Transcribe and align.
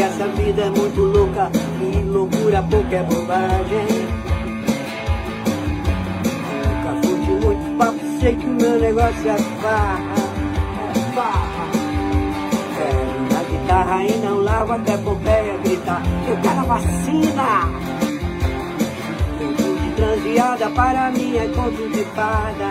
Porque 0.00 0.14
essa 0.14 0.28
vida 0.28 0.62
é 0.62 0.70
muito 0.70 1.02
louca 1.02 1.50
e 1.82 2.02
loucura 2.04 2.62
pouca 2.62 2.96
é 2.96 3.02
bobagem. 3.02 3.86
Nunca 6.64 7.06
fui 7.06 7.20
de 7.20 7.44
muito 7.44 7.76
papo, 7.76 7.98
sei 8.18 8.34
que 8.34 8.46
o 8.46 8.50
meu 8.50 8.80
negócio 8.80 9.28
é 9.28 9.36
farra, 9.60 10.14
é 10.88 11.14
farra. 11.14 11.66
Pego 12.78 13.34
na 13.34 13.42
guitarra 13.42 14.04
e 14.04 14.16
não 14.24 14.40
largo 14.40 14.72
até 14.72 14.96
Pompeia 14.96 15.58
gritar, 15.58 16.02
eu 16.26 16.36
quero 16.38 16.64
vacina. 16.64 17.68
Tempo 19.38 19.62
de 19.82 19.90
transeada 19.96 20.70
para 20.70 21.10
mim 21.10 21.36
é 21.36 21.46
conto 21.48 21.88
de 21.90 22.04
fada. 22.14 22.70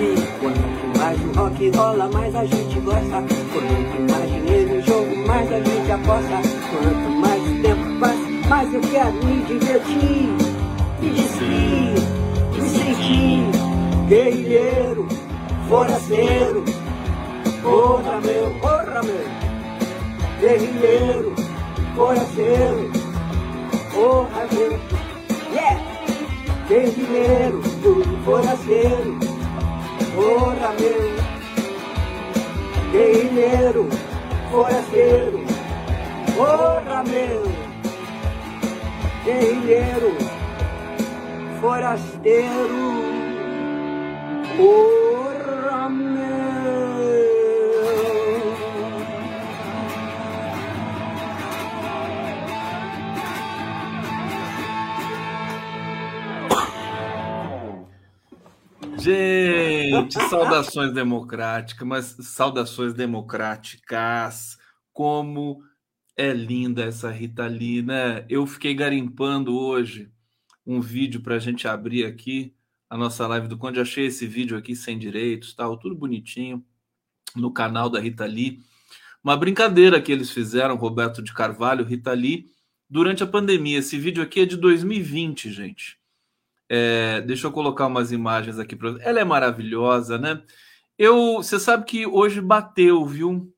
E 0.00 0.38
quanto 0.38 0.77
mais 1.08 1.24
o 1.24 1.40
rock 1.40 1.70
rola, 1.70 2.10
mais 2.12 2.34
a 2.34 2.44
gente 2.44 2.80
gosta. 2.80 3.24
Quanto 3.52 4.12
mais 4.12 4.30
dinheiro 4.30 4.74
em 4.76 4.82
jogo, 4.82 5.26
mais 5.26 5.52
a 5.52 5.60
gente 5.60 5.90
aposta. 5.90 6.42
Quanto 6.70 7.10
mais 7.18 7.42
tempo 7.62 7.98
passa, 7.98 8.48
mais 8.48 8.74
eu 8.74 8.80
quero 8.82 9.12
me 9.24 9.42
divertir. 9.44 10.28
Me 11.00 11.10
despir, 11.10 11.94
me 12.52 12.68
sentir 12.68 14.08
guerrilheiro, 14.08 15.08
forasteiro. 15.68 16.64
Porra 17.62 18.20
meu, 18.20 18.50
porra 18.60 19.02
meu, 19.02 19.28
guerrilheiro, 20.40 21.34
forasteiro. 21.96 22.92
Porra 23.94 24.46
meu, 24.52 24.78
yeah! 25.54 25.80
Guerrilheiro, 26.68 27.62
forasteiro. 28.24 29.27
Porra 30.18 30.74
meu, 30.80 31.14
guerrilheiro, 32.90 33.88
forasteiro. 34.50 35.46
Porra 36.36 37.04
meu, 37.04 37.42
guerrilheiro, 39.24 40.16
forasteiro. 41.60 42.84
Porra 44.56 45.88
meu. 45.88 46.28
Gente, 58.98 59.47
saudações 60.28 60.92
democráticas, 60.92 61.86
mas 61.86 62.16
saudações 62.20 62.94
democráticas. 62.94 64.58
Como 64.92 65.62
é 66.16 66.32
linda 66.32 66.84
essa 66.84 67.10
Rita 67.10 67.46
Lee, 67.46 67.82
né? 67.82 68.24
Eu 68.28 68.46
fiquei 68.46 68.74
garimpando 68.74 69.56
hoje 69.56 70.10
um 70.66 70.80
vídeo 70.80 71.20
para 71.20 71.36
a 71.36 71.38
gente 71.38 71.66
abrir 71.68 72.04
aqui 72.04 72.54
a 72.90 72.96
nossa 72.96 73.26
live 73.26 73.48
do 73.48 73.56
Conde. 73.56 73.80
Achei 73.80 74.06
esse 74.06 74.26
vídeo 74.26 74.56
aqui 74.56 74.74
sem 74.74 74.98
direitos, 74.98 75.54
tal, 75.54 75.78
tudo 75.78 75.94
bonitinho 75.94 76.64
no 77.36 77.52
canal 77.52 77.88
da 77.88 78.00
Rita 78.00 78.26
Lee. 78.26 78.60
Uma 79.22 79.36
brincadeira 79.36 80.00
que 80.00 80.10
eles 80.10 80.30
fizeram, 80.30 80.76
Roberto 80.76 81.22
de 81.22 81.32
Carvalho, 81.32 81.84
Rita 81.84 82.12
Lee, 82.12 82.46
durante 82.88 83.22
a 83.22 83.26
pandemia. 83.26 83.78
Esse 83.78 83.98
vídeo 83.98 84.22
aqui 84.22 84.40
é 84.40 84.46
de 84.46 84.56
2020, 84.56 85.50
gente. 85.52 85.97
É, 86.68 87.20
deixa 87.22 87.46
eu 87.46 87.52
colocar 87.52 87.86
umas 87.86 88.12
imagens 88.12 88.58
aqui 88.58 88.76
para 88.76 89.02
Ela 89.02 89.20
é 89.20 89.24
maravilhosa, 89.24 90.18
né? 90.18 90.42
Eu, 90.98 91.36
você 91.36 91.58
sabe 91.58 91.84
que 91.84 92.06
hoje 92.06 92.40
bateu, 92.40 93.04
viu? 93.06 93.54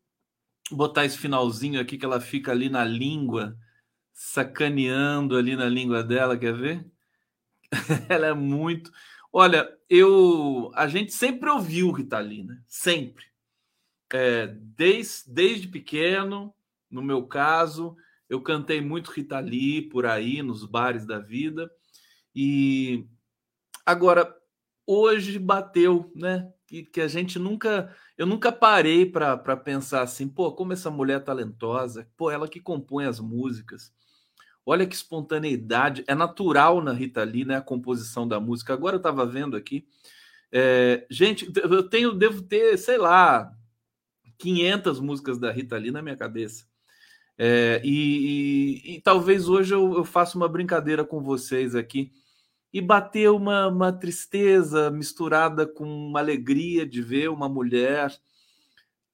Vou 0.70 0.78
botar 0.78 1.04
esse 1.04 1.18
finalzinho 1.18 1.80
aqui 1.80 1.98
que 1.98 2.04
ela 2.04 2.20
fica 2.20 2.52
ali 2.52 2.68
na 2.68 2.84
língua, 2.84 3.56
sacaneando 4.12 5.36
ali 5.36 5.56
na 5.56 5.68
língua 5.68 6.02
dela, 6.04 6.38
quer 6.38 6.54
ver? 6.54 6.86
ela 8.08 8.26
é 8.26 8.34
muito. 8.34 8.92
Olha, 9.32 9.68
eu, 9.88 10.70
a 10.74 10.86
gente 10.86 11.12
sempre 11.12 11.48
ouviu 11.50 11.90
Rita 11.90 12.18
Lee, 12.18 12.44
né? 12.44 12.60
Sempre. 12.66 13.24
É, 14.12 14.48
desde, 14.48 15.32
desde 15.32 15.68
pequeno, 15.68 16.54
no 16.90 17.02
meu 17.02 17.26
caso, 17.26 17.96
eu 18.28 18.40
cantei 18.40 18.80
muito 18.80 19.10
Rita 19.10 19.40
Lee 19.40 19.82
por 19.88 20.04
aí 20.04 20.42
nos 20.42 20.64
bares 20.64 21.06
da 21.06 21.18
vida. 21.18 21.70
E 22.34 23.06
agora 23.84 24.36
hoje 24.86 25.38
bateu, 25.38 26.10
né? 26.14 26.52
Que, 26.66 26.84
que 26.84 27.00
a 27.00 27.08
gente 27.08 27.38
nunca, 27.38 27.94
eu 28.16 28.26
nunca 28.26 28.52
parei 28.52 29.04
para 29.04 29.56
pensar 29.56 30.02
assim, 30.02 30.28
pô, 30.28 30.52
como 30.52 30.72
essa 30.72 30.90
mulher 30.90 31.16
é 31.16 31.20
talentosa, 31.20 32.08
pô, 32.16 32.30
ela 32.30 32.48
que 32.48 32.60
compõe 32.60 33.04
as 33.04 33.18
músicas. 33.20 33.92
Olha 34.64 34.86
que 34.86 34.94
espontaneidade, 34.94 36.04
é 36.06 36.14
natural 36.14 36.80
na 36.82 36.92
Rita 36.92 37.24
Lee, 37.24 37.44
né? 37.44 37.56
A 37.56 37.62
composição 37.62 38.26
da 38.26 38.38
música. 38.38 38.72
Agora 38.72 38.96
eu 38.96 38.98
estava 39.00 39.26
vendo 39.26 39.56
aqui, 39.56 39.86
é, 40.52 41.06
gente, 41.10 41.50
eu 41.56 41.88
tenho, 41.88 42.12
devo 42.12 42.42
ter, 42.42 42.76
sei 42.76 42.98
lá, 42.98 43.52
500 44.38 45.00
músicas 45.00 45.38
da 45.38 45.52
Rita 45.52 45.76
Lee 45.76 45.90
na 45.90 46.02
minha 46.02 46.16
cabeça. 46.16 46.64
É, 47.38 47.80
e, 47.84 48.82
e, 48.84 48.96
e, 48.96 49.00
talvez 49.00 49.48
hoje 49.48 49.72
eu, 49.72 49.94
eu 49.94 50.04
faça 50.04 50.36
uma 50.36 50.48
brincadeira 50.48 51.04
com 51.04 51.22
vocês 51.22 51.74
aqui 51.74 52.12
e 52.72 52.80
bater 52.80 53.30
uma, 53.30 53.66
uma 53.68 53.92
tristeza 53.92 54.90
misturada 54.90 55.66
com 55.66 55.84
uma 55.84 56.20
alegria 56.20 56.86
de 56.86 57.02
ver 57.02 57.28
uma 57.28 57.48
mulher 57.48 58.16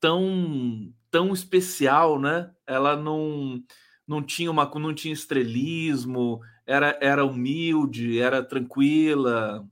tão 0.01 0.93
tão 1.11 1.33
especial, 1.33 2.21
né? 2.21 2.51
Ela 2.67 2.97
não 2.97 3.63
não 4.07 4.23
tinha 4.23 4.51
uma 4.51 4.71
não 4.79 4.95
tinha 4.95 5.15
estrelismo, 5.15 6.41
era 6.67 6.99
era 7.01 7.25
humilde, 7.25 8.19
era 8.21 8.43
tranquila, 8.43 9.67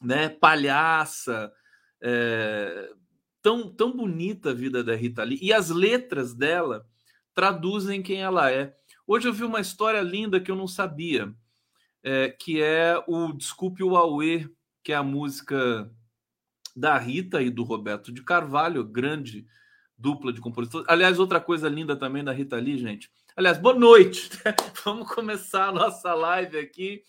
né? 0.00 0.28
Palhaça, 0.28 1.52
é, 2.00 2.90
tão 3.42 3.68
tão 3.74 3.96
bonita 3.96 4.50
a 4.50 4.54
vida 4.54 4.84
da 4.84 4.94
Rita 4.94 5.24
Lee 5.24 5.38
e 5.42 5.52
as 5.52 5.70
letras 5.70 6.34
dela 6.34 6.86
traduzem 7.34 8.02
quem 8.02 8.22
ela 8.22 8.50
é. 8.50 8.74
Hoje 9.06 9.28
eu 9.28 9.32
vi 9.32 9.44
uma 9.44 9.60
história 9.60 10.00
linda 10.00 10.40
que 10.40 10.50
eu 10.50 10.56
não 10.56 10.68
sabia 10.68 11.34
é, 12.06 12.28
que 12.28 12.62
é 12.62 13.02
o 13.08 13.32
Desculpe 13.32 13.82
o 13.82 13.96
Aue, 13.96 14.48
que 14.84 14.92
é 14.92 14.94
a 14.94 15.02
música 15.02 15.90
da 16.74 16.96
Rita 16.96 17.42
e 17.42 17.50
do 17.50 17.64
Roberto 17.64 18.12
de 18.12 18.22
Carvalho, 18.22 18.84
grande 18.84 19.44
dupla 19.98 20.32
de 20.32 20.40
compositores. 20.40 20.86
Aliás, 20.88 21.18
outra 21.18 21.40
coisa 21.40 21.68
linda 21.68 21.96
também 21.96 22.22
da 22.22 22.32
Rita 22.32 22.54
Lee, 22.58 22.78
gente. 22.78 23.10
Aliás, 23.36 23.58
boa 23.58 23.74
noite. 23.74 24.30
Vamos 24.84 25.12
começar 25.12 25.70
a 25.70 25.72
nossa 25.72 26.14
live 26.14 26.56
aqui, 26.56 27.02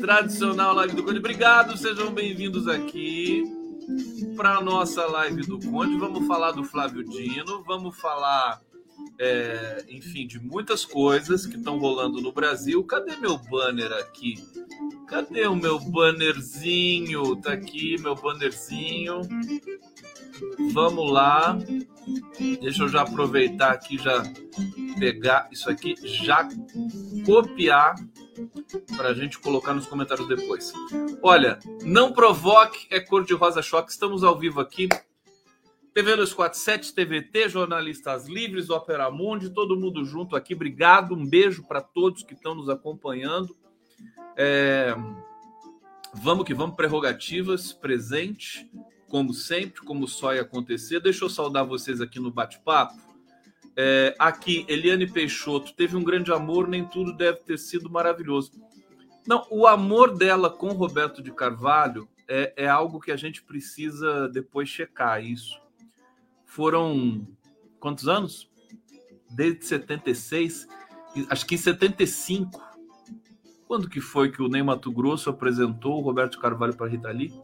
tradicional 0.00 0.72
live 0.72 0.94
do 0.94 1.02
Conde. 1.02 1.18
Obrigado, 1.18 1.76
sejam 1.76 2.12
bem-vindos 2.12 2.68
aqui 2.68 3.42
para 4.36 4.58
a 4.58 4.62
nossa 4.62 5.04
live 5.04 5.42
do 5.42 5.58
Conde. 5.58 5.98
Vamos 5.98 6.28
falar 6.28 6.52
do 6.52 6.62
Flávio 6.62 7.02
Dino, 7.02 7.64
vamos 7.64 7.98
falar 7.98 8.62
é, 9.18 9.84
enfim, 9.88 10.26
de 10.26 10.40
muitas 10.40 10.84
coisas 10.84 11.46
que 11.46 11.56
estão 11.56 11.78
rolando 11.78 12.20
no 12.20 12.32
Brasil. 12.32 12.82
Cadê 12.84 13.16
meu 13.16 13.38
banner 13.38 13.92
aqui? 13.92 14.42
Cadê 15.06 15.46
o 15.46 15.54
meu 15.54 15.78
bannerzinho? 15.78 17.36
Tá 17.36 17.52
aqui 17.52 17.96
meu 18.00 18.14
bannerzinho. 18.14 19.20
Vamos 20.72 21.10
lá. 21.10 21.58
Deixa 22.60 22.82
eu 22.82 22.88
já 22.88 23.02
aproveitar 23.02 23.72
aqui, 23.72 23.96
já 23.98 24.22
pegar 24.98 25.48
isso 25.50 25.70
aqui, 25.70 25.94
já 26.02 26.48
copiar 27.24 27.94
para 28.96 29.10
a 29.10 29.14
gente 29.14 29.38
colocar 29.38 29.72
nos 29.72 29.86
comentários 29.86 30.26
depois. 30.26 30.72
Olha, 31.22 31.58
não 31.82 32.12
provoque, 32.12 32.86
é 32.90 32.98
cor 32.98 33.24
de 33.24 33.34
rosa 33.34 33.62
choque. 33.62 33.92
Estamos 33.92 34.24
ao 34.24 34.38
vivo 34.38 34.60
aqui 34.60 34.88
TV 35.94 36.16
247, 36.16 36.92
TVT, 36.92 37.48
Jornalistas 37.48 38.26
Livres, 38.26 38.68
Opera 38.68 39.08
Mundi, 39.12 39.48
todo 39.48 39.78
mundo 39.78 40.04
junto 40.04 40.34
aqui. 40.34 40.52
Obrigado, 40.52 41.14
um 41.14 41.24
beijo 41.24 41.62
para 41.62 41.80
todos 41.80 42.24
que 42.24 42.34
estão 42.34 42.52
nos 42.52 42.68
acompanhando. 42.68 43.56
É... 44.36 44.92
Vamos 46.14 46.44
que 46.44 46.52
vamos, 46.52 46.74
prerrogativas, 46.74 47.72
presente, 47.72 48.68
como 49.08 49.32
sempre, 49.32 49.82
como 49.82 50.08
só 50.08 50.34
ia 50.34 50.42
acontecer. 50.42 50.98
Deixa 50.98 51.24
eu 51.24 51.30
saudar 51.30 51.64
vocês 51.64 52.00
aqui 52.00 52.18
no 52.18 52.30
bate-papo. 52.30 53.00
É, 53.76 54.14
aqui, 54.18 54.64
Eliane 54.68 55.06
Peixoto, 55.06 55.74
teve 55.74 55.96
um 55.96 56.02
grande 56.02 56.32
amor, 56.32 56.66
nem 56.68 56.84
tudo 56.84 57.12
deve 57.12 57.38
ter 57.38 57.58
sido 57.58 57.88
maravilhoso. 57.88 58.52
Não, 59.26 59.46
o 59.48 59.66
amor 59.66 60.16
dela 60.16 60.50
com 60.50 60.68
Roberto 60.68 61.22
de 61.22 61.32
Carvalho 61.32 62.08
é, 62.28 62.52
é 62.56 62.68
algo 62.68 63.00
que 63.00 63.12
a 63.12 63.16
gente 63.16 63.42
precisa 63.42 64.28
depois 64.28 64.68
checar 64.68 65.24
isso. 65.24 65.63
Foram 66.54 67.26
quantos 67.80 68.06
anos? 68.06 68.48
Desde 69.28 69.66
76, 69.66 70.68
acho 71.28 71.46
que 71.46 71.56
em 71.56 71.58
75. 71.58 72.62
Quando 73.66 73.90
que 73.90 74.00
foi 74.00 74.30
que 74.30 74.40
o 74.40 74.46
Ney 74.46 74.62
Mato 74.62 74.92
Grosso 74.92 75.28
apresentou 75.28 75.98
o 75.98 76.00
Roberto 76.00 76.38
Carvalho 76.38 76.76
para 76.76 76.88
Rita 76.88 77.10
Lee? 77.10 77.34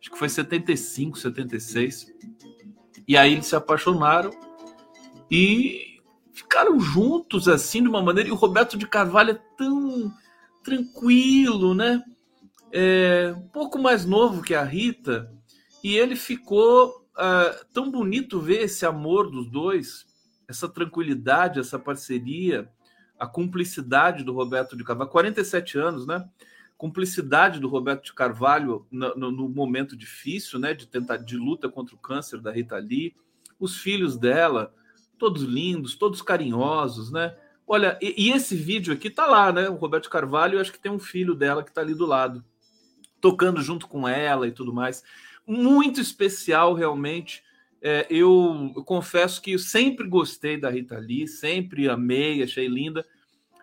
Acho 0.00 0.10
que 0.10 0.18
foi 0.18 0.28
75, 0.28 1.20
76. 1.20 2.12
E 3.06 3.16
aí 3.16 3.34
eles 3.34 3.46
se 3.46 3.54
apaixonaram 3.54 4.32
e 5.30 6.00
ficaram 6.32 6.80
juntos 6.80 7.46
assim 7.46 7.80
de 7.80 7.88
uma 7.88 8.02
maneira. 8.02 8.28
E 8.28 8.32
o 8.32 8.36
Roberto 8.36 8.76
de 8.76 8.88
Carvalho 8.88 9.30
é 9.30 9.40
tão 9.56 10.12
tranquilo, 10.64 11.74
né? 11.74 12.02
É, 12.72 13.32
um 13.36 13.46
pouco 13.50 13.78
mais 13.78 14.04
novo 14.04 14.42
que 14.42 14.52
a 14.52 14.64
Rita, 14.64 15.32
e 15.84 15.96
ele 15.96 16.16
ficou 16.16 17.01
uh, 17.16 17.64
tão 17.72 17.90
bonito 17.90 18.40
ver 18.40 18.62
esse 18.62 18.84
amor 18.86 19.30
dos 19.30 19.50
dois, 19.50 20.06
essa 20.48 20.68
tranquilidade, 20.68 21.60
essa 21.60 21.78
parceria, 21.78 22.70
a 23.18 23.26
cumplicidade 23.26 24.24
do 24.24 24.32
Roberto 24.32 24.76
de 24.76 24.84
Carvalho, 24.84 25.10
47 25.10 25.78
anos, 25.78 26.06
né? 26.06 26.28
Cumplicidade 26.76 27.60
do 27.60 27.68
Roberto 27.68 28.04
de 28.06 28.12
Carvalho 28.12 28.86
no, 28.90 29.14
no, 29.14 29.30
no 29.30 29.48
momento 29.48 29.96
difícil, 29.96 30.58
né? 30.58 30.74
De 30.74 30.86
tentar 30.86 31.18
de 31.18 31.36
luta 31.36 31.68
contra 31.68 31.94
o 31.94 31.98
câncer 31.98 32.40
da 32.40 32.50
Rita 32.50 32.76
Lee, 32.76 33.14
os 33.60 33.76
filhos 33.76 34.16
dela, 34.16 34.74
todos 35.18 35.42
lindos, 35.42 35.94
todos 35.94 36.20
carinhosos, 36.20 37.12
né? 37.12 37.36
Olha, 37.64 37.96
e, 38.02 38.26
e, 38.26 38.32
esse 38.32 38.56
vídeo 38.56 38.92
aqui 38.92 39.08
tá 39.08 39.24
lá, 39.26 39.52
né? 39.52 39.68
O 39.68 39.76
Roberto 39.76 40.10
Carvalho, 40.10 40.60
acho 40.60 40.72
que 40.72 40.80
tem 40.80 40.90
um 40.90 40.98
filho 40.98 41.34
dela 41.34 41.62
que 41.62 41.72
tá 41.72 41.80
ali 41.80 41.94
do 41.94 42.04
lado, 42.04 42.44
tocando 43.20 43.62
junto 43.62 43.86
com 43.86 44.08
ela 44.08 44.48
e 44.48 44.50
tudo 44.50 44.72
mais. 44.72 45.04
Muito 45.46 46.00
especial, 46.00 46.74
realmente. 46.74 47.42
É, 47.80 48.06
eu, 48.08 48.72
eu, 48.76 48.84
confesso 48.84 49.42
que 49.42 49.52
eu 49.52 49.58
sempre 49.58 50.06
gostei 50.06 50.56
da 50.56 50.70
Rita 50.70 50.98
Lee, 50.98 51.26
sempre 51.26 51.88
amei, 51.88 52.42
achei 52.42 52.68
linda. 52.68 53.04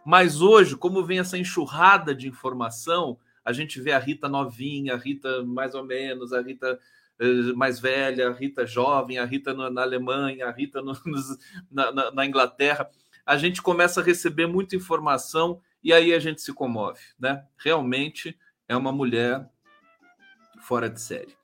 Mas 0.06 0.42
hoje, 0.42 0.76
como 0.76 1.04
vem 1.04 1.20
essa 1.20 1.38
enxurrada 1.38 2.14
de 2.14 2.28
informação, 2.28 3.18
a 3.46 3.54
gente 3.54 3.80
vê 3.80 3.92
a 3.92 4.00
Rita 4.00 4.28
novinha, 4.28 4.94
a 4.94 4.98
Rita 4.98 5.44
mais 5.44 5.74
ou 5.76 5.84
menos, 5.84 6.34
a 6.34 6.42
Rita 6.42 6.80
eh, 7.20 7.54
mais 7.56 7.80
velha, 7.80 8.30
a 8.30 8.34
Rita 8.34 8.66
jovem, 8.66 9.18
a 9.18 9.26
Rita 9.26 9.54
na, 9.54 9.70
na 9.70 9.82
Alemanha, 9.82 10.48
a 10.48 10.52
Rita 10.52 10.82
no, 10.82 10.94
na, 11.72 11.92
na, 11.92 12.12
na 12.12 12.26
Inglaterra 12.26 12.90
a 13.30 13.38
gente 13.38 13.62
começa 13.62 14.02
a 14.02 14.04
receber 14.04 14.48
muita 14.48 14.76
informação 14.76 15.62
e 15.84 15.94
aí 15.94 16.16
a 16.16 16.20
gente 16.20 16.42
se 16.42 16.52
comove, 16.52 17.00
né? 17.20 17.46
Realmente 17.60 18.36
é 18.68 18.76
uma 18.76 18.92
mulher 18.92 19.48
fora 20.62 20.90
de 20.90 21.00
série. 21.00 21.38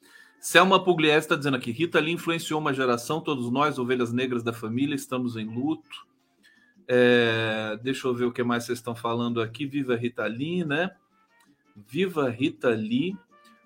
Selma 0.45 0.80
Pugliese 0.80 1.25
está 1.25 1.36
dizendo 1.36 1.57
aqui: 1.57 1.71
Rita 1.71 2.00
Lee 2.00 2.13
influenciou 2.13 2.59
uma 2.59 2.71
geração, 2.71 3.19
todos 3.19 3.50
nós, 3.50 3.80
ovelhas 3.80 4.13
negras 4.13 4.44
da 4.44 4.53
família, 4.53 4.94
estamos 4.94 5.36
em 5.36 5.47
luto. 5.47 6.06
É, 6.88 7.80
deixa 7.81 8.07
eu 8.07 8.13
ver 8.13 8.25
o 8.25 8.31
que 8.31 8.44
mais 8.44 8.63
vocês 8.63 8.77
estão 8.77 8.94
falando 8.94 9.42
aqui. 9.42 9.65
Viva 9.65 9.95
Rita 9.95 10.24
Lee, 10.27 10.63
né? 10.63 10.92
Viva 11.75 12.30
Rita 12.30 12.69
Lee. 12.69 13.18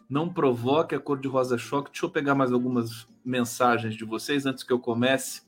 Não 0.10 0.32
provoque 0.32 0.96
a 0.96 1.02
cor 1.02 1.20
de 1.20 1.28
rosa 1.28 1.58
choque. 1.58 1.92
Deixa 1.92 2.06
eu 2.06 2.10
pegar 2.10 2.34
mais 2.34 2.54
algumas 2.54 3.06
mensagens 3.26 3.94
de 3.94 4.06
vocês 4.06 4.46
antes 4.46 4.64
que 4.64 4.72
eu 4.72 4.80
comece. 4.80 5.42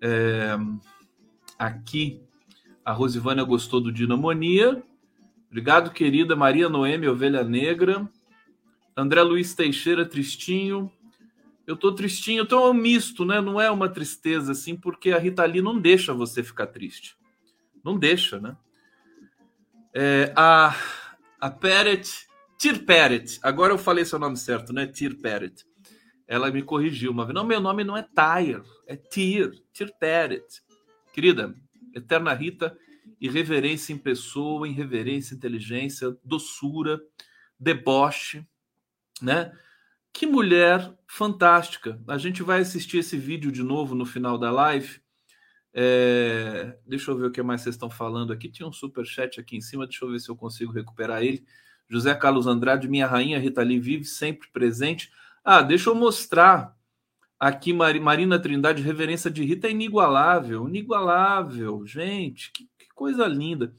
É, 0.00 0.56
aqui. 1.58 2.22
A 2.84 2.92
Rosivânia 2.92 3.42
gostou 3.42 3.80
do 3.80 3.90
Dinamonia. 3.90 4.80
Obrigado, 5.48 5.90
querida 5.90 6.36
Maria 6.36 6.68
Noemi, 6.68 7.08
Ovelha 7.08 7.42
Negra. 7.42 8.08
André 8.96 9.22
Luiz 9.22 9.54
Teixeira, 9.54 10.06
tristinho. 10.06 10.90
Eu 11.66 11.76
tô 11.76 11.92
tristinho, 11.92 12.40
eu 12.40 12.46
tô 12.46 12.70
um 12.70 12.74
misto, 12.74 13.24
né? 13.24 13.40
Não 13.40 13.60
é 13.60 13.70
uma 13.70 13.88
tristeza 13.88 14.52
assim, 14.52 14.76
porque 14.76 15.10
a 15.10 15.18
Rita 15.18 15.44
Lee 15.44 15.62
não 15.62 15.78
deixa 15.78 16.12
você 16.12 16.42
ficar 16.42 16.66
triste. 16.68 17.16
Não 17.82 17.98
deixa, 17.98 18.38
né? 18.38 18.56
É, 19.92 20.32
a, 20.36 20.76
a 21.40 21.50
Peret, 21.50 22.26
Tir 22.58 22.84
Peret, 22.84 23.38
agora 23.42 23.72
eu 23.72 23.78
falei 23.78 24.04
seu 24.04 24.18
nome 24.18 24.36
certo, 24.36 24.72
né? 24.72 24.86
Tir 24.86 25.16
Peret. 25.16 25.64
Ela 26.26 26.50
me 26.50 26.62
corrigiu 26.62 27.10
uma 27.10 27.24
vez. 27.24 27.34
Não, 27.34 27.44
meu 27.44 27.60
nome 27.60 27.84
não 27.84 27.96
é 27.96 28.02
Tyre, 28.02 28.62
é 28.86 28.96
Tir, 28.96 29.62
Tir 29.72 29.92
Peret. 29.98 30.62
Querida, 31.12 31.54
eterna 31.94 32.32
Rita, 32.32 32.76
irreverência 33.20 33.92
em 33.92 33.98
pessoa, 33.98 34.68
irreverência, 34.68 35.34
inteligência, 35.34 36.16
doçura, 36.24 37.00
deboche, 37.58 38.46
né? 39.20 39.52
Que 40.12 40.26
mulher 40.26 40.92
fantástica. 41.06 42.00
A 42.06 42.18
gente 42.18 42.42
vai 42.42 42.60
assistir 42.60 42.98
esse 42.98 43.16
vídeo 43.16 43.50
de 43.50 43.62
novo 43.62 43.94
no 43.94 44.06
final 44.06 44.38
da 44.38 44.50
live. 44.50 45.00
É... 45.72 46.78
Deixa 46.86 47.10
eu 47.10 47.16
ver 47.16 47.26
o 47.26 47.30
que 47.30 47.42
mais 47.42 47.62
vocês 47.62 47.74
estão 47.74 47.90
falando 47.90 48.32
aqui. 48.32 48.48
Tinha 48.48 48.68
um 48.68 48.72
super 48.72 49.04
chat 49.04 49.40
aqui 49.40 49.56
em 49.56 49.60
cima. 49.60 49.86
Deixa 49.86 50.04
eu 50.04 50.10
ver 50.10 50.20
se 50.20 50.30
eu 50.30 50.36
consigo 50.36 50.72
recuperar 50.72 51.22
ele. 51.22 51.44
José 51.88 52.14
Carlos 52.14 52.46
Andrade, 52.46 52.88
minha 52.88 53.06
rainha 53.06 53.38
Rita 53.38 53.62
Lee 53.62 53.78
vive 53.78 54.04
sempre 54.04 54.48
presente. 54.52 55.10
Ah, 55.44 55.62
deixa 55.62 55.90
eu 55.90 55.94
mostrar 55.94 56.74
Aqui, 57.38 57.74
Marina 57.74 58.38
Trindade, 58.38 58.82
reverência 58.82 59.30
de 59.30 59.44
Rita 59.44 59.66
é 59.66 59.70
inigualável, 59.70 60.66
inigualável, 60.66 61.84
gente, 61.84 62.50
que, 62.52 62.64
que 62.78 62.88
coisa 62.94 63.26
linda. 63.26 63.74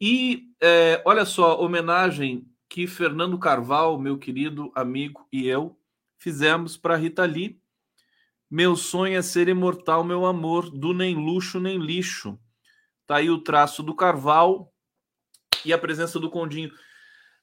E 0.00 0.48
é, 0.60 1.02
olha 1.04 1.26
só, 1.26 1.60
homenagem 1.60 2.48
que 2.72 2.86
Fernando 2.86 3.38
Carvalho, 3.38 3.98
meu 3.98 4.16
querido 4.16 4.72
amigo, 4.74 5.28
e 5.30 5.46
eu 5.46 5.78
fizemos 6.16 6.74
para 6.74 6.96
Rita 6.96 7.22
Lee. 7.22 7.60
Meu 8.50 8.76
sonho 8.76 9.14
é 9.14 9.20
ser 9.20 9.46
imortal, 9.46 10.02
meu 10.02 10.24
amor, 10.24 10.70
do 10.70 10.94
nem 10.94 11.14
luxo 11.14 11.60
nem 11.60 11.78
lixo. 11.78 12.38
Tá 13.06 13.16
aí 13.16 13.28
o 13.28 13.42
traço 13.42 13.82
do 13.82 13.94
Carvalho 13.94 14.66
e 15.66 15.72
a 15.72 15.76
presença 15.76 16.18
do 16.18 16.30
Condinho 16.30 16.72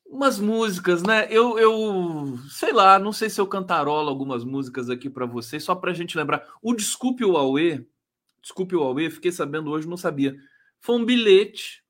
umas 0.04 0.40
músicas, 0.40 1.04
né? 1.04 1.28
Eu, 1.30 1.60
eu 1.60 2.40
sei 2.50 2.74
lá, 2.74 2.98
não 2.98 3.14
sei 3.14 3.30
se 3.30 3.40
eu 3.40 3.46
cantarolo 3.46 4.10
algumas 4.10 4.44
músicas 4.44 4.90
aqui 4.90 5.12
para 5.12 5.28
vocês, 5.28 5.64
só 5.64 5.76
para 5.76 5.92
a 5.92 5.94
gente 5.94 6.18
lembrar. 6.18 6.44
O 6.60 6.74
Desculpe 6.74 7.24
o 7.24 7.38
Aue, 7.38 7.88
Desculpe 8.42 8.76
o 8.76 8.82
Aue, 8.82 9.12
fiquei 9.12 9.32
sabendo 9.32 9.70
hoje, 9.70 9.88
não 9.88 9.96
sabia. 9.96 10.36
Foi 10.80 10.96
um 10.96 11.06
bilhete 11.06 11.84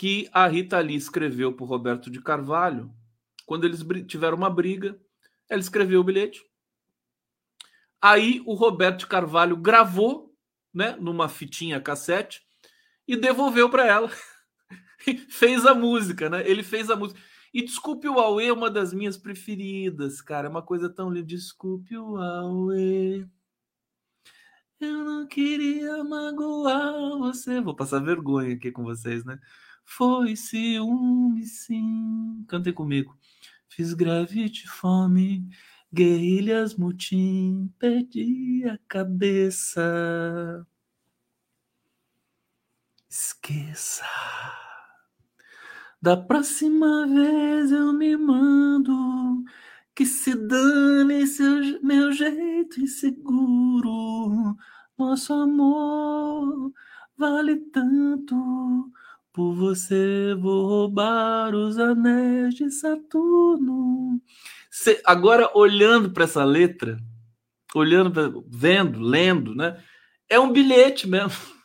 que 0.00 0.30
a 0.32 0.46
Rita 0.46 0.80
Lee 0.80 0.96
escreveu 0.96 1.52
para 1.52 1.66
Roberto 1.66 2.10
de 2.10 2.22
Carvalho 2.22 2.90
quando 3.44 3.66
eles 3.66 3.84
tiveram 4.06 4.34
uma 4.34 4.48
briga. 4.48 4.98
Ela 5.46 5.60
escreveu 5.60 6.00
o 6.00 6.04
bilhete. 6.04 6.42
Aí 8.00 8.42
o 8.46 8.54
Roberto 8.54 9.00
de 9.00 9.06
Carvalho 9.06 9.58
gravou, 9.58 10.34
né, 10.72 10.96
numa 10.98 11.28
fitinha 11.28 11.78
cassete 11.82 12.40
e 13.06 13.14
devolveu 13.14 13.68
para 13.68 13.86
ela. 13.86 14.10
fez 15.28 15.66
a 15.66 15.74
música, 15.74 16.30
né? 16.30 16.48
Ele 16.48 16.62
fez 16.62 16.88
a 16.88 16.96
música. 16.96 17.20
E 17.52 17.60
Desculpe 17.62 18.08
o 18.08 18.18
Aue 18.18 18.46
é 18.46 18.52
uma 18.54 18.70
das 18.70 18.94
minhas 18.94 19.18
preferidas, 19.18 20.22
cara. 20.22 20.46
É 20.46 20.50
uma 20.50 20.62
coisa 20.62 20.88
tão 20.88 21.10
linda. 21.10 21.26
Desculpe 21.26 21.98
o 21.98 22.16
Aue. 22.16 23.28
Eu 24.80 25.04
não 25.04 25.26
queria 25.26 26.02
magoar 26.02 27.18
você. 27.18 27.60
Vou 27.60 27.76
passar 27.76 27.98
vergonha 27.98 28.54
aqui 28.54 28.72
com 28.72 28.82
vocês, 28.82 29.26
né? 29.26 29.38
Foi 29.92 30.36
ciúme, 30.36 31.44
sim. 31.46 32.44
Cantem 32.48 32.72
comigo. 32.72 33.18
Fiz 33.68 33.92
gravite, 33.92 34.68
fome, 34.68 35.48
guerrilhas, 35.92 36.76
mutim, 36.76 37.68
perdi 37.78 38.64
a 38.68 38.78
cabeça. 38.88 40.64
Esqueça. 43.10 44.06
Da 46.00 46.16
próxima 46.16 47.06
vez 47.06 47.72
eu 47.72 47.92
me 47.92 48.16
mando. 48.16 49.44
Que 49.94 50.06
se 50.06 50.34
dane 50.34 51.26
seu, 51.26 51.82
meu 51.82 52.12
jeito 52.12 52.80
inseguro. 52.80 54.56
Nosso 54.96 55.32
amor 55.34 56.72
vale 57.16 57.56
tanto. 57.72 58.90
Por 59.32 59.54
você 59.54 60.34
vou 60.34 60.66
roubar 60.66 61.54
os 61.54 61.78
anéis 61.78 62.54
de 62.54 62.68
Saturno. 62.68 64.20
Cê, 64.68 65.00
agora, 65.04 65.48
olhando 65.54 66.10
para 66.10 66.24
essa 66.24 66.42
letra, 66.42 66.98
olhando, 67.72 68.10
pra, 68.10 68.28
vendo, 68.48 69.00
lendo, 69.00 69.54
né? 69.54 69.80
É 70.28 70.38
um 70.40 70.52
bilhete 70.52 71.08
mesmo. 71.08 71.32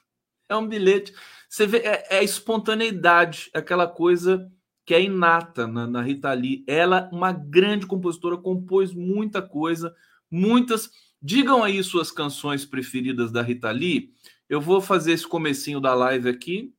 É 0.47 0.55
um 0.55 0.67
bilhete. 0.67 1.11
Você 1.49 1.65
vê, 1.65 1.79
é, 1.79 2.17
é 2.17 2.23
espontaneidade, 2.23 3.49
aquela 3.51 3.87
coisa 3.87 4.47
que 4.85 4.93
é 4.93 5.01
inata 5.01 5.65
na, 5.65 5.87
na 5.87 6.03
Rita 6.03 6.31
Lee. 6.33 6.63
Ela, 6.67 7.09
uma 7.11 7.31
grande 7.31 7.87
compositora, 7.87 8.37
compôs 8.37 8.93
muita 8.93 9.41
coisa, 9.41 9.91
muitas. 10.29 10.91
Digam 11.19 11.63
aí 11.63 11.83
suas 11.83 12.11
canções 12.11 12.63
preferidas 12.63 13.31
da 13.31 13.41
Rita 13.41 13.71
Lee. 13.71 14.11
Eu 14.47 14.61
vou 14.61 14.79
fazer 14.79 15.13
esse 15.13 15.27
comecinho 15.27 15.79
da 15.79 15.95
live 15.95 16.29
aqui 16.29 16.74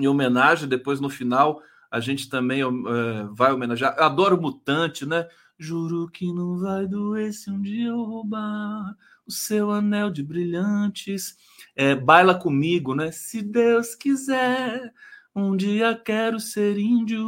em 0.00 0.08
homenagem. 0.08 0.68
Depois 0.68 1.00
no 1.00 1.10
final 1.10 1.62
a 1.90 1.98
gente 1.98 2.28
também 2.28 2.64
uh, 2.64 3.34
vai 3.34 3.52
homenagear. 3.52 3.96
Eu 3.98 4.04
adoro 4.04 4.40
Mutante, 4.40 5.04
né? 5.04 5.26
Juro 5.58 6.08
que 6.08 6.32
não 6.32 6.58
vai 6.58 6.86
doer 6.86 7.32
se 7.32 7.50
um 7.50 7.60
dia 7.60 7.88
eu 7.88 8.02
roubar 8.02 8.96
o 9.26 9.30
seu 9.30 9.70
anel 9.70 10.10
de 10.10 10.22
brilhantes. 10.22 11.36
É, 11.76 11.94
baila 11.94 12.34
comigo, 12.34 12.94
né? 12.94 13.10
Se 13.10 13.42
Deus 13.42 13.94
quiser, 13.94 14.92
um 15.34 15.56
dia 15.56 15.94
quero 15.94 16.40
ser 16.40 16.78
índio, 16.78 17.22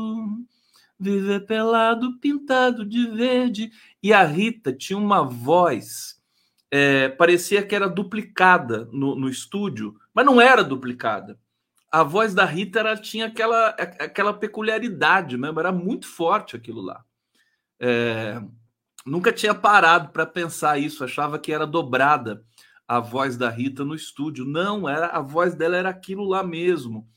viver 0.99 1.45
pelado, 1.47 2.19
pintado 2.19 2.87
de 2.87 3.07
verde. 3.09 3.71
E 4.03 4.13
a 4.13 4.25
Rita 4.25 4.73
tinha 4.73 4.99
uma 4.99 5.23
voz, 5.23 6.21
é, 6.71 7.09
parecia 7.09 7.63
que 7.63 7.75
era 7.75 7.89
duplicada 7.89 8.89
no, 8.93 9.15
no 9.15 9.29
estúdio, 9.29 9.97
mas 10.15 10.25
não 10.25 10.41
era 10.41 10.63
duplicada. 10.63 11.39
A 11.93 12.03
voz 12.03 12.33
da 12.33 12.47
Rita 12.47 12.81
ela 12.81 12.97
tinha 12.97 13.27
aquela, 13.27 13.69
aquela 13.69 14.33
peculiaridade 14.33 15.37
mesmo, 15.37 15.61
era 15.61 15.71
muito 15.71 16.07
forte 16.09 16.57
aquilo 16.57 16.81
lá. 16.81 17.05
É, 17.79 18.43
nunca 19.05 19.31
tinha 19.33 19.55
parado 19.55 20.09
para 20.09 20.25
pensar 20.25 20.79
isso, 20.79 21.05
achava 21.05 21.39
que 21.39 21.53
era 21.53 21.67
dobrada 21.67 22.43
a 22.89 22.99
voz 22.99 23.37
da 23.37 23.51
Rita 23.51 23.85
no 23.85 23.95
estúdio. 23.95 24.45
Não, 24.45 24.89
era 24.89 25.07
a 25.09 25.21
voz 25.21 25.55
dela 25.55 25.77
era 25.77 25.91
aquilo 25.91 26.25
lá 26.25 26.43
mesmo. 26.43 27.09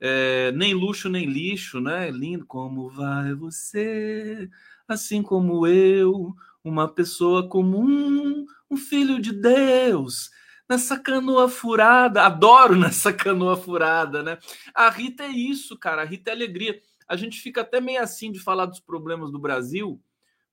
É, 0.00 0.52
nem 0.52 0.74
luxo 0.74 1.08
nem 1.08 1.26
lixo, 1.26 1.80
né? 1.80 2.10
Lindo 2.10 2.44
como 2.46 2.88
vai 2.90 3.34
você, 3.34 4.48
assim 4.88 5.22
como 5.22 5.66
eu, 5.66 6.34
uma 6.64 6.88
pessoa 6.88 7.48
comum, 7.48 8.44
um 8.70 8.76
filho 8.76 9.20
de 9.20 9.32
Deus, 9.32 10.30
nessa 10.72 10.98
canoa 10.98 11.48
furada. 11.48 12.22
Adoro 12.22 12.76
nessa 12.76 13.12
canoa 13.12 13.56
furada, 13.56 14.22
né? 14.22 14.38
A 14.74 14.90
Rita 14.90 15.24
é 15.24 15.28
isso, 15.28 15.78
cara. 15.78 16.02
A 16.02 16.04
Rita 16.04 16.30
é 16.30 16.34
alegria 16.34 16.80
a 17.12 17.16
gente 17.16 17.40
fica 17.40 17.60
até 17.60 17.78
meio 17.78 18.00
assim 18.00 18.32
de 18.32 18.40
falar 18.40 18.64
dos 18.64 18.80
problemas 18.80 19.30
do 19.30 19.38
Brasil, 19.38 20.02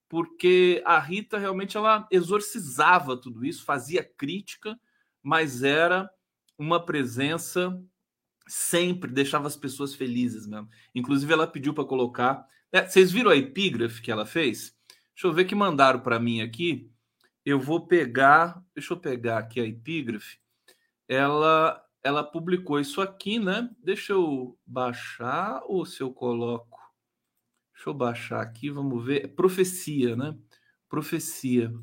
porque 0.09 0.81
a 0.85 0.99
Rita 0.99 1.37
realmente 1.37 1.77
ela 1.77 2.05
exorcizava 2.11 3.15
tudo 3.15 3.45
isso, 3.45 3.63
fazia 3.63 4.03
crítica, 4.03 4.77
mas 5.23 5.63
era 5.63 6.09
uma 6.57 6.83
presença 6.83 7.81
sempre 8.45 9.09
deixava 9.09 9.47
as 9.47 9.55
pessoas 9.55 9.95
felizes 9.95 10.45
mesmo. 10.45 10.67
Inclusive 10.93 11.31
ela 11.31 11.47
pediu 11.47 11.73
para 11.73 11.85
colocar. 11.85 12.45
É, 12.73 12.85
vocês 12.85 13.09
viram 13.09 13.31
a 13.31 13.37
epígrafe 13.37 14.01
que 14.01 14.11
ela 14.11 14.25
fez? 14.25 14.75
Deixa 15.13 15.27
eu 15.27 15.33
ver 15.33 15.45
que 15.45 15.55
mandaram 15.55 16.01
para 16.01 16.19
mim 16.19 16.41
aqui. 16.41 16.91
Eu 17.49 17.59
vou 17.59 17.87
pegar, 17.87 18.63
deixa 18.75 18.93
eu 18.93 18.99
pegar 18.99 19.39
aqui 19.39 19.59
a 19.59 19.65
epígrafe. 19.65 20.37
Ela 21.07 21.83
ela 22.03 22.23
publicou 22.23 22.79
isso 22.79 23.01
aqui, 23.01 23.39
né? 23.39 23.69
Deixa 23.83 24.13
eu 24.13 24.57
baixar 24.65 25.63
ou 25.65 25.83
se 25.83 26.01
eu 26.01 26.13
coloco. 26.13 26.79
Deixa 27.73 27.89
eu 27.89 27.93
baixar 27.93 28.41
aqui, 28.41 28.69
vamos 28.69 29.03
ver. 29.03 29.25
É 29.25 29.27
profecia, 29.27 30.15
né? 30.15 30.37
Profecia. 30.87 31.73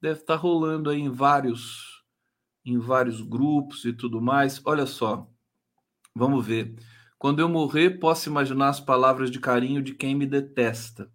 Deve 0.00 0.20
estar 0.20 0.34
tá 0.34 0.40
rolando 0.40 0.90
aí 0.90 1.00
em 1.00 1.10
vários 1.10 2.04
em 2.62 2.78
vários 2.78 3.22
grupos 3.22 3.86
e 3.86 3.94
tudo 3.94 4.20
mais. 4.20 4.60
Olha 4.66 4.84
só. 4.84 5.26
Vamos 6.14 6.46
ver. 6.46 6.74
Quando 7.18 7.40
eu 7.40 7.48
morrer, 7.48 7.98
posso 7.98 8.28
imaginar 8.28 8.68
as 8.68 8.80
palavras 8.80 9.30
de 9.30 9.40
carinho 9.40 9.82
de 9.82 9.94
quem 9.94 10.14
me 10.14 10.26
detesta. 10.26 11.10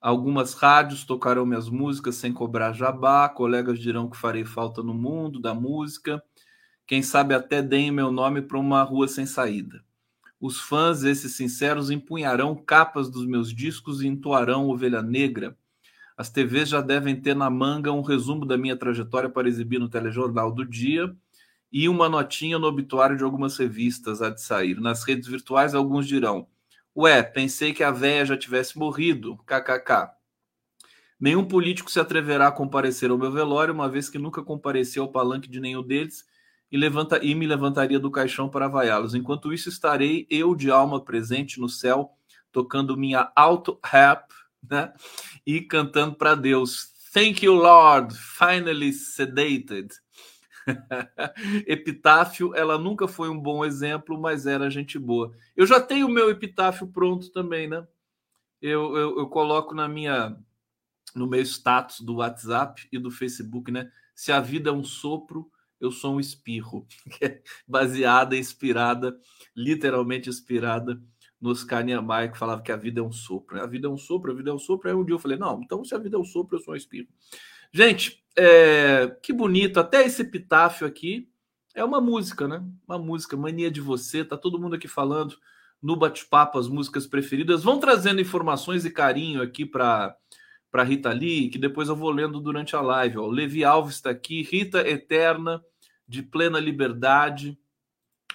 Algumas 0.00 0.54
rádios 0.54 1.04
tocarão 1.04 1.44
minhas 1.44 1.68
músicas 1.68 2.16
sem 2.16 2.32
cobrar 2.32 2.72
jabá, 2.72 3.28
colegas 3.28 3.78
dirão 3.78 4.08
que 4.08 4.16
farei 4.16 4.44
falta 4.44 4.82
no 4.82 4.94
mundo 4.94 5.38
da 5.38 5.54
música 5.54 6.22
quem 6.90 7.02
sabe 7.02 7.34
até 7.34 7.62
deem 7.62 7.92
meu 7.92 8.10
nome 8.10 8.42
para 8.42 8.58
uma 8.58 8.82
rua 8.82 9.06
sem 9.06 9.24
saída. 9.24 9.80
Os 10.40 10.58
fãs, 10.58 11.04
esses 11.04 11.36
sinceros, 11.36 11.88
empunharão 11.88 12.52
capas 12.56 13.08
dos 13.08 13.24
meus 13.24 13.54
discos 13.54 14.02
e 14.02 14.08
entoarão 14.08 14.68
Ovelha 14.68 15.00
Negra. 15.00 15.56
As 16.16 16.30
TVs 16.30 16.68
já 16.68 16.80
devem 16.80 17.14
ter 17.14 17.36
na 17.36 17.48
manga 17.48 17.92
um 17.92 18.02
resumo 18.02 18.44
da 18.44 18.58
minha 18.58 18.76
trajetória 18.76 19.30
para 19.30 19.48
exibir 19.48 19.78
no 19.78 19.88
telejornal 19.88 20.50
do 20.50 20.66
dia 20.66 21.14
e 21.70 21.88
uma 21.88 22.08
notinha 22.08 22.58
no 22.58 22.66
obituário 22.66 23.16
de 23.16 23.22
algumas 23.22 23.56
revistas 23.56 24.20
a 24.20 24.28
de 24.28 24.42
sair. 24.42 24.80
Nas 24.80 25.04
redes 25.04 25.28
virtuais, 25.28 25.76
alguns 25.76 26.08
dirão: 26.08 26.48
Ué, 27.00 27.22
pensei 27.22 27.72
que 27.72 27.82
a 27.82 27.90
véia 27.90 28.26
já 28.26 28.36
tivesse 28.36 28.78
morrido. 28.78 29.38
KKK. 29.46 30.10
Nenhum 31.18 31.46
político 31.46 31.90
se 31.90 31.98
atreverá 31.98 32.48
a 32.48 32.52
comparecer 32.52 33.10
ao 33.10 33.16
meu 33.16 33.32
velório, 33.32 33.72
uma 33.72 33.88
vez 33.88 34.10
que 34.10 34.18
nunca 34.18 34.42
compareceu 34.42 35.04
ao 35.04 35.10
palanque 35.10 35.48
de 35.48 35.60
nenhum 35.60 35.82
deles 35.82 36.26
e, 36.70 36.76
levanta, 36.76 37.18
e 37.24 37.34
me 37.34 37.46
levantaria 37.46 37.98
do 37.98 38.10
caixão 38.10 38.50
para 38.50 38.68
vaiá-los. 38.68 39.14
Enquanto 39.14 39.50
isso, 39.50 39.70
estarei 39.70 40.26
eu 40.28 40.54
de 40.54 40.70
alma 40.70 41.02
presente 41.02 41.58
no 41.58 41.70
céu, 41.70 42.10
tocando 42.52 42.98
minha 42.98 43.32
auto-rap 43.34 44.26
né? 44.68 44.92
e 45.46 45.62
cantando 45.62 46.16
para 46.16 46.34
Deus. 46.34 46.90
Thank 47.14 47.46
you, 47.46 47.54
Lord, 47.54 48.14
finally 48.14 48.92
sedated. 48.92 49.88
epitáfio, 51.66 52.54
ela 52.54 52.78
nunca 52.78 53.08
foi 53.08 53.28
um 53.28 53.38
bom 53.38 53.64
exemplo, 53.64 54.20
mas 54.20 54.46
era 54.46 54.70
gente 54.70 54.98
boa. 54.98 55.32
Eu 55.56 55.66
já 55.66 55.80
tenho 55.80 56.06
o 56.06 56.10
meu 56.10 56.30
epitáfio 56.30 56.86
pronto 56.86 57.30
também, 57.30 57.68
né? 57.68 57.86
Eu, 58.60 58.96
eu, 58.96 59.18
eu 59.18 59.28
coloco 59.28 59.74
na 59.74 59.88
minha 59.88 60.36
no 61.14 61.26
meu 61.26 61.40
status 61.42 62.00
do 62.00 62.16
WhatsApp 62.16 62.88
e 62.92 62.98
do 62.98 63.10
Facebook, 63.10 63.70
né? 63.70 63.90
Se 64.14 64.30
a 64.30 64.40
vida 64.40 64.70
é 64.70 64.72
um 64.72 64.84
sopro, 64.84 65.50
eu 65.80 65.90
sou 65.90 66.14
um 66.14 66.20
espirro, 66.20 66.86
baseada, 67.66 68.36
inspirada, 68.36 69.18
literalmente 69.56 70.28
inspirada 70.28 71.02
no 71.40 71.50
Oscar 71.50 71.82
Niemeyer, 71.82 72.30
que 72.30 72.38
falava 72.38 72.60
que 72.60 72.70
a 72.70 72.76
vida 72.76 73.00
é 73.00 73.02
um 73.02 73.10
sopro. 73.10 73.60
A 73.60 73.66
vida 73.66 73.86
é 73.86 73.90
um 73.90 73.96
sopro, 73.96 74.30
a 74.30 74.34
vida 74.34 74.50
é 74.50 74.52
um 74.52 74.58
sopro. 74.58 74.88
Aí 74.88 74.94
um 74.94 75.04
dia 75.04 75.14
eu 75.14 75.18
falei, 75.18 75.38
não, 75.38 75.60
então 75.62 75.82
se 75.82 75.94
a 75.94 75.98
vida 75.98 76.16
é 76.16 76.20
um 76.20 76.24
sopro, 76.24 76.56
eu 76.56 76.62
sou 76.62 76.74
um 76.74 76.76
espirro. 76.76 77.08
Gente, 77.72 78.19
é, 78.36 79.16
que 79.22 79.32
bonito. 79.32 79.78
Até 79.80 80.04
esse 80.04 80.22
epitáfio 80.22 80.86
aqui 80.86 81.28
é 81.74 81.84
uma 81.84 82.00
música, 82.00 82.48
né? 82.48 82.64
Uma 82.86 82.98
música, 82.98 83.36
Mania 83.36 83.70
de 83.70 83.80
Você. 83.80 84.24
Tá 84.24 84.36
todo 84.36 84.58
mundo 84.58 84.74
aqui 84.74 84.88
falando 84.88 85.36
no 85.82 85.96
bate-papo 85.96 86.58
as 86.58 86.68
músicas 86.68 87.06
preferidas. 87.06 87.62
Vão 87.62 87.78
trazendo 87.78 88.20
informações 88.20 88.84
e 88.84 88.90
carinho 88.90 89.42
aqui 89.42 89.64
para 89.64 90.16
para 90.70 90.84
Rita 90.84 91.10
Lee, 91.10 91.48
que 91.48 91.58
depois 91.58 91.88
eu 91.88 91.96
vou 91.96 92.10
lendo 92.10 92.40
durante 92.40 92.76
a 92.76 92.80
live. 92.80 93.18
Ó. 93.18 93.22
O 93.22 93.30
Levi 93.30 93.64
Alves 93.64 93.96
está 93.96 94.10
aqui, 94.10 94.42
Rita 94.42 94.88
Eterna, 94.88 95.60
de 96.06 96.22
plena 96.22 96.60
liberdade. 96.60 97.58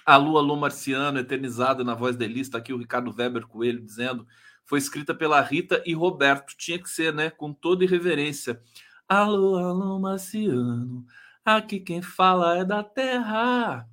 Alô, 0.04 0.36
alô, 0.36 0.54
Marciano, 0.54 1.18
eternizada 1.18 1.82
na 1.82 1.94
voz 1.94 2.14
dele, 2.14 2.40
está 2.40 2.58
aqui 2.58 2.72
o 2.72 2.76
Ricardo 2.76 3.10
Weber 3.10 3.46
Coelho 3.46 3.80
dizendo, 3.80 4.26
foi 4.64 4.78
escrita 4.78 5.14
pela 5.14 5.40
Rita 5.40 5.82
e 5.86 5.94
Roberto, 5.94 6.54
tinha 6.56 6.78
que 6.78 6.90
ser, 6.90 7.12
né, 7.12 7.30
com 7.30 7.52
toda 7.52 7.84
irreverência. 7.84 8.60
Alô, 9.08 9.56
alô, 9.56 10.00
Marciano, 10.00 11.06
aqui 11.44 11.78
quem 11.78 12.02
fala 12.02 12.58
é 12.58 12.64
da 12.64 12.82
terra. 12.82 13.88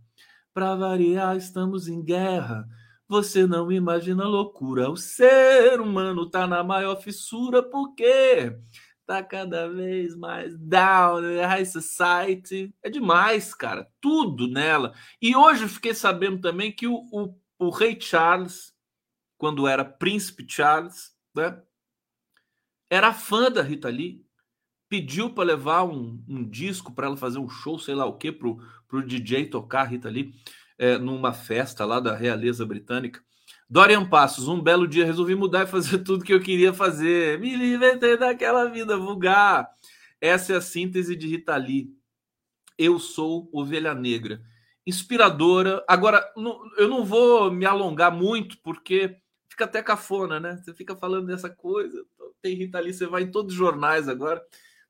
Para 0.54 0.76
variar, 0.76 1.38
estamos 1.38 1.88
em 1.88 2.04
guerra. 2.04 2.68
Você 3.08 3.46
não 3.46 3.72
imagina 3.72 4.24
a 4.24 4.28
loucura. 4.28 4.90
O 4.90 4.98
ser 4.98 5.80
humano 5.80 6.30
tá 6.30 6.48
na 6.48 6.64
maior 6.64 7.00
fissura 7.00 7.62
porque 7.62 8.58
tá 9.06 9.22
cada 9.24 9.70
vez 9.70 10.16
mais 10.16 10.58
down, 10.58 11.22
high 11.48 11.66
society. 11.66 12.74
É 12.82 12.90
demais, 12.90 13.54
cara. 13.54 13.88
Tudo 14.02 14.48
nela. 14.48 14.94
E 15.22 15.36
hoje 15.36 15.68
fiquei 15.68 15.94
sabendo 15.94 16.42
também 16.42 16.72
que 16.72 16.88
o, 16.88 16.96
o, 17.12 17.36
o 17.60 17.70
rei 17.70 18.00
Charles, 18.02 18.74
quando 19.38 19.68
era 19.68 19.86
príncipe 19.86 20.44
Charles, 20.48 21.16
né, 21.36 21.62
era 22.90 23.14
fã 23.14 23.52
da 23.52 23.62
Rita 23.62 23.90
Lee. 23.90 24.23
Pediu 24.94 25.32
para 25.32 25.46
levar 25.46 25.86
um, 25.86 26.24
um 26.30 26.48
disco 26.48 26.92
para 26.92 27.08
ela 27.08 27.18
fazer 27.18 27.40
um 27.40 27.50
show, 27.50 27.80
sei 27.80 27.96
lá 27.96 28.06
o 28.06 28.16
que, 28.16 28.32
pro, 28.32 28.60
pro 28.88 29.04
DJ 29.04 29.48
tocar 29.48 29.86
Rita 29.86 30.08
Lee 30.08 30.36
é, 30.78 31.00
numa 31.00 31.34
festa 31.34 31.84
lá 31.84 32.00
da 32.00 32.16
realeza 32.16 32.64
britânica. 32.64 33.20
Dorian 33.68 34.08
Passos, 34.08 34.48
um 34.48 34.62
belo 34.62 34.88
dia 34.88 35.04
resolvi 35.04 35.34
mudar 35.34 35.64
e 35.64 35.66
fazer 35.66 35.98
tudo 36.06 36.24
que 36.24 36.32
eu 36.32 36.40
queria 36.40 36.72
fazer. 36.72 37.40
Me 37.40 37.56
libertei 37.56 38.16
daquela 38.18 38.66
vida 38.66 38.96
vulgar. 38.96 39.68
Essa 40.22 40.54
é 40.54 40.58
a 40.58 40.62
síntese 40.62 41.16
de 41.16 41.28
Rita 41.28 41.56
Lee. 41.58 41.90
Eu 42.78 43.00
sou 43.00 43.50
ovelha 43.52 43.96
negra. 43.96 44.44
Inspiradora. 44.86 45.84
Agora, 45.88 46.24
eu 46.78 46.88
não 46.88 47.04
vou 47.04 47.50
me 47.50 47.66
alongar 47.66 48.12
muito, 48.12 48.60
porque 48.62 49.18
fica 49.50 49.66
até 49.66 49.82
cafona, 49.82 50.40
né? 50.40 50.62
Você 50.64 50.72
fica 50.72 50.96
falando 50.96 51.26
dessa 51.26 51.50
coisa. 51.50 52.06
Tem 52.44 52.54
Rita 52.54 52.80
Lee, 52.80 52.94
você 52.94 53.08
vai 53.08 53.24
em 53.24 53.32
todos 53.32 53.54
os 53.54 53.58
jornais 53.58 54.08
agora. 54.08 54.40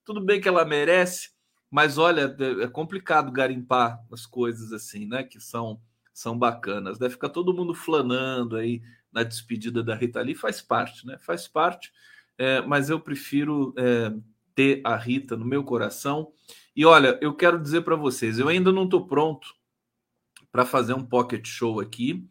Tudo 0.06 0.22
bem 0.22 0.42
que 0.42 0.48
ela 0.48 0.66
merece, 0.66 1.32
mas 1.70 1.98
olha, 1.98 2.36
é 2.62 2.68
complicado 2.68 3.32
garimpar 3.32 4.04
as 4.12 4.26
coisas 4.26 4.72
assim, 4.72 5.06
né? 5.06 5.24
Que 5.24 5.40
são 5.40 5.82
são 6.14 6.38
bacanas. 6.38 7.00
Deve 7.00 7.16
ficar 7.16 7.30
todo 7.30 7.54
mundo 7.54 7.74
flanando 7.74 8.56
aí 8.56 8.82
na 9.12 9.24
despedida 9.24 9.84
da 9.84 9.96
Rita 9.96 10.22
Lee, 10.22 10.36
faz 10.36 10.62
parte, 10.62 11.06
né? 11.06 11.18
Faz 11.18 11.48
parte, 11.48 11.92
é, 12.38 12.62
mas 12.62 12.90
eu 12.90 13.00
prefiro 13.00 13.74
é, 13.78 14.14
ter 14.56 14.82
a 14.84 14.96
Rita 14.96 15.36
no 15.36 15.46
meu 15.46 15.64
coração. 15.64 16.32
E 16.76 16.86
olha, 16.86 17.18
eu 17.22 17.34
quero 17.34 17.60
dizer 17.60 17.82
para 17.82 17.96
vocês, 17.96 18.40
eu 18.40 18.48
ainda 18.48 18.72
não 18.72 18.86
estou 18.86 19.08
pronto 19.08 19.56
para 20.52 20.66
fazer 20.66 20.94
um 20.94 21.06
pocket 21.06 21.48
show 21.48 21.80
aqui, 21.80 22.28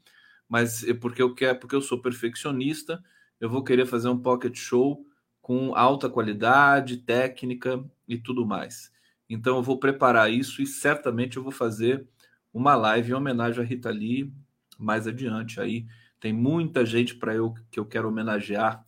mas 0.48 0.84
é 0.84 0.94
porque 0.94 1.22
eu 1.22 1.34
quero, 1.34 1.58
porque 1.58 1.74
eu 1.74 1.82
sou 1.82 2.00
perfeccionista, 2.00 3.02
eu 3.40 3.48
vou 3.48 3.64
querer 3.64 3.86
fazer 3.86 4.08
um 4.08 4.18
pocket 4.18 4.56
show 4.56 5.04
com 5.42 5.74
alta 5.74 6.08
qualidade, 6.08 6.98
técnica 6.98 7.84
e 8.08 8.16
tudo 8.16 8.46
mais. 8.46 8.92
Então 9.28 9.56
eu 9.56 9.62
vou 9.62 9.78
preparar 9.78 10.32
isso 10.32 10.62
e 10.62 10.66
certamente 10.66 11.36
eu 11.36 11.42
vou 11.42 11.52
fazer 11.52 12.06
uma 12.54 12.76
live 12.76 13.10
em 13.10 13.14
homenagem 13.14 13.62
a 13.62 13.66
Rita 13.66 13.90
Lee 13.90 14.32
mais 14.78 15.06
adiante. 15.06 15.60
Aí 15.60 15.84
tem 16.20 16.32
muita 16.32 16.86
gente 16.86 17.16
para 17.16 17.34
eu 17.34 17.52
que 17.70 17.80
eu 17.80 17.84
quero 17.84 18.08
homenagear 18.08 18.86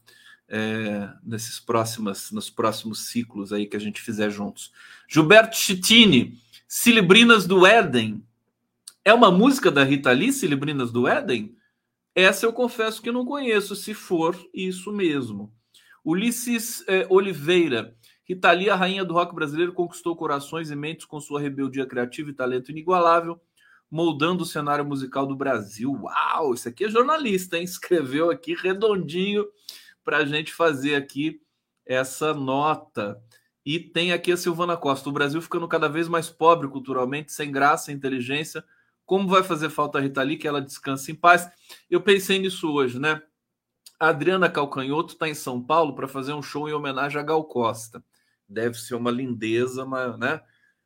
é, 0.49 1.11
nesses 1.23 1.58
próximos, 1.58 2.30
nos 2.30 2.49
próximos 2.49 3.06
ciclos 3.08 3.52
aí 3.52 3.66
que 3.66 3.76
a 3.76 3.80
gente 3.80 4.00
fizer 4.00 4.30
juntos. 4.30 4.73
Gilberto 5.08 5.56
Chitini, 5.56 6.38
Cilibrinas 6.68 7.46
do 7.46 7.66
Éden. 7.66 8.25
É 9.04 9.12
uma 9.12 9.30
música 9.30 9.70
da 9.70 9.82
Rita 9.82 10.12
Lee, 10.12 10.32
Cilibrinas 10.32 10.92
do 10.92 11.08
Éden? 11.08 11.56
Essa 12.14 12.46
eu 12.46 12.52
confesso 12.52 13.02
que 13.02 13.11
não 13.11 13.24
conheço, 13.24 13.74
se 13.74 13.92
for 13.92 14.38
isso 14.55 14.92
mesmo. 14.92 15.52
Ulisses 16.05 16.85
é, 16.87 17.07
Oliveira, 17.09 17.97
Rita 18.25 18.51
Lee, 18.53 18.71
a 18.71 18.77
rainha 18.77 19.05
do 19.05 19.14
rock 19.14 19.35
brasileiro, 19.35 19.73
conquistou 19.73 20.17
corações 20.17 20.71
e 20.71 20.77
mentes 20.77 21.05
com 21.05 21.21
sua 21.21 21.40
rebeldia 21.40 21.87
criativa 21.87 22.31
e 22.31 22.35
talento 22.35 22.71
inigualável, 22.71 23.40
moldando 23.90 24.43
o 24.43 24.47
cenário 24.47 24.85
musical 24.85 25.27
do 25.27 25.37
Brasil. 25.37 25.93
Uau, 25.93 26.55
isso 26.55 26.69
aqui 26.69 26.85
é 26.85 26.88
jornalista, 26.88 27.57
hein? 27.57 27.64
Escreveu 27.64 28.31
aqui 28.31 28.55
redondinho 28.55 29.47
para 30.03 30.19
a 30.19 30.25
gente 30.25 30.53
fazer 30.53 30.95
aqui 30.95 31.40
essa 31.87 32.33
nota. 32.35 33.21
E 33.64 33.79
tem 33.79 34.12
aqui 34.12 34.33
a 34.33 34.37
Silvana 34.37 34.77
Costa. 34.77 35.09
O 35.09 35.12
Brasil 35.12 35.40
ficando 35.40 35.67
cada 35.67 35.88
vez 35.88 36.09
mais 36.09 36.29
pobre 36.29 36.69
culturalmente, 36.69 37.33
sem 37.33 37.51
graça, 37.51 37.93
inteligência. 37.93 38.64
Como 39.07 39.29
vai 39.29 39.43
fazer 39.43 39.71
falta 39.71 39.99
a 39.99 40.01
Rita 40.01 40.23
Lee 40.23 40.37
que 40.37 40.49
ela 40.49 40.61
descanse 40.61 41.12
em 41.12 41.14
paz? 41.14 41.49
Eu 41.90 42.01
pensei 42.01 42.38
nisso 42.38 42.71
hoje, 42.73 42.99
né? 42.99 43.23
A 43.98 44.09
Adriana 44.09 44.50
Calcanhoto 44.50 45.14
está 45.14 45.28
em 45.28 45.35
São 45.35 45.62
Paulo 45.62 45.94
para 45.94 46.09
fazer 46.09 46.33
um 46.33 46.42
show 46.42 46.68
em 46.68 46.72
homenagem 46.72 47.18
a 47.18 47.22
Gal 47.22 47.44
Costa. 47.44 48.04
Deve 48.48 48.78
ser 48.78 48.94
uma 48.94 49.11
lindeza, 49.11 49.85
mas, 49.85 50.18
né? 50.18 50.40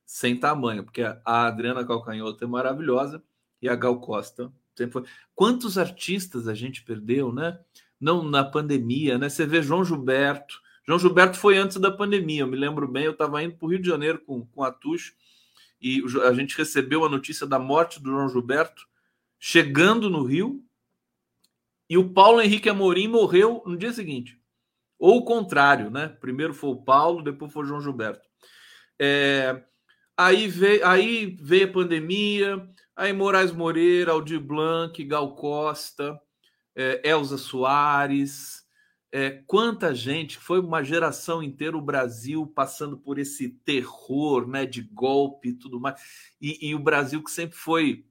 Sem 0.04 0.38
tamanho, 0.38 0.84
porque 0.84 1.02
a 1.02 1.46
Adriana 1.46 1.84
Calcanhoto 1.84 2.42
é 2.42 2.46
maravilhosa 2.46 3.22
e 3.60 3.68
a 3.68 3.74
Gal 3.74 4.00
Costa 4.00 4.52
sempre 4.78 4.92
foi. 4.92 5.04
Quantos 5.34 5.76
artistas 5.76 6.46
a 6.46 6.54
gente 6.54 6.82
perdeu, 6.82 7.32
né? 7.32 7.58
Não 8.00 8.22
na 8.22 8.44
pandemia, 8.44 9.18
né? 9.18 9.28
Você 9.28 9.44
vê 9.44 9.60
João 9.60 9.84
Gilberto. 9.84 10.60
João 10.86 10.98
Gilberto 10.98 11.36
foi 11.36 11.58
antes 11.58 11.76
da 11.76 11.90
pandemia, 11.90 12.42
eu 12.42 12.46
me 12.46 12.56
lembro 12.56 12.86
bem. 12.88 13.04
Eu 13.04 13.12
estava 13.12 13.42
indo 13.42 13.56
para 13.56 13.66
o 13.66 13.70
Rio 13.70 13.82
de 13.82 13.88
Janeiro 13.88 14.20
com, 14.20 14.46
com 14.46 14.62
a 14.62 14.70
Tuxo 14.70 15.12
e 15.80 16.02
a 16.24 16.32
gente 16.32 16.56
recebeu 16.56 17.04
a 17.04 17.08
notícia 17.08 17.46
da 17.46 17.58
morte 17.58 18.00
do 18.00 18.10
João 18.10 18.28
Gilberto 18.28 18.86
chegando 19.38 20.08
no 20.08 20.24
Rio 20.24 20.64
e 21.88 21.96
o 21.96 22.12
Paulo 22.12 22.40
Henrique 22.40 22.68
Amorim 22.68 23.08
morreu 23.08 23.62
no 23.66 23.76
dia 23.76 23.92
seguinte. 23.92 24.38
Ou 24.98 25.18
o 25.18 25.24
contrário, 25.24 25.90
né? 25.90 26.08
Primeiro 26.20 26.52
foi 26.52 26.70
o 26.70 26.82
Paulo, 26.82 27.22
depois 27.22 27.52
foi 27.52 27.62
o 27.62 27.66
João 27.66 27.80
Gilberto. 27.80 28.26
É, 29.00 29.62
aí, 30.16 30.48
veio, 30.48 30.86
aí 30.86 31.36
veio 31.40 31.68
a 31.68 31.72
pandemia, 31.72 32.68
aí 32.96 33.12
Moraes 33.12 33.52
Moreira, 33.52 34.12
Aldir 34.12 34.40
Blanc, 34.40 35.02
Gal 35.04 35.34
Costa, 35.36 36.20
é, 36.74 37.08
Elza 37.08 37.38
Soares, 37.38 38.66
é, 39.10 39.42
quanta 39.46 39.94
gente, 39.94 40.36
foi 40.36 40.60
uma 40.60 40.82
geração 40.82 41.42
inteira 41.42 41.76
o 41.76 41.82
Brasil 41.82 42.46
passando 42.46 42.98
por 42.98 43.18
esse 43.18 43.48
terror 43.48 44.46
né, 44.46 44.66
de 44.66 44.82
golpe 44.82 45.50
e 45.50 45.54
tudo 45.54 45.80
mais. 45.80 46.00
E, 46.40 46.68
e 46.68 46.74
o 46.74 46.78
Brasil 46.78 47.22
que 47.22 47.30
sempre 47.30 47.56
foi 47.56 48.04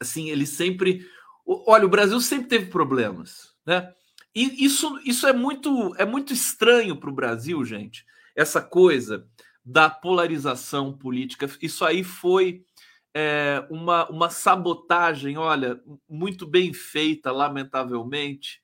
assim, 0.00 0.30
ele 0.30 0.46
sempre 0.46 1.06
Olha, 1.46 1.86
o 1.86 1.90
Brasil 1.90 2.20
sempre 2.20 2.48
teve 2.48 2.66
problemas, 2.66 3.54
né? 3.64 3.92
E 4.34 4.64
isso, 4.64 5.00
isso 5.04 5.26
é 5.26 5.32
muito 5.32 5.94
é 5.96 6.04
muito 6.04 6.32
estranho 6.32 6.96
para 6.96 7.08
o 7.08 7.14
Brasil, 7.14 7.64
gente. 7.64 8.04
Essa 8.34 8.60
coisa 8.60 9.26
da 9.64 9.90
polarização 9.90 10.96
política. 10.96 11.50
Isso 11.60 11.84
aí 11.84 12.04
foi 12.04 12.64
é, 13.12 13.66
uma, 13.68 14.08
uma 14.08 14.30
sabotagem, 14.30 15.36
olha, 15.36 15.82
muito 16.08 16.46
bem 16.46 16.72
feita, 16.72 17.32
lamentavelmente, 17.32 18.62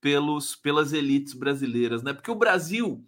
pelos, 0.00 0.54
pelas 0.54 0.92
elites 0.92 1.34
brasileiras, 1.34 2.02
né? 2.02 2.12
Porque 2.12 2.30
o 2.30 2.36
Brasil, 2.36 3.04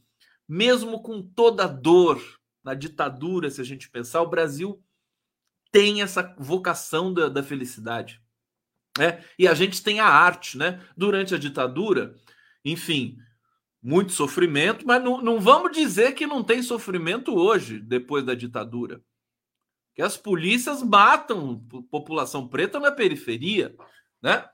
mesmo 0.49 1.01
com 1.01 1.23
toda 1.23 1.65
a 1.65 1.69
dor 1.69 2.21
na 2.65 2.75
ditadura, 2.75 3.51
se 3.51 3.61
a 3.61 3.65
gente 3.65 3.89
pensar, 3.89 4.21
o 4.23 4.29
Brasil 4.29 4.83
tem 5.71 6.03
essa 6.03 6.35
vocação 6.39 7.13
da, 7.15 7.29
da 7.29 7.43
felicidade. 7.43 8.21
Né? 8.99 9.25
E 9.39 9.47
a 9.47 9.55
gente 9.55 9.83
tem 9.83 10.01
a 10.01 10.07
arte, 10.07 10.59
né? 10.59 10.81
Durante 10.97 11.35
a 11.35 11.39
ditadura, 11.39 12.17
enfim, 12.65 13.17
muito 13.81 14.13
sofrimento, 14.13 14.85
mas 14.85 15.03
não, 15.03 15.23
não 15.23 15.41
vamos 15.41 15.71
dizer 15.71 16.15
que 16.15 16.27
não 16.27 16.43
tem 16.43 16.63
sofrimento 16.63 17.35
hoje, 17.37 17.79
depois 17.79 18.25
da 18.25 18.35
ditadura. 18.35 19.01
Que 19.95 20.03
as 20.03 20.17
polícias 20.17 20.83
matam 20.83 21.65
população 21.91 22.49
preta 22.49 22.81
na 22.81 22.91
periferia, 22.91 23.75
né? 24.21 24.45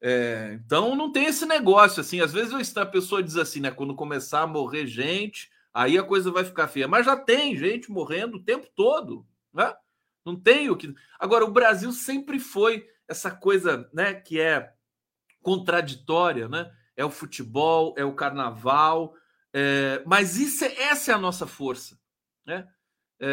É, 0.00 0.58
então 0.64 0.96
não 0.96 1.10
tem 1.10 1.26
esse 1.26 1.44
negócio 1.44 2.00
assim. 2.00 2.20
Às 2.20 2.32
vezes 2.32 2.76
a 2.76 2.86
pessoa 2.86 3.22
diz 3.22 3.36
assim, 3.36 3.60
né? 3.60 3.70
Quando 3.70 3.94
começar 3.94 4.42
a 4.42 4.46
morrer 4.46 4.86
gente, 4.86 5.50
aí 5.74 5.98
a 5.98 6.02
coisa 6.04 6.30
vai 6.30 6.44
ficar 6.44 6.68
feia. 6.68 6.86
Mas 6.86 7.06
já 7.06 7.16
tem 7.16 7.56
gente 7.56 7.90
morrendo 7.90 8.36
o 8.36 8.42
tempo 8.42 8.68
todo, 8.76 9.26
né? 9.52 9.74
Não 10.24 10.36
tem 10.36 10.70
o 10.70 10.76
que. 10.76 10.94
Agora, 11.18 11.44
o 11.44 11.50
Brasil 11.50 11.92
sempre 11.92 12.38
foi 12.38 12.86
essa 13.12 13.30
coisa 13.30 13.88
né, 13.92 14.14
que 14.14 14.40
é 14.40 14.72
contraditória, 15.40 16.48
né? 16.48 16.70
É 16.96 17.04
o 17.04 17.10
futebol, 17.10 17.94
é 17.96 18.04
o 18.04 18.14
carnaval, 18.14 19.14
é, 19.52 20.02
mas 20.06 20.36
isso 20.36 20.64
é, 20.64 20.82
essa 20.84 21.12
é 21.12 21.14
a 21.14 21.18
nossa 21.18 21.46
força, 21.46 21.98
né? 22.46 22.68
É, 23.20 23.28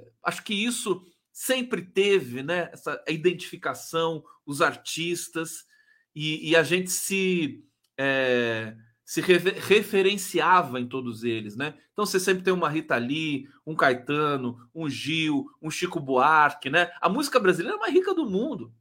é, 0.00 0.08
acho 0.22 0.42
que 0.42 0.54
isso 0.54 1.04
sempre 1.32 1.82
teve, 1.82 2.42
né? 2.42 2.70
Essa 2.72 3.02
identificação, 3.08 4.24
os 4.46 4.62
artistas 4.62 5.66
e, 6.14 6.50
e 6.50 6.56
a 6.56 6.62
gente 6.62 6.90
se 6.90 7.64
é, 7.98 8.76
se 9.04 9.20
refer, 9.20 9.54
referenciava 9.58 10.80
em 10.80 10.86
todos 10.86 11.24
eles, 11.24 11.56
né? 11.56 11.74
Então 11.92 12.06
você 12.06 12.18
sempre 12.18 12.42
tem 12.42 12.52
uma 12.52 12.68
Rita 12.68 12.96
Lee, 12.96 13.48
um 13.66 13.74
Caetano, 13.74 14.58
um 14.74 14.88
Gil, 14.88 15.46
um 15.60 15.70
Chico 15.70 16.00
Buarque, 16.00 16.70
né? 16.70 16.90
A 17.00 17.08
música 17.08 17.38
brasileira 17.38 17.76
é 17.76 17.80
mais 17.80 17.92
rica 17.92 18.14
do 18.14 18.26
mundo 18.28 18.72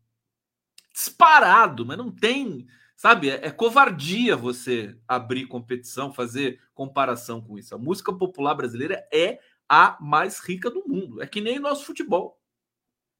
disparado, 0.93 1.85
mas 1.85 1.97
não 1.97 2.11
tem, 2.11 2.67
sabe? 2.95 3.29
É, 3.29 3.47
é, 3.47 3.51
covardia 3.51 4.37
você 4.37 4.95
abrir 5.07 5.47
competição, 5.47 6.13
fazer 6.13 6.61
comparação 6.73 7.41
com 7.41 7.57
isso. 7.57 7.73
A 7.73 7.79
música 7.79 8.13
popular 8.13 8.53
brasileira 8.53 9.05
é 9.11 9.39
a 9.67 9.97
mais 9.99 10.39
rica 10.39 10.69
do 10.69 10.87
mundo. 10.87 11.21
É 11.21 11.27
que 11.27 11.41
nem 11.41 11.59
nosso 11.59 11.85
futebol. 11.85 12.39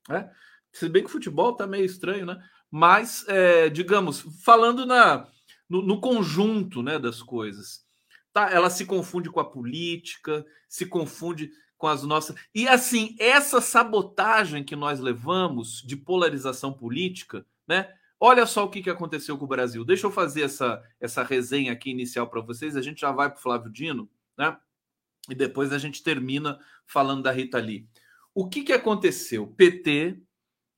Né? 0.07 0.29
Se 0.71 0.88
bem 0.88 1.03
que 1.03 1.09
o 1.09 1.12
futebol 1.12 1.55
tá 1.55 1.65
meio 1.65 1.86
estranho, 1.86 2.25
né? 2.25 2.41
Mas, 2.69 3.25
é, 3.27 3.69
digamos, 3.69 4.21
falando 4.43 4.86
na, 4.86 5.27
no, 5.69 5.81
no, 5.81 6.01
conjunto 6.01 6.81
né, 6.81 6.97
das 6.97 7.21
coisas, 7.21 7.86
tá? 8.31 8.49
ela 8.49 8.69
se 8.69 8.83
confunde 8.86 9.29
com 9.29 9.39
a 9.39 9.49
política, 9.49 10.43
se 10.67 10.88
confunde 10.88 11.51
com 11.77 11.88
as 11.88 12.01
nossas. 12.01 12.36
E 12.53 12.67
assim, 12.67 13.15
essa 13.19 13.62
sabotagem 13.62 14.63
que 14.63 14.75
nós 14.75 14.99
levamos 14.99 15.83
de 15.86 15.95
polarização 15.95 16.73
política 16.73 17.45
né? 17.73 17.91
Olha 18.19 18.45
só 18.45 18.63
o 18.63 18.69
que, 18.69 18.88
aconteceu 18.89 19.36
com 19.38 19.45
o 19.45 19.47
Brasil. 19.47 19.83
Deixa 19.83 20.05
eu 20.05 20.12
fazer 20.12 20.43
essa, 20.43 20.81
essa 20.99 21.23
resenha 21.23 21.73
aqui 21.73 21.89
inicial 21.89 22.29
para 22.29 22.39
vocês. 22.39 22.77
A 22.77 22.81
gente 22.81 23.01
já 23.01 23.12
vai 23.12 23.29
para 23.29 23.39
o 23.39 23.41
Flávio 23.41 23.71
Dino, 23.71 24.07
né? 24.38 24.55
E 25.29 25.33
depois 25.33 25.73
a 25.73 25.77
gente 25.77 26.03
termina 26.03 26.59
falando 26.86 27.23
da 27.23 27.31
Rita 27.31 27.57
Lee. 27.57 27.88
O 28.33 28.47
que, 28.47 28.63
que 28.63 28.73
aconteceu? 28.73 29.47
PT 29.47 30.21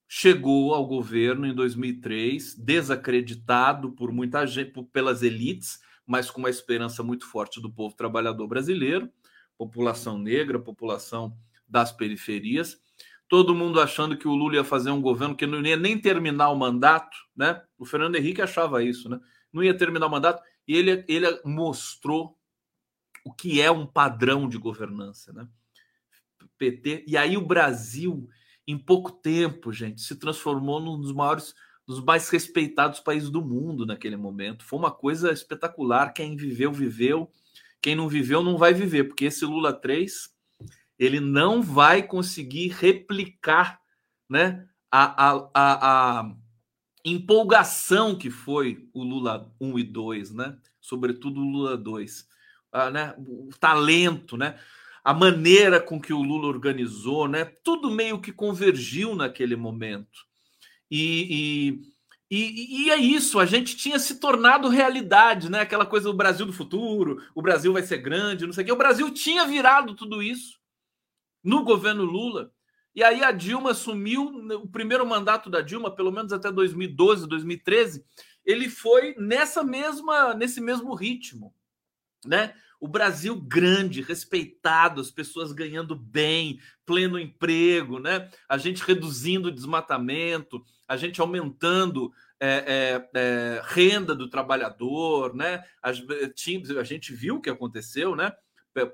chegou 0.08 0.74
ao 0.74 0.86
governo 0.86 1.46
em 1.46 1.54
2003, 1.54 2.56
desacreditado 2.56 3.92
por 3.92 4.12
muita 4.12 4.46
gente, 4.46 4.72
pelas 4.94 5.22
elites, 5.22 5.80
mas 6.06 6.32
com 6.32 6.40
uma 6.40 6.50
esperança 6.50 7.04
muito 7.04 7.26
forte 7.26 7.62
do 7.62 7.72
povo 7.72 7.96
trabalhador 7.96 8.48
brasileiro, 8.48 9.12
população 9.58 10.18
negra, 10.18 10.60
população 10.60 11.36
das 11.68 11.92
periferias 11.92 12.80
todo 13.28 13.56
mundo 13.56 13.82
achando 13.82 14.18
que 14.18 14.28
o 14.28 14.36
Lula 14.36 14.56
ia 14.56 14.64
fazer 14.64 14.92
um 14.92 15.02
governo 15.02 15.36
que 15.36 15.48
não 15.48 15.62
ia 15.62 15.78
nem 15.78 15.98
terminar 15.98 16.50
o 16.50 16.56
mandato, 16.56 17.18
né? 17.36 17.62
O 17.78 17.86
Fernando 17.86 18.16
Henrique 18.16 18.42
achava 18.42 18.84
isso, 18.84 19.10
né? 19.10 19.20
Não 19.52 19.64
ia 19.64 19.76
terminar 19.76 20.08
o 20.08 20.12
mandato 20.12 20.44
e 20.68 20.76
ele, 20.76 21.04
ele 21.08 21.40
mostrou 21.44 22.38
o 23.24 23.34
que 23.34 23.62
é 23.62 23.72
um 23.72 23.86
padrão 23.86 24.48
de 24.48 24.58
governança, 24.58 25.34
né? 25.34 25.48
PT. 26.58 27.04
E 27.08 27.18
aí 27.18 27.36
o 27.36 27.46
Brasil, 27.46 28.28
em 28.68 28.78
pouco 28.78 29.12
tempo, 29.12 29.74
gente, 29.74 30.02
se 30.02 30.16
transformou 30.16 30.80
num 30.80 31.00
dos 31.00 31.12
maiores 31.12 31.54
dos 31.86 32.04
mais 32.04 32.30
respeitados 32.30 33.00
países 33.00 33.30
do 33.30 33.44
mundo 33.44 33.86
naquele 33.86 34.18
momento. 34.18 34.66
Foi 34.66 34.80
uma 34.80 34.92
coisa 34.92 35.32
espetacular. 35.32 36.14
Quem 36.14 36.36
viveu, 36.36 36.72
viveu. 36.72 37.32
Quem 37.82 37.96
não 37.96 38.10
viveu, 38.10 38.42
não 38.42 38.58
vai 38.58 38.74
viver, 38.74 39.04
porque 39.04 39.26
esse 39.26 39.46
Lula 39.46 39.72
3 39.72 40.35
ele 40.98 41.20
não 41.20 41.62
vai 41.62 42.04
conseguir 42.04 42.70
replicar 42.70 43.80
né, 44.30 44.66
a, 44.92 45.30
a, 45.30 45.50
a, 45.54 46.20
a 46.22 46.36
empolgação 47.04 48.18
que 48.18 48.30
foi 48.30 48.90
o 48.94 49.04
Lula 49.04 49.54
1 49.60 49.80
e 49.80 49.84
2, 49.84 50.32
né? 50.32 50.58
sobretudo 50.82 51.42
o 51.42 51.50
Lula 51.50 51.78
2. 51.78 52.28
Ah, 52.72 52.90
né? 52.90 53.16
O 53.18 53.50
talento, 53.60 54.38
né? 54.38 54.58
a 55.04 55.14
maneira 55.14 55.80
com 55.80 56.02
que 56.02 56.14
o 56.14 56.22
Lula 56.22 56.48
organizou, 56.48 57.28
né? 57.28 57.46
tudo 57.46 57.92
meio 57.92 58.20
que 58.20 58.32
convergiu 58.32 59.16
naquele 59.16 59.56
momento. 59.56 60.26
E, 60.90 61.82
e, 62.32 62.38
e, 62.38 62.86
e, 62.86 62.90
é 62.90 62.98
isso, 62.98 63.40
a 63.40 63.46
gente 63.46 63.76
tinha 63.76 64.00
se 64.00 64.20
tornado 64.20 64.70
realidade, 64.70 65.50
né? 65.50 65.62
Aquela 65.62 65.86
coisa 65.86 66.10
do 66.10 66.18
Brasil 66.18 66.46
do 66.46 66.54
futuro, 66.54 67.24
o 67.34 67.42
Brasil 67.42 67.74
vai 67.74 67.82
ser 67.82 67.98
grande, 67.98 68.46
não 68.46 68.54
sei 68.54 68.64
o 68.64 68.68
quê. 68.68 68.72
O 68.72 68.78
Brasil 68.78 69.10
tinha 69.12 69.46
virado 69.46 69.96
tudo 69.96 70.22
isso 70.22 70.60
no 71.46 71.64
governo 71.64 72.04
Lula. 72.04 72.52
E 72.96 73.04
aí 73.04 73.24
a 73.24 73.32
Dilma 73.32 73.72
assumiu 73.72 74.24
o 74.56 74.68
primeiro 74.68 75.06
mandato 75.06 75.50
da 75.50 75.62
Dilma, 75.62 75.94
pelo 75.94 76.12
menos 76.12 76.34
até 76.34 76.52
2012, 76.52 77.28
2013, 77.28 78.04
ele 78.44 78.68
foi 78.68 79.16
nessa 79.18 79.64
mesma 79.64 80.34
nesse 80.34 80.60
mesmo 80.60 80.94
ritmo, 80.96 81.54
né? 82.26 82.56
O 82.80 82.88
Brasil 82.88 83.36
grande, 83.36 84.02
respeitado, 84.02 85.02
as 85.02 85.10
pessoas 85.10 85.52
ganhando 85.52 85.96
bem, 85.96 86.60
pleno 86.86 87.20
emprego, 87.20 88.00
né? 88.00 88.30
A 88.50 88.58
gente 88.58 88.84
reduzindo 88.84 89.48
o 89.48 89.52
desmatamento, 89.52 90.64
a 90.88 90.98
gente 90.98 91.20
aumentando 91.22 92.12
é, 92.40 93.08
é, 93.14 93.20
é, 93.20 93.62
renda 93.66 94.14
do 94.14 94.30
trabalhador, 94.30 95.34
né? 95.36 95.64
A, 95.82 95.90
a 95.90 96.84
gente 96.84 97.14
viu 97.14 97.38
o 97.38 97.42
que 97.42 97.50
aconteceu, 97.50 98.16
né? 98.16 98.34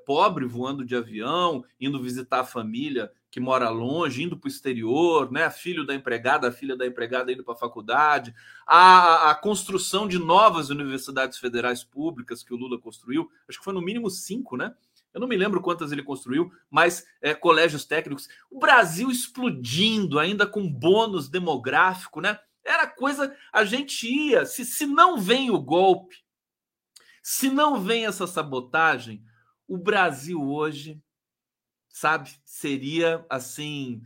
Pobre 0.06 0.46
voando 0.46 0.86
de 0.86 0.96
avião, 0.96 1.64
indo 1.80 2.02
visitar 2.02 2.42
a 2.42 2.46
família 2.46 3.12
que 3.32 3.40
mora 3.40 3.70
longe, 3.70 4.22
indo 4.22 4.38
para 4.38 4.48
o 4.48 4.52
exterior, 4.52 5.32
né? 5.32 5.50
Filho 5.50 5.86
da 5.86 5.96
empregada, 5.96 6.52
filha 6.52 6.76
da 6.76 6.86
empregada 6.86 7.32
indo 7.32 7.46
para 7.46 7.54
a 7.54 7.58
faculdade, 7.58 8.36
a, 8.68 9.32
a 9.32 9.36
construção 9.36 10.06
de 10.06 10.20
novas 10.20 10.70
universidades 10.70 11.38
federais 11.38 11.82
públicas 11.82 12.44
que 12.44 12.54
o 12.54 12.58
Lula 12.58 12.78
construiu, 12.78 13.32
acho 13.48 13.58
que 13.58 13.64
foi 13.64 13.74
no 13.74 13.82
mínimo 13.82 14.10
cinco, 14.10 14.58
né? 14.58 14.76
Eu 15.14 15.20
não 15.20 15.28
me 15.28 15.38
lembro 15.38 15.62
quantas 15.62 15.92
ele 15.92 16.04
construiu, 16.04 16.52
mas 16.70 17.06
é, 17.22 17.34
colégios 17.34 17.86
técnicos. 17.86 18.30
O 18.50 18.60
Brasil 18.60 19.10
explodindo, 19.10 20.20
ainda 20.20 20.46
com 20.46 20.72
bônus 20.72 21.30
demográfico, 21.30 22.22
né? 22.22 22.40
Era 22.64 22.88
coisa. 22.88 23.36
A 23.52 23.66
gente 23.66 24.08
ia. 24.08 24.46
Se, 24.46 24.64
se 24.64 24.86
não 24.86 25.18
vem 25.18 25.52
o 25.52 25.60
golpe, 25.60 26.18
se 27.22 27.50
não 27.50 27.80
vem 27.82 28.06
essa 28.06 28.26
sabotagem, 28.26 29.24
o 29.74 29.78
Brasil 29.78 30.42
hoje 30.42 31.02
sabe? 31.92 32.32
Seria 32.46 33.26
assim, 33.30 34.02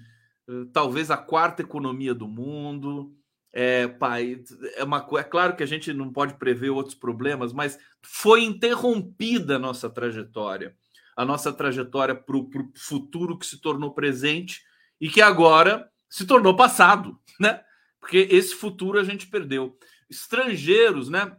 talvez 0.74 1.12
a 1.12 1.18
quarta 1.18 1.62
economia 1.62 2.14
do 2.14 2.28
mundo. 2.28 3.16
É, 3.58 3.88
pai, 3.88 4.44
é, 4.76 4.84
uma, 4.84 5.08
é 5.18 5.24
claro 5.24 5.56
que 5.56 5.64
a 5.64 5.66
gente 5.66 5.94
não 5.94 6.12
pode 6.12 6.34
prever 6.34 6.72
outros 6.72 6.96
problemas, 6.96 7.54
mas 7.54 7.80
foi 8.02 8.44
interrompida 8.44 9.56
a 9.56 9.60
nossa 9.60 9.90
trajetória, 9.90 10.76
a 11.16 11.24
nossa 11.24 11.54
trajetória 11.54 12.14
para 12.14 12.36
o 12.36 12.50
futuro 12.76 13.40
que 13.40 13.46
se 13.46 13.62
tornou 13.62 13.94
presente 13.94 14.62
e 15.00 15.08
que 15.08 15.22
agora 15.22 15.90
se 16.10 16.26
tornou 16.26 16.54
passado, 16.54 17.18
né? 17.40 17.62
Porque 17.98 18.28
esse 18.30 18.54
futuro 18.54 19.00
a 19.00 19.06
gente 19.06 19.28
perdeu. 19.28 19.78
Estrangeiros, 20.10 21.10
né? 21.10 21.36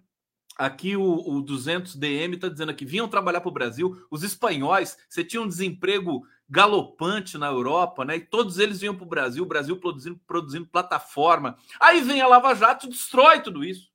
Aqui 0.57 0.97
o, 0.97 1.05
o 1.05 1.45
200DM 1.45 2.35
está 2.35 2.49
dizendo 2.49 2.71
aqui, 2.71 2.85
vinham 2.85 3.09
trabalhar 3.09 3.40
para 3.40 3.49
o 3.49 3.53
Brasil, 3.53 4.07
os 4.11 4.23
espanhóis, 4.23 4.97
você 5.09 5.23
tinha 5.23 5.42
um 5.42 5.49
desemprego 5.49 6.27
galopante 6.49 7.37
na 7.37 7.49
Europa, 7.49 8.05
né? 8.05 8.16
E 8.16 8.21
todos 8.21 8.59
eles 8.59 8.81
vinham 8.81 8.95
para 8.95 9.05
o 9.05 9.09
Brasil, 9.09 9.42
o 9.42 9.47
Brasil 9.47 9.77
produzindo, 9.79 10.19
produzindo 10.27 10.66
plataforma. 10.66 11.59
Aí 11.81 12.01
vem 12.01 12.21
a 12.21 12.27
Lava 12.27 12.55
Jato 12.55 12.87
e 12.87 12.90
destrói 12.90 13.42
tudo 13.42 13.64
isso. 13.64 13.90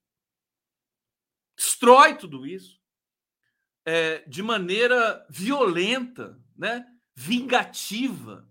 Destrói 1.57 2.15
tudo 2.15 2.45
isso. 2.45 2.79
É, 3.85 4.19
de 4.27 4.43
maneira 4.43 5.25
violenta, 5.29 6.39
né? 6.55 6.85
vingativa, 7.15 8.47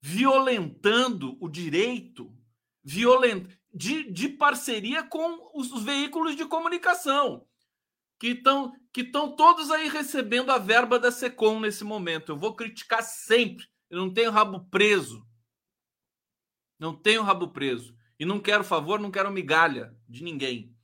violentando 0.00 1.36
o 1.40 1.48
direito, 1.48 2.34
violent... 2.82 3.48
de, 3.72 4.10
de 4.10 4.28
parceria 4.28 5.02
com 5.02 5.50
os, 5.54 5.72
os 5.72 5.82
veículos 5.82 6.36
de 6.36 6.44
comunicação 6.44 7.46
que 8.18 8.28
estão 8.28 8.72
que 8.92 9.00
estão 9.00 9.34
todos 9.34 9.70
aí 9.70 9.88
recebendo 9.88 10.50
a 10.50 10.58
verba 10.58 10.98
da 10.98 11.10
Secom 11.10 11.58
nesse 11.58 11.82
momento. 11.82 12.30
Eu 12.30 12.36
vou 12.36 12.54
criticar 12.54 13.02
sempre. 13.02 13.66
Eu 13.88 13.98
não 13.98 14.12
tenho 14.12 14.30
rabo 14.30 14.68
preso. 14.70 15.26
Não 16.78 16.94
tenho 16.94 17.22
rabo 17.22 17.48
preso. 17.48 17.96
E 18.20 18.26
não 18.26 18.38
quero 18.38 18.62
favor, 18.62 19.00
não 19.00 19.10
quero 19.10 19.32
migalha 19.32 19.96
de 20.06 20.22
ninguém. 20.22 20.76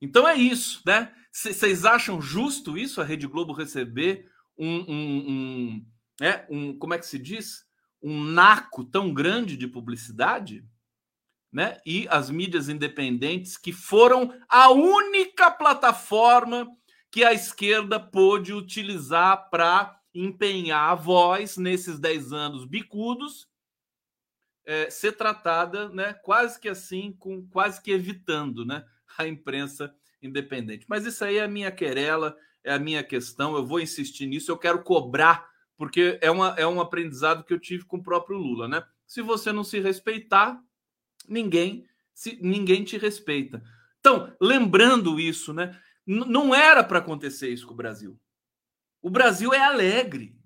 Então 0.00 0.26
é 0.26 0.34
isso, 0.34 0.82
né? 0.86 1.14
Vocês 1.30 1.84
acham 1.84 2.20
justo 2.20 2.78
isso, 2.78 3.00
a 3.00 3.04
Rede 3.04 3.26
Globo 3.26 3.52
receber 3.52 4.30
um, 4.58 4.78
um, 4.90 5.30
um, 5.30 5.86
é, 6.20 6.46
um, 6.48 6.78
como 6.78 6.94
é 6.94 6.98
que 6.98 7.06
se 7.06 7.18
diz? 7.18 7.66
Um 8.02 8.24
naco 8.24 8.82
tão 8.82 9.12
grande 9.12 9.56
de 9.56 9.68
publicidade? 9.68 10.64
Né? 11.56 11.80
E 11.86 12.06
as 12.10 12.28
mídias 12.28 12.68
independentes, 12.68 13.56
que 13.56 13.72
foram 13.72 14.30
a 14.46 14.70
única 14.70 15.50
plataforma 15.50 16.68
que 17.10 17.24
a 17.24 17.32
esquerda 17.32 17.98
pôde 17.98 18.52
utilizar 18.52 19.48
para 19.48 19.98
empenhar 20.14 20.90
a 20.90 20.94
voz 20.94 21.56
nesses 21.56 21.98
10 21.98 22.34
anos 22.34 22.66
bicudos, 22.66 23.48
é, 24.66 24.90
ser 24.90 25.12
tratada, 25.12 25.88
né, 25.88 26.12
quase 26.12 26.60
que 26.60 26.68
assim, 26.68 27.16
com 27.18 27.48
quase 27.48 27.82
que 27.82 27.90
evitando, 27.90 28.66
né, 28.66 28.84
a 29.16 29.26
imprensa 29.26 29.94
independente. 30.20 30.84
Mas 30.86 31.06
isso 31.06 31.24
aí 31.24 31.38
é 31.38 31.44
a 31.44 31.48
minha 31.48 31.70
querela, 31.70 32.36
é 32.62 32.74
a 32.74 32.78
minha 32.78 33.02
questão, 33.02 33.56
eu 33.56 33.64
vou 33.64 33.80
insistir 33.80 34.26
nisso, 34.26 34.50
eu 34.50 34.58
quero 34.58 34.82
cobrar, 34.82 35.48
porque 35.74 36.18
é, 36.20 36.30
uma, 36.30 36.54
é 36.58 36.66
um 36.66 36.82
aprendizado 36.82 37.44
que 37.44 37.54
eu 37.54 37.58
tive 37.58 37.86
com 37.86 37.96
o 37.96 38.02
próprio 38.02 38.36
Lula, 38.36 38.68
né? 38.68 38.84
Se 39.06 39.22
você 39.22 39.52
não 39.52 39.64
se 39.64 39.80
respeitar, 39.80 40.62
ninguém 41.28 41.86
se 42.14 42.38
ninguém 42.40 42.82
te 42.82 42.96
respeita. 42.96 43.62
Então, 44.00 44.34
lembrando 44.40 45.20
isso, 45.20 45.52
né? 45.52 45.78
não 46.06 46.54
era 46.54 46.84
para 46.84 47.00
acontecer 47.00 47.48
isso 47.48 47.66
com 47.66 47.74
o 47.74 47.76
Brasil. 47.76 48.18
O 49.02 49.10
Brasil 49.10 49.52
é 49.52 49.58
alegre. 49.58 50.38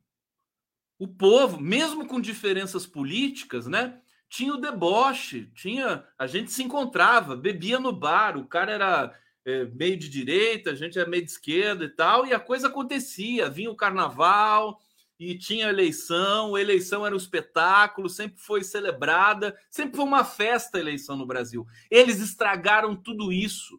O 0.99 1.07
povo, 1.07 1.61
mesmo 1.61 2.07
com 2.07 2.21
diferenças 2.21 2.87
políticas, 2.87 3.67
né? 3.67 4.01
Tinha 4.29 4.55
o 4.55 4.61
deboche, 4.61 5.51
tinha 5.55 6.05
a 6.19 6.27
gente 6.27 6.53
se 6.53 6.63
encontrava, 6.63 7.37
bebia 7.37 7.79
no 7.79 7.93
bar, 7.93 8.37
o 8.37 8.47
cara 8.47 8.73
era 8.73 9.19
é, 9.45 9.65
meio 9.65 9.97
de 9.97 10.09
direita, 10.09 10.71
a 10.71 10.75
gente 10.75 10.99
era 10.99 11.09
meio 11.09 11.25
de 11.25 11.31
esquerda 11.31 11.85
e 11.85 11.89
tal, 11.89 12.27
e 12.27 12.33
a 12.33 12.41
coisa 12.41 12.69
acontecia. 12.69 13.51
Vinha 13.51 13.71
o 13.71 13.77
carnaval, 13.77 14.81
e 15.21 15.37
tinha 15.37 15.69
eleição, 15.69 16.57
eleição 16.57 17.05
era 17.05 17.15
um 17.15 17.19
espetáculo, 17.19 18.09
sempre 18.09 18.41
foi 18.41 18.65
celebrada, 18.65 19.55
sempre 19.71 19.97
foi 19.97 20.07
uma 20.07 20.25
festa 20.25 20.79
a 20.79 20.81
eleição 20.81 21.15
no 21.15 21.27
Brasil. 21.27 21.67
Eles 21.91 22.21
estragaram 22.21 22.97
tudo 22.97 23.31
isso, 23.31 23.79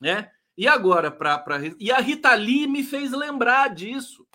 né? 0.00 0.32
E 0.56 0.66
agora 0.66 1.10
para 1.10 1.38
pra... 1.38 1.58
e 1.78 1.92
a 1.92 1.98
Rita 1.98 2.34
Lee 2.34 2.66
me 2.66 2.82
fez 2.82 3.12
lembrar 3.12 3.74
disso, 3.74 4.26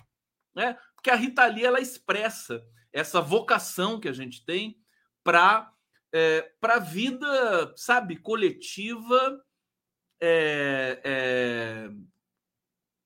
né? 0.54 0.78
Porque 0.94 1.10
a 1.10 1.15
Rita 1.15 1.48
Lee 1.48 1.65
ela 1.65 1.82
expressa 1.82 2.63
essa 2.94 3.20
vocação 3.20 4.00
que 4.00 4.08
a 4.08 4.13
gente 4.13 4.46
tem 4.46 4.80
para 5.24 5.74
é, 6.12 6.42
para 6.62 6.76
a 6.76 6.80
vida, 6.80 7.74
sabe, 7.76 8.18
coletiva, 8.18 9.44
é, 10.20 11.02
é, 11.04 11.89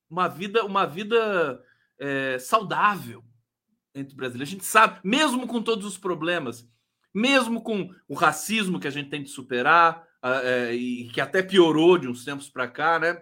uma 0.10 0.28
vida, 0.28 0.66
uma 0.66 0.86
vida 0.86 1.64
é, 1.99 2.38
saudável 2.39 3.23
entre 3.95 4.15
brasileiros. 4.15 4.49
A 4.49 4.51
gente 4.51 4.65
sabe, 4.65 4.99
mesmo 5.03 5.47
com 5.47 5.62
todos 5.62 5.86
os 5.86 5.97
problemas, 5.97 6.67
mesmo 7.13 7.62
com 7.62 7.89
o 8.08 8.15
racismo 8.15 8.79
que 8.79 8.88
a 8.88 8.91
gente 8.91 9.10
tem 9.10 9.23
de 9.23 9.29
superar, 9.29 10.03
é, 10.23 10.73
e 10.73 11.10
que 11.10 11.19
até 11.19 11.43
piorou 11.43 11.97
de 11.97 12.08
uns 12.08 12.23
tempos 12.23 12.49
para 12.49 12.67
cá, 12.67 12.97
né? 12.97 13.21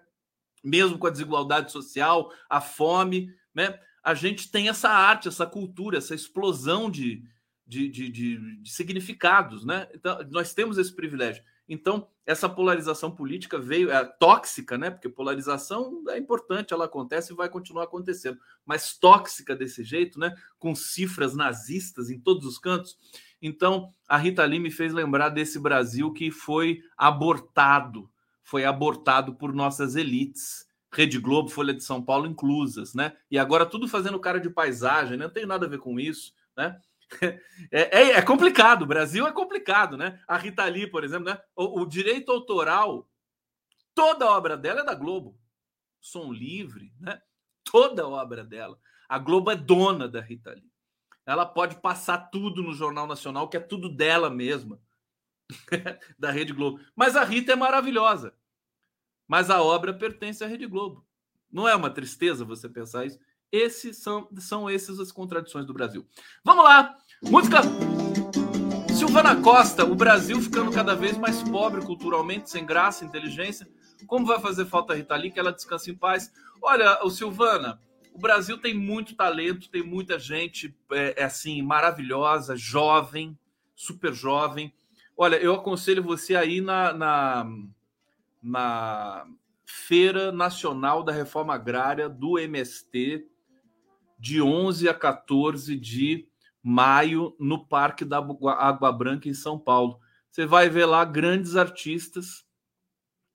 mesmo 0.63 0.99
com 0.99 1.07
a 1.07 1.12
desigualdade 1.12 1.71
social, 1.71 2.31
a 2.47 2.62
fome, 2.62 3.34
né? 3.53 3.79
a 4.03 4.13
gente 4.13 4.51
tem 4.51 4.69
essa 4.69 4.89
arte, 4.89 5.27
essa 5.27 5.45
cultura, 5.45 5.97
essa 5.97 6.13
explosão 6.13 6.91
de, 6.91 7.23
de, 7.65 7.89
de, 7.89 8.10
de, 8.10 8.62
de 8.62 8.69
significados. 8.69 9.65
Né? 9.65 9.88
Então, 9.93 10.19
nós 10.29 10.53
temos 10.53 10.77
esse 10.77 10.95
privilégio. 10.95 11.43
Então, 11.67 12.08
essa 12.26 12.50
polarização 12.50 13.12
política 13.12 13.58
veio 13.58 13.91
é 13.91 14.04
tóxica, 14.04 14.78
né? 14.78 14.89
Porque 14.89 15.08
polarização 15.08 16.04
é 16.10 16.17
importante, 16.17 16.74
ela 16.74 16.86
acontece 16.86 17.32
e 17.32 17.36
vai 17.36 17.50
continuar 17.50 17.84
acontecendo, 17.84 18.39
mas 18.65 18.97
tóxica 18.97 19.56
desse 19.56 19.84
jeito, 19.84 20.19
né? 20.19 20.36
Com 20.60 20.76
cifras 20.76 21.36
nazistas 21.36 22.10
em 22.10 22.19
todos 22.19 22.45
os 22.45 22.58
cantos. 22.58 22.97
Então, 23.41 23.89
a 24.08 24.17
Rita 24.17 24.45
Lee 24.45 24.60
me 24.60 24.71
fez 24.71 24.93
lembrar 24.93 25.30
desse 25.30 25.60
Brasil 25.60 26.12
que 26.13 26.30
foi 26.30 26.82
abortado, 26.97 28.10
foi 28.43 28.65
abortado 28.65 29.36
por 29.36 29.54
nossas 29.54 29.95
elites. 29.95 30.69
Rede 30.93 31.19
Globo, 31.19 31.50
Folha 31.50 31.74
de 31.74 31.84
São 31.84 32.04
Paulo 32.04 32.28
inclusas, 32.28 32.93
né? 32.93 33.13
E 33.30 33.39
agora 33.39 33.65
tudo 33.65 33.88
fazendo 33.88 34.19
cara 34.19 34.39
de 34.39 34.50
paisagem, 34.50 35.17
né? 35.17 35.26
não 35.26 35.34
tem 35.34 35.45
nada 35.45 35.65
a 35.65 35.69
ver 35.69 35.80
com 35.80 35.97
isso, 35.97 36.34
né? 36.56 36.78
É, 37.71 38.02
é, 38.02 38.12
é, 38.13 38.21
complicado, 38.21 38.82
o 38.82 38.88
Brasil 38.88 39.26
é 39.28 39.32
complicado, 39.32 39.95
né? 39.95 40.19
A 40.28 40.36
Rita 40.36 40.65
Lee, 40.65 40.88
por 40.88 41.04
exemplo, 41.04 41.26
né? 41.26 41.39
O, 41.56 41.82
o, 41.82 41.86
direito 41.86 42.32
autoral, 42.32 43.08
toda 43.93 44.30
obra 44.30 44.58
dela 44.58 44.82
é 44.82 44.84
da 44.84 44.95
Globo. 44.95 45.39
Som 46.02 46.34
livre, 46.34 46.91
né? 47.00 47.21
Toda 47.63 48.08
obra 48.08 48.43
dela. 48.43 48.80
A 49.08 49.19
Globo 49.19 49.52
é 49.52 49.56
dona 49.56 50.08
da 50.08 50.19
Rita 50.19 50.52
Lee. 50.52 50.71
Ela 51.26 51.45
pode 51.45 51.80
passar 51.80 52.17
tudo 52.30 52.63
no 52.63 52.74
Jornal 52.74 53.06
Nacional, 53.06 53.47
que 53.47 53.56
é 53.56 53.60
tudo 53.60 53.88
dela 53.88 54.30
mesma, 54.30 54.82
da 56.17 56.32
Rede 56.32 56.52
Globo. 56.54 56.80
Mas 56.95 57.15
a 57.15 57.24
Rita 57.24 57.54
é 57.54 57.56
maravilhosa. 57.56 58.34
Mas 59.28 59.50
a 59.50 59.62
obra 59.62 59.93
pertence 59.93 60.43
à 60.43 60.47
Rede 60.47 60.65
Globo. 60.65 61.06
Não 61.50 61.67
é 61.67 61.76
uma 61.76 61.89
tristeza 61.89 62.43
você 62.43 62.67
pensar 62.67 63.06
isso? 63.06 63.19
Esses 63.52 63.98
são, 63.98 64.28
são 64.38 64.70
essas 64.70 65.00
as 65.00 65.12
contradições 65.12 65.66
do 65.66 65.74
Brasil. 65.74 66.06
Vamos 66.44 66.64
lá! 66.64 66.98
Música. 67.24 67.62
Silvana 68.98 69.36
Costa, 69.42 69.84
o 69.84 69.94
Brasil 69.94 70.42
ficando 70.42 70.72
cada 70.72 70.96
vez 70.96 71.18
mais 71.18 71.44
pobre 71.44 71.82
culturalmente, 71.86 72.50
sem 72.50 72.66
graça, 72.66 73.04
inteligência. 73.04 73.68
Como 74.08 74.26
vai 74.26 74.40
fazer 74.40 74.66
falta 74.66 74.94
a 74.94 74.96
Rita 74.96 75.16
Lee 75.16 75.32
que 75.32 75.40
ela 75.40 75.52
descanse 75.52 75.92
em 75.92 75.96
paz? 75.96 76.32
Olha, 76.62 77.04
o 77.04 77.10
Silvana, 77.10 77.82
o 78.14 78.20
Brasil 78.20 78.58
tem 78.58 78.74
muito 78.74 79.16
talento, 79.16 79.70
tem 79.70 79.84
muita 79.84 80.20
gente 80.20 80.76
é, 80.92 81.22
é 81.22 81.24
assim 81.24 81.62
maravilhosa, 81.62 82.56
jovem, 82.56 83.38
super 83.76 84.14
jovem. 84.14 84.74
Olha, 85.18 85.36
eu 85.36 85.54
aconselho 85.56 86.04
você 86.04 86.36
aí 86.36 86.62
na, 86.62 86.94
na, 86.94 87.46
na 88.42 89.28
Feira 89.66 90.32
Nacional 90.32 91.04
da 91.04 91.12
Reforma 91.12 91.54
Agrária 91.54 92.10
do 92.10 92.38
MST, 92.38 93.26
de 94.21 94.39
11 94.39 94.88
a 94.88 94.93
14 94.93 95.75
de 95.75 96.27
maio, 96.62 97.36
no 97.39 97.65
Parque 97.65 98.05
da 98.05 98.19
Água 98.19 98.91
Branca, 98.91 99.27
em 99.27 99.34
São 99.34 99.57
Paulo. 99.57 99.99
Você 100.29 100.45
vai 100.45 100.69
ver 100.69 100.86
lá 100.86 101.03
grandes 101.03 101.55
artistas, 101.55 102.45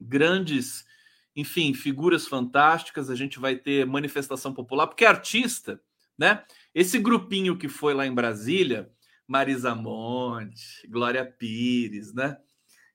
grandes 0.01 0.87
enfim, 1.35 1.75
figuras 1.75 2.27
fantásticas, 2.27 3.11
a 3.11 3.15
gente 3.15 3.39
vai 3.39 3.57
ter 3.57 3.85
manifestação 3.85 4.55
popular, 4.55 4.87
porque 4.87 5.05
artista, 5.05 5.79
né? 6.17 6.43
Esse 6.75 6.99
grupinho 6.99 7.59
que 7.59 7.69
foi 7.69 7.93
lá 7.93 8.07
em 8.07 8.15
Brasília, 8.15 8.91
Marisa 9.27 9.75
Monte, 9.75 10.89
Glória 10.89 11.27
Pires, 11.27 12.15
né? 12.15 12.39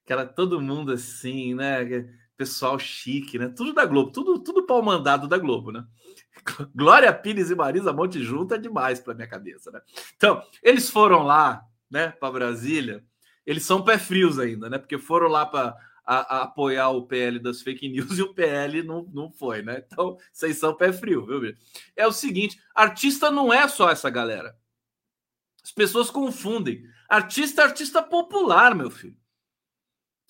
Aquela 0.02 0.26
todo 0.26 0.60
mundo 0.60 0.90
assim, 0.90 1.54
né? 1.54 2.08
Pessoal 2.36 2.76
chique, 2.80 3.38
né? 3.38 3.48
Tudo 3.48 3.72
da 3.72 3.86
Globo, 3.86 4.10
tudo 4.10 4.40
tudo 4.40 4.51
pau 4.72 4.82
mandado 4.82 5.28
da 5.28 5.36
Globo, 5.36 5.70
né? 5.70 5.84
Glória 6.74 7.12
Pires 7.12 7.50
e 7.50 7.54
Marisa 7.54 7.92
Monte 7.92 8.22
junto 8.22 8.54
é 8.54 8.58
demais 8.58 9.00
para 9.00 9.12
minha 9.12 9.28
cabeça, 9.28 9.70
né? 9.70 9.82
Então, 10.16 10.42
eles 10.62 10.88
foram 10.88 11.22
lá, 11.22 11.62
né, 11.90 12.08
para 12.08 12.32
Brasília. 12.32 13.04
Eles 13.44 13.64
são 13.64 13.84
pé 13.84 13.98
frios 13.98 14.38
ainda, 14.38 14.70
né? 14.70 14.78
Porque 14.78 14.96
foram 14.96 15.28
lá 15.28 15.44
para 15.44 15.76
apoiar 16.06 16.88
o 16.90 17.06
PL 17.06 17.38
das 17.38 17.60
fake 17.60 17.88
news 17.88 18.16
e 18.18 18.22
o 18.22 18.32
PL 18.32 18.82
não, 18.82 19.04
não 19.12 19.30
foi, 19.30 19.62
né? 19.62 19.84
Então, 19.86 20.16
vocês 20.32 20.56
são 20.58 20.74
pé 20.74 20.90
frio, 20.90 21.26
viu? 21.26 21.54
É 21.94 22.06
o 22.06 22.12
seguinte: 22.12 22.58
artista 22.74 23.30
não 23.30 23.52
é 23.52 23.68
só 23.68 23.90
essa 23.90 24.08
galera. 24.08 24.56
As 25.62 25.70
pessoas 25.70 26.10
confundem. 26.10 26.82
Artista 27.08 27.62
é 27.62 27.64
artista 27.66 28.02
popular, 28.02 28.74
meu 28.74 28.90
filho. 28.90 29.16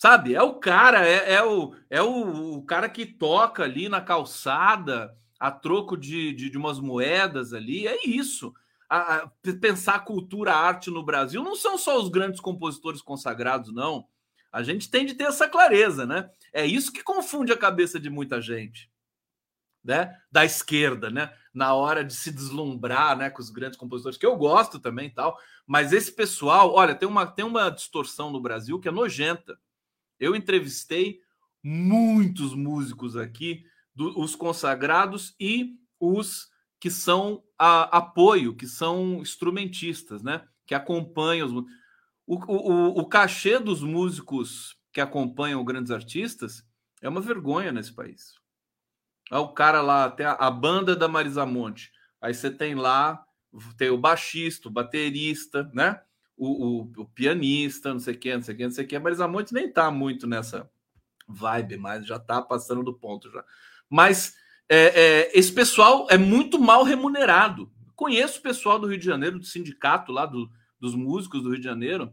Sabe? 0.02 0.34
É 0.34 0.42
o 0.42 0.54
cara, 0.54 1.06
é, 1.06 1.34
é, 1.34 1.44
o, 1.44 1.76
é 1.88 2.02
o, 2.02 2.56
o, 2.56 2.62
cara 2.64 2.88
que 2.88 3.06
toca 3.06 3.62
ali 3.62 3.88
na 3.88 4.00
calçada 4.00 5.16
a 5.38 5.48
troco 5.48 5.96
de, 5.96 6.32
de, 6.32 6.50
de 6.50 6.58
umas 6.58 6.80
moedas 6.80 7.52
ali. 7.52 7.86
É 7.86 8.04
isso. 8.04 8.52
A, 8.90 9.18
a, 9.18 9.30
pensar 9.60 10.00
cultura, 10.00 10.54
arte 10.54 10.90
no 10.90 11.04
Brasil 11.04 11.44
não 11.44 11.54
são 11.54 11.78
só 11.78 11.96
os 12.02 12.08
grandes 12.08 12.40
compositores 12.40 13.00
consagrados, 13.00 13.72
não. 13.72 14.08
A 14.50 14.64
gente 14.64 14.90
tem 14.90 15.06
de 15.06 15.14
ter 15.14 15.22
essa 15.22 15.48
clareza, 15.48 16.04
né? 16.04 16.28
É 16.52 16.66
isso 16.66 16.92
que 16.92 17.04
confunde 17.04 17.52
a 17.52 17.56
cabeça 17.56 18.00
de 18.00 18.10
muita 18.10 18.42
gente, 18.42 18.90
né? 19.84 20.18
Da 20.32 20.44
esquerda, 20.44 21.10
né? 21.10 21.32
Na 21.54 21.74
hora 21.74 22.04
de 22.04 22.16
se 22.16 22.32
deslumbrar, 22.32 23.16
né? 23.16 23.30
Com 23.30 23.40
os 23.40 23.50
grandes 23.50 23.78
compositores, 23.78 24.18
que 24.18 24.26
eu 24.26 24.36
gosto 24.36 24.80
também 24.80 25.08
tal. 25.10 25.38
Mas 25.64 25.92
esse 25.92 26.10
pessoal, 26.10 26.74
olha, 26.74 26.92
tem 26.92 27.08
uma, 27.08 27.24
tem 27.24 27.44
uma 27.44 27.70
distorção 27.70 28.32
no 28.32 28.40
Brasil 28.40 28.80
que 28.80 28.88
é 28.88 28.90
nojenta. 28.90 29.56
Eu 30.22 30.36
entrevistei 30.36 31.18
muitos 31.60 32.54
músicos 32.54 33.16
aqui, 33.16 33.64
do, 33.92 34.20
os 34.20 34.36
consagrados 34.36 35.34
e 35.38 35.74
os 35.98 36.48
que 36.78 36.88
são 36.88 37.42
a, 37.58 37.98
apoio, 37.98 38.54
que 38.54 38.68
são 38.68 39.20
instrumentistas, 39.20 40.22
né? 40.22 40.46
Que 40.64 40.76
acompanham 40.76 41.48
os 41.48 41.66
o, 42.24 42.36
o, 42.36 43.00
o 43.00 43.08
cachê 43.08 43.58
dos 43.58 43.82
músicos 43.82 44.76
que 44.92 45.00
acompanham 45.00 45.64
grandes 45.64 45.90
artistas 45.90 46.64
é 47.00 47.08
uma 47.08 47.20
vergonha 47.20 47.72
nesse 47.72 47.92
país. 47.92 48.34
Ah, 49.28 49.40
o 49.40 49.52
cara 49.52 49.82
lá, 49.82 50.04
até 50.04 50.24
a, 50.24 50.34
a 50.34 50.50
banda 50.52 50.94
da 50.94 51.08
Marisa 51.08 51.44
Monte. 51.44 51.90
Aí 52.20 52.32
você 52.32 52.48
tem 52.48 52.76
lá, 52.76 53.24
tem 53.76 53.90
o 53.90 53.98
baixista, 53.98 54.68
o 54.68 54.72
baterista, 54.72 55.68
né? 55.74 56.00
O, 56.36 56.46
o, 56.46 56.92
o, 56.96 57.04
pianista, 57.06 57.92
não 57.92 58.00
sei 58.00 58.14
quem, 58.14 58.34
não 58.34 58.42
sei 58.42 58.54
quem, 58.54 58.66
não 58.66 58.72
sei 58.72 58.86
quem. 58.86 58.98
A 58.98 59.00
Marisa 59.00 59.28
Monte 59.28 59.52
nem 59.52 59.70
tá 59.70 59.90
muito 59.90 60.26
nessa 60.26 60.70
vibe, 61.28 61.76
mas 61.76 62.06
já 62.06 62.18
tá 62.18 62.42
passando 62.42 62.82
do 62.82 62.94
ponto 62.94 63.30
já. 63.30 63.44
Mas 63.88 64.34
é, 64.68 64.78
é, 64.78 65.38
esse 65.38 65.52
pessoal 65.52 66.06
é 66.10 66.16
muito 66.16 66.58
mal 66.58 66.82
remunerado. 66.82 67.70
Conheço 67.94 68.38
o 68.38 68.42
pessoal 68.42 68.78
do 68.78 68.86
Rio 68.86 68.98
de 68.98 69.04
Janeiro, 69.04 69.38
do 69.38 69.44
sindicato 69.44 70.10
lá 70.10 70.26
do, 70.26 70.50
dos 70.80 70.94
músicos 70.94 71.42
do 71.42 71.50
Rio 71.50 71.58
de 71.58 71.64
Janeiro, 71.64 72.12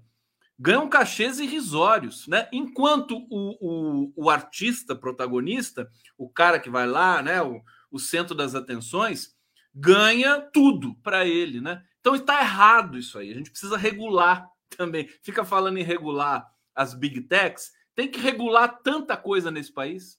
ganham 0.59 0.89
cachês 0.89 1.39
irrisórios, 1.39 2.27
né? 2.27 2.49
Enquanto 2.51 3.17
o, 3.29 3.57
o, 3.61 4.13
o 4.15 4.29
artista 4.29 4.93
protagonista, 4.93 5.89
o 6.17 6.29
cara 6.29 6.59
que 6.59 6.69
vai 6.69 6.85
lá, 6.85 7.23
né? 7.23 7.41
O, 7.41 7.61
o 7.89 7.97
centro 7.97 8.35
das 8.35 8.53
atenções, 8.53 9.35
ganha 9.73 10.41
tudo 10.41 10.95
para 10.95 11.25
ele, 11.25 11.61
né? 11.61 11.81
Então 12.09 12.19
está 12.19 12.41
errado 12.41 12.97
isso 12.97 13.19
aí. 13.19 13.29
A 13.29 13.35
gente 13.35 13.51
precisa 13.51 13.77
regular 13.77 14.49
também. 14.75 15.07
Fica 15.21 15.45
falando 15.45 15.77
em 15.77 15.83
regular 15.83 16.43
as 16.73 16.95
big 16.95 17.21
techs, 17.21 17.71
tem 17.93 18.09
que 18.09 18.19
regular 18.19 18.81
tanta 18.81 19.15
coisa 19.15 19.51
nesse 19.51 19.71
país, 19.71 20.17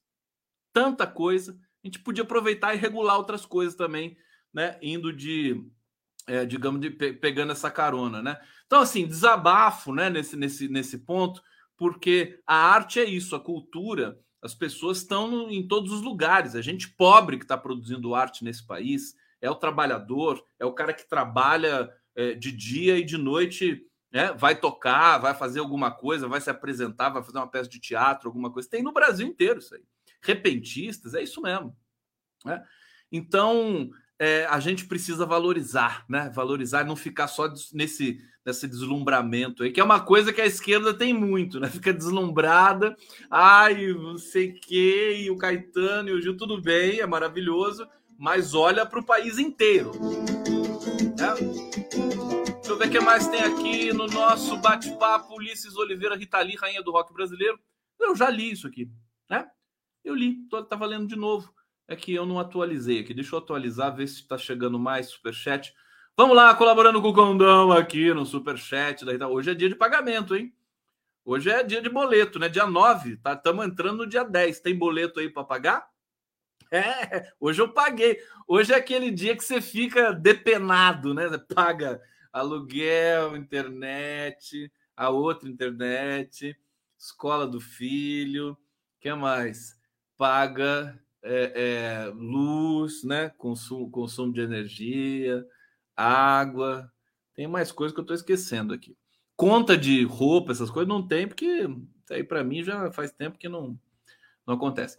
tanta 0.72 1.04
coisa. 1.04 1.58
A 1.82 1.86
gente 1.88 1.98
podia 1.98 2.22
aproveitar 2.22 2.72
e 2.72 2.78
regular 2.78 3.16
outras 3.16 3.44
coisas 3.44 3.74
também, 3.74 4.16
né? 4.54 4.78
Indo 4.80 5.12
de 5.12 5.68
é, 6.28 6.46
digamos, 6.46 6.80
de, 6.80 6.90
pe 6.90 7.12
pegando 7.12 7.50
essa 7.50 7.72
carona, 7.72 8.22
né? 8.22 8.40
Então, 8.66 8.82
assim, 8.82 9.04
desabafo, 9.04 9.92
né, 9.92 10.08
nesse, 10.08 10.36
nesse, 10.36 10.68
nesse 10.68 10.98
ponto, 10.98 11.42
porque 11.76 12.38
a 12.46 12.54
arte 12.54 13.00
é 13.00 13.04
isso, 13.04 13.34
a 13.34 13.40
cultura, 13.40 14.16
as 14.40 14.54
pessoas 14.54 14.98
estão 14.98 15.50
em 15.50 15.66
todos 15.66 15.90
os 15.90 16.02
lugares. 16.02 16.54
A 16.54 16.62
gente 16.62 16.88
pobre 16.88 17.36
que 17.36 17.44
está 17.44 17.58
produzindo 17.58 18.14
arte 18.14 18.44
nesse 18.44 18.64
país 18.64 19.16
é 19.40 19.50
o 19.50 19.54
trabalhador, 19.54 20.44
é 20.58 20.64
o 20.64 20.72
cara 20.72 20.92
que 20.92 21.08
trabalha 21.08 21.90
é, 22.14 22.34
de 22.34 22.52
dia 22.52 22.98
e 22.98 23.04
de 23.04 23.16
noite, 23.16 23.86
né? 24.12 24.32
vai 24.32 24.58
tocar, 24.58 25.18
vai 25.18 25.34
fazer 25.34 25.60
alguma 25.60 25.90
coisa, 25.90 26.28
vai 26.28 26.40
se 26.40 26.50
apresentar, 26.50 27.10
vai 27.10 27.22
fazer 27.22 27.38
uma 27.38 27.50
peça 27.50 27.68
de 27.68 27.80
teatro, 27.80 28.28
alguma 28.28 28.52
coisa. 28.52 28.68
Tem 28.68 28.82
no 28.82 28.92
Brasil 28.92 29.26
inteiro 29.26 29.58
isso 29.58 29.74
aí. 29.74 29.82
Repentistas, 30.22 31.14
é 31.14 31.22
isso 31.22 31.40
mesmo. 31.40 31.76
Né? 32.44 32.62
Então, 33.10 33.90
é, 34.20 34.44
a 34.46 34.60
gente 34.60 34.84
precisa 34.84 35.24
valorizar, 35.24 36.04
né? 36.06 36.30
Valorizar, 36.34 36.84
não 36.84 36.94
ficar 36.94 37.26
só 37.26 37.50
nesse, 37.72 38.22
nesse 38.44 38.68
deslumbramento 38.68 39.62
aí, 39.62 39.72
que 39.72 39.80
é 39.80 39.84
uma 39.84 40.00
coisa 40.00 40.30
que 40.30 40.42
a 40.42 40.46
esquerda 40.46 40.92
tem 40.92 41.14
muito, 41.14 41.58
né? 41.58 41.68
Fica 41.70 41.90
deslumbrada, 41.90 42.94
ai, 43.30 43.94
não 43.94 44.18
sei 44.18 44.50
o 44.50 44.54
que, 44.60 45.22
e 45.22 45.30
o 45.30 45.38
Caetano 45.38 46.10
e 46.10 46.12
o 46.12 46.20
Gil, 46.20 46.36
tudo 46.36 46.60
bem, 46.60 47.00
é 47.00 47.06
maravilhoso, 47.06 47.88
mas 48.20 48.54
olha 48.54 48.84
para 48.84 49.00
o 49.00 49.04
país 49.04 49.38
inteiro. 49.38 49.92
Né? 51.18 51.34
Deixa 52.54 52.70
eu 52.70 52.76
ver 52.76 52.88
o 52.88 52.90
que 52.90 53.00
mais 53.00 53.26
tem 53.26 53.40
aqui 53.40 53.92
no 53.94 54.06
nosso 54.06 54.58
bate-papo. 54.58 55.34
Ulisses 55.34 55.74
Oliveira, 55.74 56.14
Rita 56.14 56.38
Lee, 56.40 56.56
rainha 56.56 56.82
do 56.82 56.92
rock 56.92 57.14
brasileiro. 57.14 57.58
Eu 57.98 58.14
já 58.14 58.28
li 58.28 58.52
isso 58.52 58.66
aqui, 58.66 58.90
né? 59.28 59.50
Eu 60.04 60.14
li, 60.14 60.46
tô, 60.48 60.62
tava 60.62 60.84
lendo 60.84 61.06
de 61.06 61.16
novo 61.16 61.52
é 61.90 61.96
que 61.96 62.14
eu 62.14 62.24
não 62.24 62.38
atualizei 62.38 63.00
aqui. 63.00 63.12
Deixa 63.12 63.34
eu 63.34 63.40
atualizar, 63.40 63.94
ver 63.94 64.06
se 64.06 64.20
está 64.20 64.38
chegando 64.38 64.78
mais 64.78 65.08
superchat. 65.08 65.74
Vamos 66.16 66.36
lá, 66.36 66.54
colaborando 66.54 67.02
com 67.02 67.08
o 67.08 67.12
Condão 67.12 67.72
aqui 67.72 68.14
no 68.14 68.24
superchat. 68.24 69.04
Da 69.04 69.26
Hoje 69.26 69.50
é 69.50 69.54
dia 69.54 69.68
de 69.68 69.74
pagamento, 69.74 70.36
hein? 70.36 70.54
Hoje 71.24 71.50
é 71.50 71.64
dia 71.64 71.82
de 71.82 71.88
boleto, 71.88 72.38
né? 72.38 72.48
Dia 72.48 72.64
9, 72.64 73.16
tá? 73.16 73.32
Estamos 73.32 73.66
entrando 73.66 74.04
no 74.04 74.06
dia 74.06 74.22
10. 74.22 74.60
Tem 74.60 74.78
boleto 74.78 75.18
aí 75.18 75.28
para 75.28 75.42
pagar? 75.42 75.89
É, 76.72 77.32
hoje 77.40 77.60
eu 77.60 77.72
paguei. 77.72 78.18
Hoje 78.46 78.72
é 78.72 78.76
aquele 78.76 79.10
dia 79.10 79.36
que 79.36 79.44
você 79.44 79.60
fica 79.60 80.12
depenado, 80.12 81.12
né? 81.12 81.26
Paga 81.52 82.00
aluguel, 82.32 83.36
internet, 83.36 84.72
a 84.96 85.10
outra 85.10 85.48
internet, 85.48 86.56
escola 86.96 87.46
do 87.46 87.60
filho, 87.60 88.56
que 89.00 89.12
mais? 89.14 89.76
Paga 90.16 90.96
é, 91.22 92.04
é, 92.06 92.12
luz, 92.14 93.02
né? 93.02 93.30
Consumo, 93.30 93.90
consumo 93.90 94.32
de 94.32 94.40
energia, 94.40 95.44
água. 95.96 96.92
Tem 97.34 97.48
mais 97.48 97.72
coisas 97.72 97.92
que 97.92 98.00
eu 98.00 98.04
estou 98.04 98.14
esquecendo 98.14 98.72
aqui. 98.72 98.96
Conta 99.36 99.76
de 99.76 100.04
roupa, 100.04 100.52
essas 100.52 100.70
coisas 100.70 100.88
não 100.88 101.06
tem, 101.06 101.26
porque 101.26 101.66
aí 102.10 102.22
para 102.22 102.44
mim 102.44 102.62
já 102.62 102.92
faz 102.92 103.10
tempo 103.10 103.38
que 103.38 103.48
não, 103.48 103.78
não 104.46 104.54
acontece. 104.54 104.98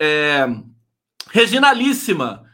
É, 0.00 0.46
Reginalíssima, 1.30 2.46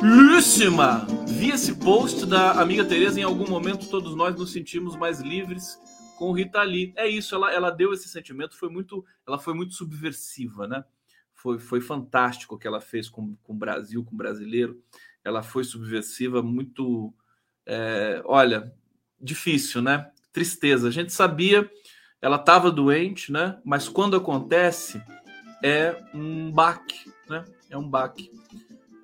Líssima, 0.00 1.04
vi 1.26 1.50
esse 1.50 1.74
post 1.74 2.24
da 2.24 2.52
amiga 2.52 2.84
Tereza. 2.84 3.18
Em 3.18 3.24
algum 3.24 3.48
momento, 3.48 3.88
todos 3.88 4.14
nós 4.14 4.36
nos 4.36 4.52
sentimos 4.52 4.94
mais 4.94 5.20
livres 5.20 5.76
com 6.16 6.30
Rita 6.30 6.62
Lee. 6.62 6.92
É 6.96 7.08
isso, 7.08 7.34
ela, 7.34 7.52
ela 7.52 7.70
deu 7.70 7.92
esse 7.92 8.08
sentimento, 8.08 8.56
foi 8.56 8.68
muito, 8.68 9.04
ela 9.26 9.38
foi 9.38 9.54
muito 9.54 9.74
subversiva, 9.74 10.68
né? 10.68 10.84
Foi, 11.34 11.58
foi 11.58 11.80
fantástico 11.80 12.54
o 12.54 12.58
que 12.58 12.66
ela 12.66 12.80
fez 12.80 13.08
com, 13.08 13.34
com 13.42 13.52
o 13.52 13.56
Brasil, 13.56 14.04
com 14.04 14.14
o 14.14 14.16
brasileiro. 14.16 14.80
Ela 15.24 15.42
foi 15.42 15.64
subversiva, 15.64 16.42
muito. 16.42 17.12
É, 17.66 18.22
olha, 18.24 18.72
difícil, 19.20 19.82
né? 19.82 20.12
Tristeza. 20.32 20.86
A 20.86 20.92
gente 20.92 21.12
sabia, 21.12 21.68
ela 22.22 22.36
estava 22.36 22.70
doente, 22.70 23.32
né? 23.32 23.60
Mas 23.64 23.88
quando 23.88 24.16
acontece, 24.16 25.02
é 25.62 26.00
um 26.14 26.52
baque, 26.52 27.12
né? 27.28 27.44
É 27.70 27.76
um 27.76 27.88
baque. 27.88 28.30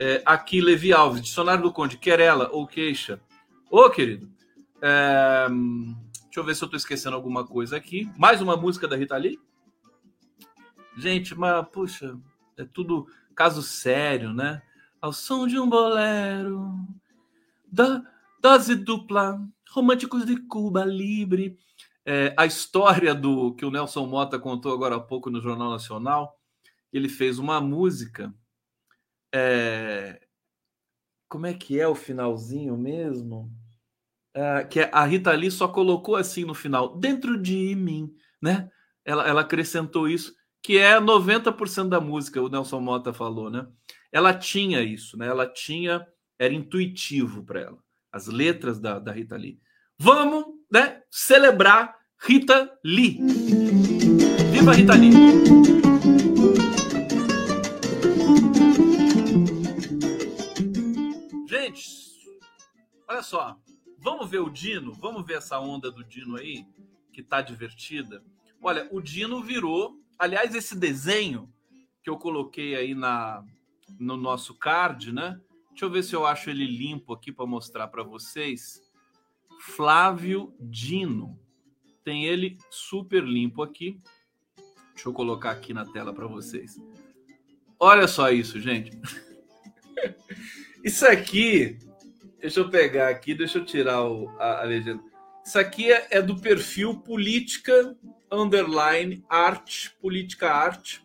É, 0.00 0.22
aqui, 0.24 0.60
Levi 0.60 0.92
Alves, 0.92 1.22
dicionário 1.22 1.62
do 1.62 1.72
Conde, 1.72 1.98
querela 1.98 2.48
ou 2.50 2.66
queixa. 2.66 3.20
Ô, 3.70 3.90
querido, 3.90 4.30
é, 4.80 5.46
deixa 6.24 6.40
eu 6.40 6.44
ver 6.44 6.54
se 6.54 6.64
eu 6.64 6.66
estou 6.66 6.78
esquecendo 6.78 7.14
alguma 7.14 7.46
coisa 7.46 7.76
aqui. 7.76 8.10
Mais 8.16 8.40
uma 8.40 8.56
música 8.56 8.88
da 8.88 8.96
Rita 8.96 9.16
Lee? 9.16 9.38
Gente, 10.96 11.34
mas, 11.34 11.66
puxa, 11.68 12.18
é 12.56 12.64
tudo 12.64 13.06
caso 13.34 13.62
sério, 13.62 14.32
né? 14.32 14.62
Ao 15.00 15.12
som 15.12 15.46
de 15.46 15.58
um 15.58 15.68
bolero, 15.68 16.72
da 17.70 18.02
dose 18.40 18.74
dupla, 18.74 19.40
românticos 19.70 20.24
de 20.24 20.36
Cuba 20.36 20.84
Libre. 20.84 21.58
É, 22.06 22.34
a 22.36 22.46
história 22.46 23.14
do 23.14 23.54
que 23.54 23.64
o 23.64 23.70
Nelson 23.70 24.06
Mota 24.06 24.38
contou 24.38 24.72
agora 24.72 24.96
há 24.96 25.00
pouco 25.00 25.30
no 25.30 25.40
Jornal 25.40 25.70
Nacional, 25.70 26.38
ele 26.92 27.08
fez 27.08 27.38
uma 27.38 27.60
música. 27.60 28.32
É, 29.36 30.20
como 31.28 31.46
é 31.46 31.52
que 31.52 31.80
é 31.80 31.88
o 31.88 31.96
finalzinho 31.96 32.78
mesmo? 32.78 33.50
É, 34.32 34.62
que 34.64 34.80
a 34.80 35.04
Rita 35.04 35.32
Lee 35.32 35.50
só 35.50 35.66
colocou 35.66 36.14
assim 36.14 36.44
no 36.44 36.54
final, 36.54 36.96
dentro 36.96 37.36
de 37.36 37.74
mim, 37.74 38.14
né? 38.40 38.70
Ela, 39.04 39.26
ela 39.26 39.40
acrescentou 39.40 40.08
isso 40.08 40.32
que 40.62 40.78
é 40.78 40.98
90% 40.98 41.88
da 41.88 42.00
música, 42.00 42.40
o 42.40 42.48
Nelson 42.48 42.80
Mota 42.80 43.12
falou, 43.12 43.50
né? 43.50 43.66
Ela 44.10 44.32
tinha 44.32 44.80
isso, 44.80 45.18
né? 45.18 45.26
Ela 45.26 45.46
tinha, 45.46 46.06
era 46.38 46.54
intuitivo 46.54 47.44
para 47.44 47.60
ela, 47.60 47.78
as 48.12 48.28
letras 48.28 48.80
da, 48.80 48.98
da 48.98 49.12
Rita 49.12 49.36
Lee. 49.36 49.60
Vamos, 49.98 50.44
né, 50.72 51.02
celebrar 51.10 51.94
Rita 52.18 52.70
Lee. 52.84 53.20
Viva 54.52 54.72
Rita 54.72 54.94
Lee! 54.94 55.83
Olha 63.14 63.22
só, 63.22 63.58
vamos 63.98 64.28
ver 64.28 64.40
o 64.40 64.50
Dino, 64.50 64.92
vamos 64.92 65.24
ver 65.24 65.38
essa 65.38 65.58
onda 65.58 65.90
do 65.90 66.04
Dino 66.04 66.36
aí, 66.36 66.66
que 67.12 67.22
tá 67.22 67.40
divertida. 67.40 68.22
Olha, 68.60 68.88
o 68.90 69.00
Dino 69.00 69.42
virou 69.42 70.04
Aliás, 70.18 70.54
esse 70.54 70.76
desenho 70.76 71.52
que 72.02 72.08
eu 72.08 72.16
coloquei 72.16 72.76
aí 72.76 72.94
na, 72.94 73.44
no 73.98 74.16
nosso 74.16 74.54
card, 74.54 75.12
né? 75.12 75.40
Deixa 75.70 75.84
eu 75.84 75.90
ver 75.90 76.04
se 76.04 76.14
eu 76.14 76.24
acho 76.24 76.50
ele 76.50 76.66
limpo 76.66 77.12
aqui 77.12 77.32
para 77.32 77.46
mostrar 77.46 77.88
para 77.88 78.02
vocês. 78.02 78.80
Flávio 79.60 80.54
Dino. 80.60 81.38
Tem 82.04 82.26
ele 82.26 82.58
super 82.70 83.24
limpo 83.24 83.62
aqui. 83.62 83.98
Deixa 84.94 85.08
eu 85.08 85.12
colocar 85.12 85.50
aqui 85.50 85.74
na 85.74 85.84
tela 85.84 86.12
para 86.12 86.26
vocês. 86.26 86.78
Olha 87.78 88.06
só 88.06 88.30
isso, 88.30 88.60
gente. 88.60 88.92
isso 90.84 91.04
aqui, 91.06 91.78
deixa 92.44 92.60
eu 92.60 92.68
pegar 92.68 93.08
aqui, 93.08 93.32
deixa 93.32 93.56
eu 93.56 93.64
tirar 93.64 94.04
o, 94.04 94.28
a, 94.38 94.60
a 94.60 94.64
legenda. 94.64 95.02
Isso 95.42 95.58
aqui 95.58 95.90
é, 95.90 96.08
é 96.10 96.20
do 96.20 96.38
perfil 96.38 96.94
Política 97.00 97.96
underline 98.30 99.24
arte, 99.30 99.96
política 99.98 100.50
arte, 100.50 101.02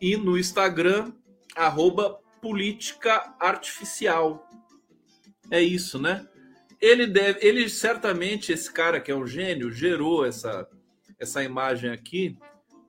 e 0.00 0.16
no 0.16 0.36
Instagram, 0.36 1.12
arroba 1.54 2.18
política 2.42 3.36
artificial. 3.38 4.48
É 5.48 5.62
isso, 5.62 5.96
né? 5.96 6.26
Ele 6.80 7.06
deve, 7.06 7.38
ele 7.46 7.68
certamente, 7.68 8.50
esse 8.50 8.72
cara 8.72 9.00
que 9.00 9.12
é 9.12 9.14
um 9.14 9.28
gênio, 9.28 9.70
gerou 9.70 10.26
essa, 10.26 10.68
essa 11.20 11.44
imagem 11.44 11.90
aqui 11.90 12.36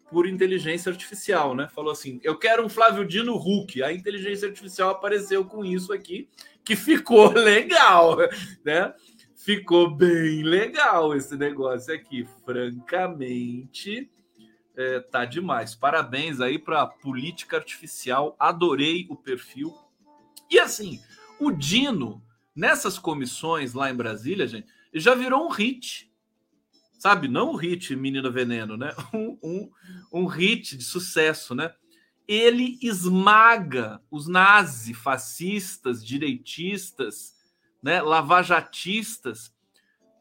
por 0.09 0.27
inteligência 0.27 0.91
artificial, 0.91 1.55
né? 1.55 1.69
Falou 1.69 1.91
assim: 1.91 2.19
eu 2.23 2.35
quero 2.35 2.65
um 2.65 2.69
Flávio 2.69 3.05
Dino 3.05 3.35
Hulk. 3.35 3.83
A 3.83 3.93
inteligência 3.93 4.47
artificial 4.47 4.89
apareceu 4.89 5.45
com 5.45 5.63
isso 5.63 5.93
aqui, 5.93 6.27
que 6.69 6.75
ficou 6.75 7.31
legal, 7.33 8.15
né? 8.63 8.93
ficou 9.35 9.89
bem 9.89 10.43
legal 10.43 11.15
esse 11.15 11.35
negócio 11.35 11.91
aqui. 11.91 12.27
Francamente, 12.45 14.07
é, 14.77 14.99
tá 14.99 15.25
demais. 15.25 15.73
Parabéns 15.73 16.39
aí 16.39 16.59
para 16.59 16.85
política 16.85 17.57
artificial. 17.57 18.35
Adorei 18.37 19.07
o 19.09 19.15
perfil. 19.15 19.75
E 20.51 20.59
assim, 20.59 21.01
o 21.39 21.49
Dino, 21.49 22.23
nessas 22.55 22.99
comissões 22.99 23.73
lá 23.73 23.89
em 23.89 23.95
Brasília, 23.95 24.45
gente, 24.45 24.67
já 24.93 25.15
virou 25.15 25.47
um 25.47 25.49
hit. 25.49 26.13
Sabe? 26.99 27.27
Não 27.27 27.53
um 27.53 27.55
hit 27.55 27.95
Menino 27.95 28.31
Veneno, 28.31 28.77
né? 28.77 28.93
Um, 29.11 29.39
um, 29.41 29.71
um 30.11 30.25
hit 30.27 30.77
de 30.77 30.83
sucesso, 30.83 31.55
né? 31.55 31.73
Ele 32.29 32.77
esmaga 32.79 33.99
os 34.11 34.27
nazis, 34.27 34.95
fascistas, 34.95 36.05
direitistas, 36.05 37.35
né, 37.81 38.03
lavajatistas 38.03 39.51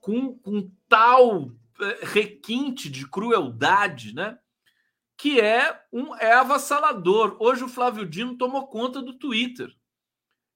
com, 0.00 0.32
com 0.38 0.70
tal 0.88 1.50
eh, 1.78 1.98
requinte 2.00 2.88
de 2.88 3.06
crueldade, 3.06 4.14
né, 4.14 4.38
que 5.18 5.38
é 5.38 5.82
um 5.92 6.16
é 6.16 6.32
avassalador. 6.32 7.36
Hoje 7.38 7.64
o 7.64 7.68
Flávio 7.68 8.06
Dino 8.06 8.38
tomou 8.38 8.68
conta 8.68 9.02
do 9.02 9.18
Twitter. 9.18 9.70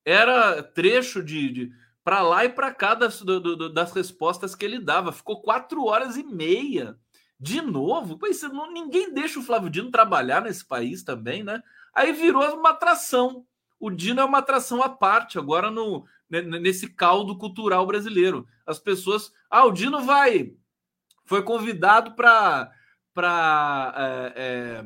Era 0.06 0.62
trecho 0.62 1.22
de, 1.22 1.52
de 1.52 1.72
para 2.02 2.22
lá 2.22 2.46
e 2.46 2.48
para 2.48 2.72
cá 2.72 2.94
das, 2.94 3.20
do, 3.20 3.68
das 3.70 3.92
respostas 3.92 4.54
que 4.54 4.64
ele 4.64 4.78
dava. 4.78 5.12
Ficou 5.12 5.42
quatro 5.42 5.84
horas 5.84 6.16
e 6.16 6.22
meia. 6.22 6.98
De 7.42 7.60
novo, 7.60 8.16
pois, 8.16 8.40
não, 8.42 8.72
ninguém 8.72 9.12
deixa 9.12 9.40
o 9.40 9.42
Flávio 9.42 9.68
Dino 9.68 9.90
trabalhar 9.90 10.42
nesse 10.42 10.64
país 10.64 11.02
também, 11.02 11.42
né? 11.42 11.60
Aí 11.92 12.12
virou 12.12 12.40
uma 12.56 12.70
atração. 12.70 13.44
O 13.80 13.90
Dino 13.90 14.20
é 14.20 14.24
uma 14.24 14.38
atração 14.38 14.80
à 14.80 14.88
parte 14.88 15.40
agora 15.40 15.68
no, 15.68 16.04
nesse 16.30 16.88
caldo 16.88 17.36
cultural 17.36 17.84
brasileiro. 17.84 18.46
As 18.64 18.78
pessoas. 18.78 19.32
Ah, 19.50 19.64
o 19.64 19.72
Dino 19.72 20.02
vai. 20.02 20.54
Foi 21.24 21.42
convidado 21.42 22.14
para 22.14 22.70
para 23.12 23.92
é, 23.96 24.02
é, 24.04 24.44
é, 24.78 24.84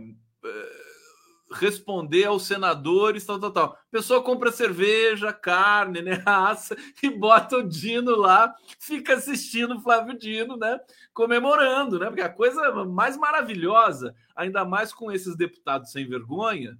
responder 1.52 2.24
aos 2.24 2.46
senadores, 2.46 3.24
tal, 3.24 3.38
tal, 3.38 3.50
tal. 3.52 3.78
Pessoa 3.90 4.22
compra 4.22 4.50
cerveja, 4.50 5.32
carne, 5.32 6.02
né, 6.02 6.14
raça 6.26 6.76
e 7.02 7.08
bota 7.10 7.58
o 7.58 7.68
Dino 7.68 8.16
lá, 8.16 8.52
fica 8.80 9.14
assistindo 9.14 9.76
o 9.76 9.80
Flávio 9.80 10.18
Dino, 10.18 10.56
né, 10.56 10.78
comemorando, 11.14 11.98
né, 11.98 12.06
porque 12.06 12.22
a 12.22 12.28
coisa 12.28 12.84
mais 12.84 13.16
maravilhosa, 13.16 14.14
ainda 14.34 14.64
mais 14.64 14.92
com 14.92 15.12
esses 15.12 15.36
deputados 15.36 15.92
sem 15.92 16.08
vergonha, 16.08 16.78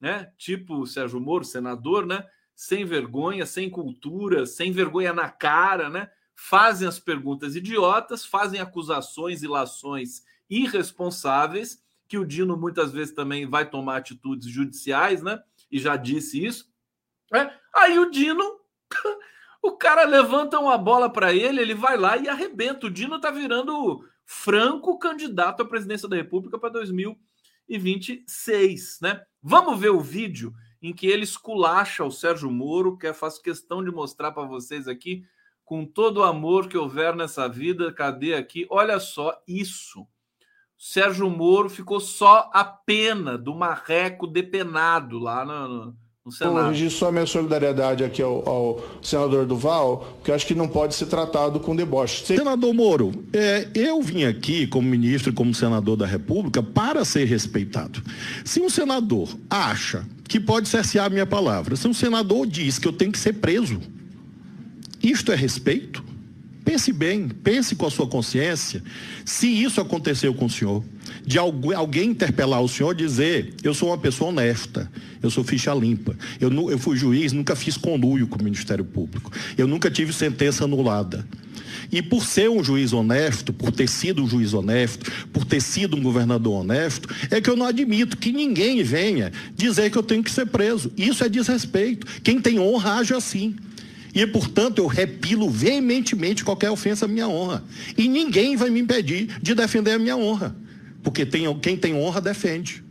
né, 0.00 0.30
tipo 0.36 0.80
o 0.80 0.86
Sérgio 0.86 1.20
Moro, 1.20 1.44
senador, 1.44 2.04
né, 2.04 2.24
sem 2.54 2.84
vergonha, 2.84 3.44
sem 3.46 3.68
cultura, 3.68 4.46
sem 4.46 4.70
vergonha 4.70 5.12
na 5.12 5.28
cara, 5.28 5.90
né? 5.90 6.08
Fazem 6.36 6.86
as 6.86 6.98
perguntas 6.98 7.56
idiotas, 7.56 8.24
fazem 8.24 8.60
acusações 8.60 9.42
e 9.42 9.48
lações 9.48 10.22
irresponsáveis, 10.48 11.83
que 12.08 12.18
o 12.18 12.24
Dino 12.24 12.56
muitas 12.56 12.92
vezes 12.92 13.14
também 13.14 13.46
vai 13.46 13.68
tomar 13.68 13.96
atitudes 13.96 14.48
judiciais, 14.48 15.22
né? 15.22 15.40
E 15.70 15.78
já 15.78 15.96
disse 15.96 16.44
isso. 16.44 16.72
Né? 17.32 17.52
Aí 17.74 17.98
o 17.98 18.10
Dino, 18.10 18.60
o 19.62 19.72
cara 19.72 20.04
levanta 20.04 20.58
uma 20.58 20.78
bola 20.78 21.10
para 21.10 21.32
ele, 21.32 21.60
ele 21.60 21.74
vai 21.74 21.96
lá 21.96 22.16
e 22.16 22.28
arrebenta. 22.28 22.86
O 22.86 22.90
Dino 22.90 23.20
tá 23.20 23.30
virando 23.30 24.04
franco 24.24 24.98
candidato 24.98 25.62
à 25.62 25.66
presidência 25.66 26.08
da 26.08 26.16
República 26.16 26.58
para 26.58 26.70
2026, 26.70 28.98
né? 29.02 29.22
Vamos 29.42 29.78
ver 29.78 29.90
o 29.90 30.00
vídeo 30.00 30.54
em 30.80 30.92
que 30.92 31.06
ele 31.06 31.24
esculacha 31.24 32.04
o 32.04 32.10
Sérgio 32.10 32.50
Moro, 32.50 32.98
que 32.98 33.06
eu 33.06 33.14
faço 33.14 33.42
questão 33.42 33.82
de 33.82 33.90
mostrar 33.90 34.32
para 34.32 34.46
vocês 34.46 34.86
aqui. 34.86 35.24
com 35.64 35.86
todo 35.86 36.18
o 36.18 36.22
amor 36.22 36.68
que 36.68 36.76
houver 36.76 37.16
nessa 37.16 37.48
vida, 37.48 37.90
cadê 37.90 38.34
aqui? 38.34 38.66
Olha 38.68 39.00
só 39.00 39.42
isso. 39.48 40.06
Sérgio 40.78 41.30
Moro 41.30 41.70
ficou 41.70 42.00
só 42.00 42.50
a 42.52 42.64
pena 42.64 43.38
do 43.38 43.54
marreco 43.54 44.26
depenado 44.26 45.18
lá 45.18 45.44
no, 45.44 45.94
no 46.24 46.32
Senado. 46.32 46.54
Vou 46.54 46.68
registro 46.68 46.98
só 46.98 47.12
minha 47.12 47.26
solidariedade 47.26 48.02
aqui 48.02 48.20
ao, 48.20 48.48
ao, 48.48 48.84
senador 49.02 49.46
Duval, 49.46 50.14
porque 50.16 50.32
acho 50.32 50.46
que 50.46 50.54
não 50.54 50.68
pode 50.68 50.94
ser 50.94 51.06
tratado 51.06 51.60
com 51.60 51.76
deboche. 51.76 52.26
Senador 52.26 52.74
Moro, 52.74 53.12
é, 53.32 53.68
eu 53.74 54.00
vim 54.02 54.24
aqui 54.24 54.66
como 54.66 54.88
ministro 54.88 55.30
e 55.30 55.34
como 55.34 55.54
senador 55.54 55.96
da 55.96 56.06
República 56.06 56.62
para 56.62 57.04
ser 57.04 57.24
respeitado. 57.24 58.02
Se 58.44 58.60
um 58.60 58.68
senador 58.68 59.28
acha 59.48 60.06
que 60.28 60.40
pode 60.40 60.68
cercear 60.68 61.06
a 61.06 61.10
minha 61.10 61.26
palavra, 61.26 61.76
se 61.76 61.86
um 61.86 61.94
senador 61.94 62.46
diz 62.46 62.78
que 62.78 62.88
eu 62.88 62.92
tenho 62.92 63.12
que 63.12 63.18
ser 63.18 63.34
preso, 63.34 63.80
isto 65.02 65.30
é 65.30 65.36
respeito? 65.36 66.02
Pense 66.64 66.92
bem, 66.92 67.28
pense 67.28 67.74
com 67.74 67.86
a 67.86 67.90
sua 67.90 68.06
consciência. 68.06 68.82
Se 69.24 69.46
isso 69.46 69.80
aconteceu 69.80 70.32
com 70.32 70.46
o 70.46 70.50
senhor, 70.50 70.82
de 71.26 71.38
alguém 71.38 72.10
interpelar 72.10 72.62
o 72.62 72.68
senhor 72.68 72.94
dizer, 72.94 73.54
eu 73.62 73.74
sou 73.74 73.90
uma 73.90 73.98
pessoa 73.98 74.30
honesta, 74.30 74.90
eu 75.22 75.30
sou 75.30 75.44
ficha 75.44 75.74
limpa, 75.74 76.16
eu, 76.40 76.50
eu 76.70 76.78
fui 76.78 76.96
juiz, 76.96 77.32
nunca 77.32 77.54
fiz 77.54 77.76
conluio 77.76 78.26
com 78.26 78.38
o 78.38 78.42
Ministério 78.42 78.84
Público, 78.84 79.30
eu 79.58 79.66
nunca 79.66 79.90
tive 79.90 80.12
sentença 80.12 80.64
anulada. 80.64 81.26
E 81.92 82.00
por 82.00 82.24
ser 82.24 82.48
um 82.48 82.64
juiz 82.64 82.92
honesto, 82.92 83.52
por 83.52 83.70
ter 83.70 83.88
sido 83.88 84.24
um 84.24 84.28
juiz 84.28 84.54
honesto, 84.54 85.10
por 85.32 85.44
ter 85.44 85.60
sido 85.60 85.96
um 85.96 86.02
governador 86.02 86.60
honesto, 86.60 87.08
é 87.30 87.40
que 87.40 87.50
eu 87.50 87.56
não 87.56 87.66
admito 87.66 88.16
que 88.16 88.32
ninguém 88.32 88.82
venha 88.82 89.30
dizer 89.54 89.90
que 89.90 89.98
eu 89.98 90.02
tenho 90.02 90.22
que 90.22 90.30
ser 90.30 90.46
preso. 90.46 90.90
Isso 90.96 91.22
é 91.22 91.28
desrespeito. 91.28 92.06
Quem 92.22 92.40
tem 92.40 92.58
honra 92.58 92.94
age 92.94 93.14
assim. 93.14 93.54
E, 94.14 94.26
portanto, 94.26 94.78
eu 94.78 94.86
repilo 94.86 95.50
veementemente 95.50 96.44
qualquer 96.44 96.70
ofensa 96.70 97.06
à 97.06 97.08
minha 97.08 97.26
honra. 97.26 97.64
E 97.98 98.06
ninguém 98.08 98.56
vai 98.56 98.70
me 98.70 98.80
impedir 98.80 99.28
de 99.42 99.54
defender 99.54 99.92
a 99.92 99.98
minha 99.98 100.16
honra. 100.16 100.54
Porque 101.02 101.26
tem, 101.26 101.52
quem 101.58 101.76
tem 101.76 101.94
honra 101.94 102.20
defende. 102.20 102.84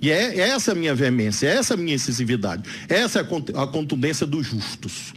E 0.00 0.10
é, 0.10 0.38
é 0.38 0.48
essa 0.50 0.72
a 0.72 0.74
minha 0.74 0.94
veemência, 0.94 1.48
é 1.48 1.56
essa 1.56 1.74
a 1.74 1.76
minha 1.76 1.94
incisividade, 1.94 2.62
essa 2.88 3.18
é 3.18 3.22
a 3.22 3.66
contundência 3.66 4.26
dos 4.26 4.46
justos. 4.46 5.12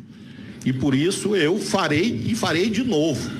E 0.65 0.73
por 0.73 0.93
isso 0.93 1.35
eu 1.35 1.57
farei 1.57 2.23
e 2.25 2.35
farei 2.35 2.69
de 2.69 2.83
novo. 2.83 3.31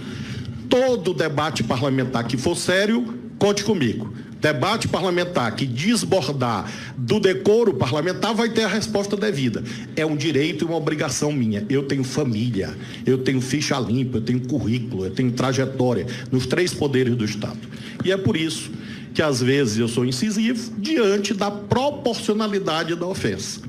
Todo 0.70 1.14
debate 1.14 1.62
parlamentar 1.64 2.26
que 2.26 2.38
for 2.38 2.56
sério, 2.56 3.20
conte 3.38 3.64
comigo 3.64 4.14
debate 4.44 4.90
parlamentar 4.90 5.56
que 5.56 5.66
desbordar 5.66 6.70
do 6.98 7.18
decoro 7.18 7.74
parlamentar 7.74 8.36
vai 8.36 8.50
ter 8.50 8.64
a 8.64 8.68
resposta 8.68 9.16
devida. 9.16 9.64
É 9.96 10.06
um 10.06 10.18
direito 10.18 10.66
e 10.66 10.68
uma 10.68 10.76
obrigação 10.76 11.32
minha. 11.32 11.66
Eu 11.70 11.84
tenho 11.84 12.04
família, 12.04 12.76
eu 13.06 13.20
tenho 13.20 13.40
ficha 13.40 13.80
limpa, 13.80 14.18
eu 14.18 14.22
tenho 14.22 14.42
currículo, 14.42 15.06
eu 15.06 15.12
tenho 15.12 15.32
trajetória 15.32 16.06
nos 16.30 16.46
três 16.46 16.74
poderes 16.74 17.16
do 17.16 17.24
Estado. 17.24 17.58
E 18.04 18.12
é 18.12 18.18
por 18.18 18.36
isso 18.36 18.70
que 19.14 19.22
às 19.22 19.42
vezes 19.42 19.78
eu 19.78 19.88
sou 19.88 20.04
incisivo 20.04 20.74
diante 20.78 21.34
da 21.34 21.50
proporcionalidade 21.50 22.96
da 22.96 23.08
ofensa. 23.08 23.62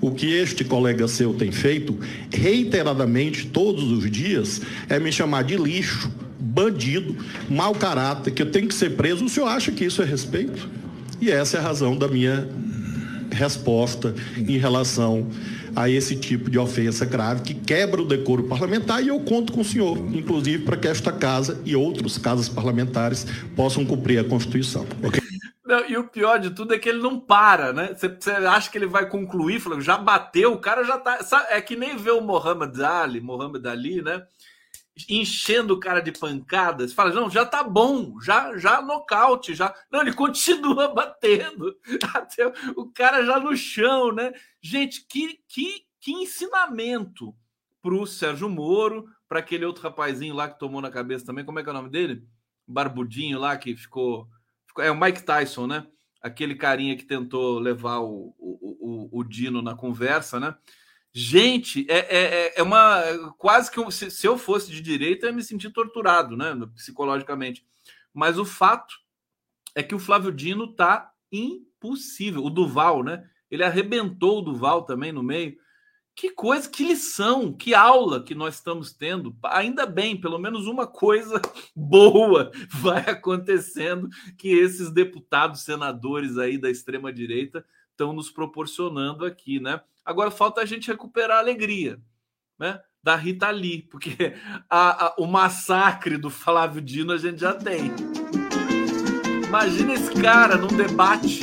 O 0.00 0.12
que 0.12 0.32
este 0.32 0.64
colega 0.64 1.06
seu 1.08 1.34
tem 1.34 1.52
feito 1.52 1.98
reiteradamente 2.32 3.46
todos 3.48 3.84
os 3.92 4.10
dias 4.10 4.62
é 4.88 4.98
me 4.98 5.12
chamar 5.12 5.44
de 5.44 5.58
lixo, 5.58 6.10
bandido, 6.42 7.16
mau 7.48 7.74
caráter, 7.74 8.32
que 8.32 8.42
eu 8.42 8.50
tenho 8.50 8.66
que 8.66 8.74
ser 8.74 8.90
preso, 8.90 9.24
o 9.24 9.28
senhor 9.28 9.46
acha 9.46 9.70
que 9.70 9.84
isso 9.84 10.02
é 10.02 10.04
respeito? 10.04 10.68
E 11.20 11.30
essa 11.30 11.56
é 11.56 11.60
a 11.60 11.62
razão 11.62 11.96
da 11.96 12.08
minha 12.08 12.48
resposta 13.30 14.14
em 14.36 14.58
relação 14.58 15.28
a 15.74 15.88
esse 15.88 16.16
tipo 16.16 16.50
de 16.50 16.58
ofensa 16.58 17.04
grave 17.04 17.42
que 17.42 17.54
quebra 17.54 18.02
o 18.02 18.04
decoro 18.04 18.44
parlamentar 18.44 19.02
e 19.02 19.08
eu 19.08 19.18
conto 19.20 19.52
com 19.52 19.62
o 19.62 19.64
senhor, 19.64 19.96
inclusive 20.12 20.64
para 20.64 20.76
que 20.76 20.86
esta 20.86 21.10
casa 21.10 21.60
e 21.64 21.74
outras 21.74 22.18
casas 22.18 22.48
parlamentares 22.48 23.26
possam 23.56 23.84
cumprir 23.86 24.18
a 24.18 24.24
Constituição. 24.24 24.86
Okay? 25.02 25.22
Não, 25.64 25.88
e 25.88 25.96
o 25.96 26.04
pior 26.04 26.38
de 26.38 26.50
tudo 26.50 26.74
é 26.74 26.78
que 26.78 26.88
ele 26.88 27.00
não 27.00 27.18
para, 27.18 27.72
né? 27.72 27.94
Você, 27.96 28.30
acha 28.30 28.70
que 28.70 28.76
ele 28.76 28.86
vai 28.86 29.08
concluir, 29.08 29.60
falando, 29.60 29.80
já 29.80 29.96
bateu, 29.96 30.52
o 30.52 30.58
cara 30.58 30.84
já 30.84 30.98
tá. 30.98 31.22
Sabe, 31.22 31.46
é 31.50 31.60
que 31.62 31.76
nem 31.76 31.96
vê 31.96 32.10
o 32.10 32.20
Mohamed 32.20 32.82
Ali, 32.84 33.20
Mohamed 33.20 33.66
Ali, 33.66 34.02
né? 34.02 34.22
Enchendo 35.08 35.74
o 35.74 35.80
cara 35.80 36.00
de 36.00 36.12
pancadas, 36.12 36.92
fala, 36.92 37.12
não, 37.14 37.30
já 37.30 37.46
tá 37.46 37.62
bom, 37.62 38.20
já 38.20 38.56
já 38.58 38.82
nocaute, 38.82 39.54
já. 39.54 39.74
Não, 39.90 40.00
ele 40.02 40.12
continua 40.12 40.88
batendo. 40.92 41.74
Até 42.14 42.46
o 42.76 42.86
cara 42.90 43.24
já 43.24 43.40
no 43.40 43.56
chão, 43.56 44.12
né? 44.12 44.32
Gente, 44.60 45.06
que 45.06 45.40
que, 45.48 45.84
que 46.00 46.12
ensinamento 46.12 47.34
pro 47.80 48.06
Sérgio 48.06 48.48
Moro, 48.48 49.08
para 49.28 49.40
aquele 49.40 49.64
outro 49.64 49.82
rapazinho 49.82 50.34
lá 50.34 50.48
que 50.48 50.58
tomou 50.58 50.80
na 50.80 50.90
cabeça 50.90 51.26
também, 51.26 51.44
como 51.44 51.58
é 51.58 51.62
que 51.62 51.68
é 51.68 51.72
o 51.72 51.74
nome 51.74 51.88
dele? 51.88 52.24
Barbudinho 52.66 53.40
lá 53.40 53.56
que 53.56 53.74
ficou, 53.74 54.28
ficou 54.66 54.84
é 54.84 54.90
o 54.90 54.98
Mike 54.98 55.22
Tyson, 55.24 55.66
né? 55.66 55.86
Aquele 56.20 56.54
carinha 56.54 56.96
que 56.96 57.04
tentou 57.04 57.58
levar 57.58 57.98
o, 57.98 58.34
o, 58.38 59.08
o, 59.10 59.20
o 59.20 59.24
Dino 59.24 59.60
na 59.60 59.74
conversa, 59.74 60.38
né? 60.38 60.54
Gente, 61.14 61.86
é, 61.90 61.98
é, 61.98 62.22
é, 62.22 62.52
é 62.56 62.62
uma. 62.62 63.02
Quase 63.36 63.70
que 63.70 63.90
se, 63.90 64.10
se 64.10 64.26
eu 64.26 64.38
fosse 64.38 64.70
de 64.70 64.80
direita, 64.80 65.26
eu 65.26 65.30
ia 65.30 65.36
me 65.36 65.42
sentir 65.42 65.70
torturado, 65.70 66.36
né? 66.36 66.54
Psicologicamente. 66.74 67.66
Mas 68.14 68.38
o 68.38 68.44
fato 68.44 68.94
é 69.74 69.82
que 69.82 69.94
o 69.94 69.98
Flávio 69.98 70.32
Dino 70.32 70.74
tá 70.74 71.12
impossível. 71.30 72.42
O 72.42 72.50
Duval, 72.50 73.02
né? 73.02 73.28
Ele 73.50 73.62
arrebentou 73.62 74.38
o 74.38 74.42
Duval 74.42 74.84
também 74.84 75.12
no 75.12 75.22
meio. 75.22 75.56
Que 76.14 76.30
coisa, 76.30 76.68
que 76.68 76.84
lição, 76.84 77.52
que 77.52 77.74
aula 77.74 78.22
que 78.22 78.34
nós 78.34 78.54
estamos 78.54 78.92
tendo. 78.92 79.36
Ainda 79.44 79.84
bem, 79.84 80.18
pelo 80.18 80.38
menos 80.38 80.66
uma 80.66 80.86
coisa 80.86 81.40
boa 81.76 82.50
vai 82.70 83.00
acontecendo 83.00 84.08
que 84.38 84.48
esses 84.48 84.90
deputados, 84.90 85.62
senadores 85.62 86.38
aí 86.38 86.56
da 86.56 86.70
extrema 86.70 87.12
direita 87.12 87.64
estão 87.92 88.12
nos 88.12 88.30
proporcionando 88.30 89.24
aqui, 89.24 89.60
né? 89.60 89.80
Agora 90.04 90.30
falta 90.30 90.60
a 90.60 90.64
gente 90.64 90.90
recuperar 90.90 91.36
a 91.36 91.40
alegria, 91.40 92.00
né? 92.58 92.80
Da 93.02 93.14
Rita 93.16 93.50
Lee, 93.50 93.82
porque 93.82 94.34
a, 94.68 95.06
a, 95.06 95.14
o 95.18 95.26
massacre 95.26 96.16
do 96.16 96.30
Flávio 96.30 96.80
Dino 96.80 97.12
a 97.12 97.18
gente 97.18 97.40
já 97.40 97.54
tem. 97.54 97.92
Imagina 99.46 99.92
esse 99.92 100.12
cara 100.20 100.56
num 100.56 100.68
debate. 100.68 101.40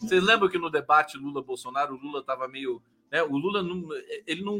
Vocês 0.00 0.22
lembram 0.22 0.48
que 0.48 0.58
no 0.58 0.70
debate 0.70 1.16
Lula-Bolsonaro, 1.16 1.94
o 1.94 1.98
Lula 1.98 2.20
estava 2.20 2.46
meio. 2.46 2.82
Né, 3.10 3.22
o 3.22 3.36
Lula 3.36 3.62
não. 3.62 3.88
Ele 4.26 4.42
não. 4.42 4.58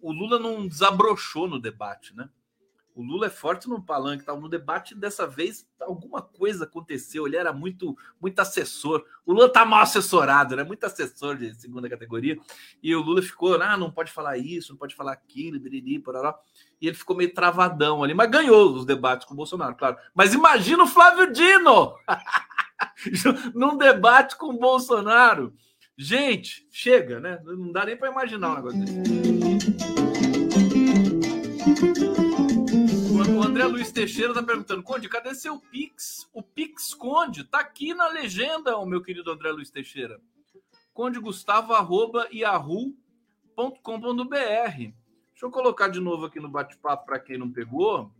O 0.00 0.12
Lula 0.12 0.38
não 0.38 0.66
desabrochou 0.66 1.46
no 1.46 1.60
debate, 1.60 2.16
né? 2.16 2.28
O 2.98 3.02
Lula 3.04 3.26
é 3.26 3.30
forte 3.30 3.68
no 3.68 3.80
palanque, 3.80 4.24
tal. 4.24 4.40
No 4.40 4.48
debate 4.48 4.92
dessa 4.92 5.24
vez 5.24 5.64
alguma 5.80 6.20
coisa 6.20 6.64
aconteceu. 6.64 7.28
Ele 7.28 7.36
era 7.36 7.52
muito, 7.52 7.96
muito 8.20 8.40
assessor. 8.40 9.04
O 9.24 9.32
Lula 9.32 9.48
tá 9.48 9.64
mal 9.64 9.82
assessorado, 9.82 10.56
né? 10.56 10.64
Muito 10.64 10.82
assessor 10.82 11.36
de 11.36 11.54
segunda 11.54 11.88
categoria. 11.88 12.36
E 12.82 12.92
o 12.96 13.00
Lula 13.00 13.22
ficou, 13.22 13.54
ah, 13.62 13.76
não 13.76 13.88
pode 13.88 14.10
falar 14.10 14.36
isso, 14.36 14.72
não 14.72 14.76
pode 14.76 14.96
falar 14.96 15.12
aquilo, 15.12 15.60
biriri, 15.60 16.00
pororó. 16.00 16.34
E 16.82 16.88
ele 16.88 16.96
ficou 16.96 17.14
meio 17.14 17.32
travadão 17.32 18.02
ali, 18.02 18.14
mas 18.14 18.28
ganhou 18.28 18.74
os 18.74 18.84
debates 18.84 19.28
com 19.28 19.34
o 19.34 19.36
Bolsonaro, 19.36 19.76
claro. 19.76 19.96
Mas 20.12 20.34
imagina 20.34 20.82
o 20.82 20.88
Flávio 20.88 21.32
Dino 21.32 21.94
num 23.54 23.76
debate 23.76 24.36
com 24.36 24.46
o 24.46 24.58
Bolsonaro. 24.58 25.54
Gente, 25.96 26.66
chega, 26.68 27.20
né? 27.20 27.40
Não 27.44 27.70
dá 27.70 27.86
nem 27.86 27.96
para 27.96 28.10
imaginar 28.10 28.50
um 28.50 28.56
negócio 28.56 28.80
desse. 28.80 29.27
André 33.58 33.72
Luiz 33.72 33.90
Teixeira 33.90 34.30
está 34.30 34.40
perguntando, 34.40 34.84
Conde, 34.84 35.08
cadê 35.08 35.34
seu 35.34 35.58
Pix? 35.58 36.30
O 36.32 36.44
Pix 36.44 36.94
Conde 36.94 37.40
está 37.40 37.58
aqui 37.58 37.92
na 37.92 38.06
legenda, 38.06 38.76
o 38.76 38.86
meu 38.86 39.02
querido 39.02 39.32
André 39.32 39.50
Luiz 39.50 39.68
Teixeira. 39.68 40.20
Conde 40.94 41.18
Gustavo 41.18 41.74
arroba 41.74 42.28
yahoo.com.br. 42.32 42.94
Deixa 44.30 44.94
eu 45.42 45.50
colocar 45.50 45.88
de 45.88 45.98
novo 45.98 46.26
aqui 46.26 46.38
no 46.38 46.48
bate-papo 46.48 47.04
para 47.04 47.18
quem 47.18 47.36
não 47.36 47.50
pegou. 47.50 48.12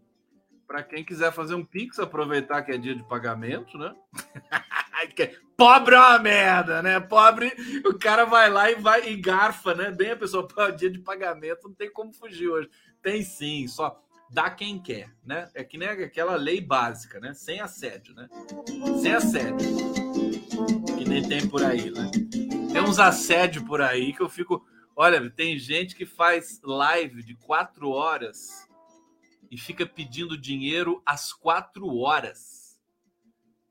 Para 0.67 0.83
quem 0.83 1.05
quiser 1.05 1.33
fazer 1.33 1.55
um 1.55 1.65
Pix, 1.65 2.01
aproveitar 2.01 2.63
que 2.63 2.73
é 2.73 2.77
dia 2.77 2.97
de 2.97 3.05
pagamento, 3.05 3.79
né? 3.79 3.95
Pobre 5.57 5.95
é 5.95 5.99
uma 5.99 6.19
merda, 6.19 6.83
né? 6.83 6.99
Pobre, 6.99 7.53
o 7.87 7.97
cara 7.97 8.25
vai 8.25 8.51
lá 8.51 8.73
e 8.73 8.75
vai 8.75 9.09
e 9.09 9.17
garfa, 9.17 9.73
né? 9.73 9.93
Bem 9.93 10.11
a 10.11 10.17
pessoa, 10.17 10.49
dia 10.77 10.91
de 10.91 10.99
pagamento, 10.99 11.69
não 11.69 11.75
tem 11.75 11.93
como 11.93 12.13
fugir 12.13 12.49
hoje. 12.49 12.69
Tem 13.01 13.23
sim, 13.23 13.69
só 13.69 14.05
dá 14.31 14.51
quem 14.51 14.81
quer, 14.81 15.13
né? 15.25 15.51
É 15.55 15.65
que 15.65 15.79
nem 15.79 15.89
aquela 15.89 16.37
lei 16.37 16.61
básica, 16.61 17.19
né? 17.21 17.33
Sem 17.35 17.61
assédio, 17.61 18.15
né? 18.15 18.29
Sem 19.01 19.13
assédio. 19.13 19.69
Que 20.97 21.05
nem 21.05 21.27
tem 21.27 21.49
por 21.49 21.65
aí, 21.65 21.91
né? 21.91 22.11
Tem 22.73 22.83
uns 22.83 22.99
assédios 22.99 23.65
por 23.65 23.81
aí 23.81 24.13
que 24.13 24.21
eu 24.21 24.29
fico. 24.29 24.65
Olha, 24.95 25.31
tem 25.31 25.59
gente 25.59 25.95
que 25.95 26.05
faz 26.05 26.61
live 26.63 27.23
de 27.23 27.35
quatro 27.35 27.91
horas 27.91 28.69
e 29.51 29.57
fica 29.57 29.87
pedindo 29.87 30.37
dinheiro 30.37 31.03
às 31.07 31.33
quatro 31.33 31.97
horas. 31.97 32.69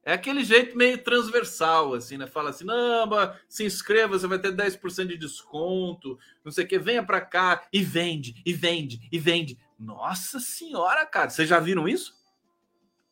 É 0.04 0.14
aquele 0.14 0.42
jeito 0.42 0.78
meio 0.78 0.98
transversal, 1.04 1.94
assim, 1.94 2.18
né? 2.18 2.26
Fala 2.28 2.52
assim, 2.52 2.64
não, 2.64 3.10
se 3.50 3.66
inscreva, 3.66 4.18
você 4.18 4.26
vai 4.26 4.40
ter 4.40 4.54
10% 4.54 5.06
de 5.06 5.18
desconto, 5.18 6.18
não 6.46 6.52
sei 6.52 6.64
o 6.64 6.68
que, 6.68 6.80
venha 6.80 7.04
para 7.04 7.20
cá 7.20 7.68
e 7.74 7.82
vende, 7.82 8.42
e 8.46 8.54
vende, 8.54 9.06
e 9.12 9.20
vende. 9.20 9.60
Nossa 9.80 10.40
senhora, 10.40 11.06
cara, 11.06 11.30
vocês 11.30 11.48
já 11.48 11.60
viram 11.60 11.88
isso? 11.88 12.16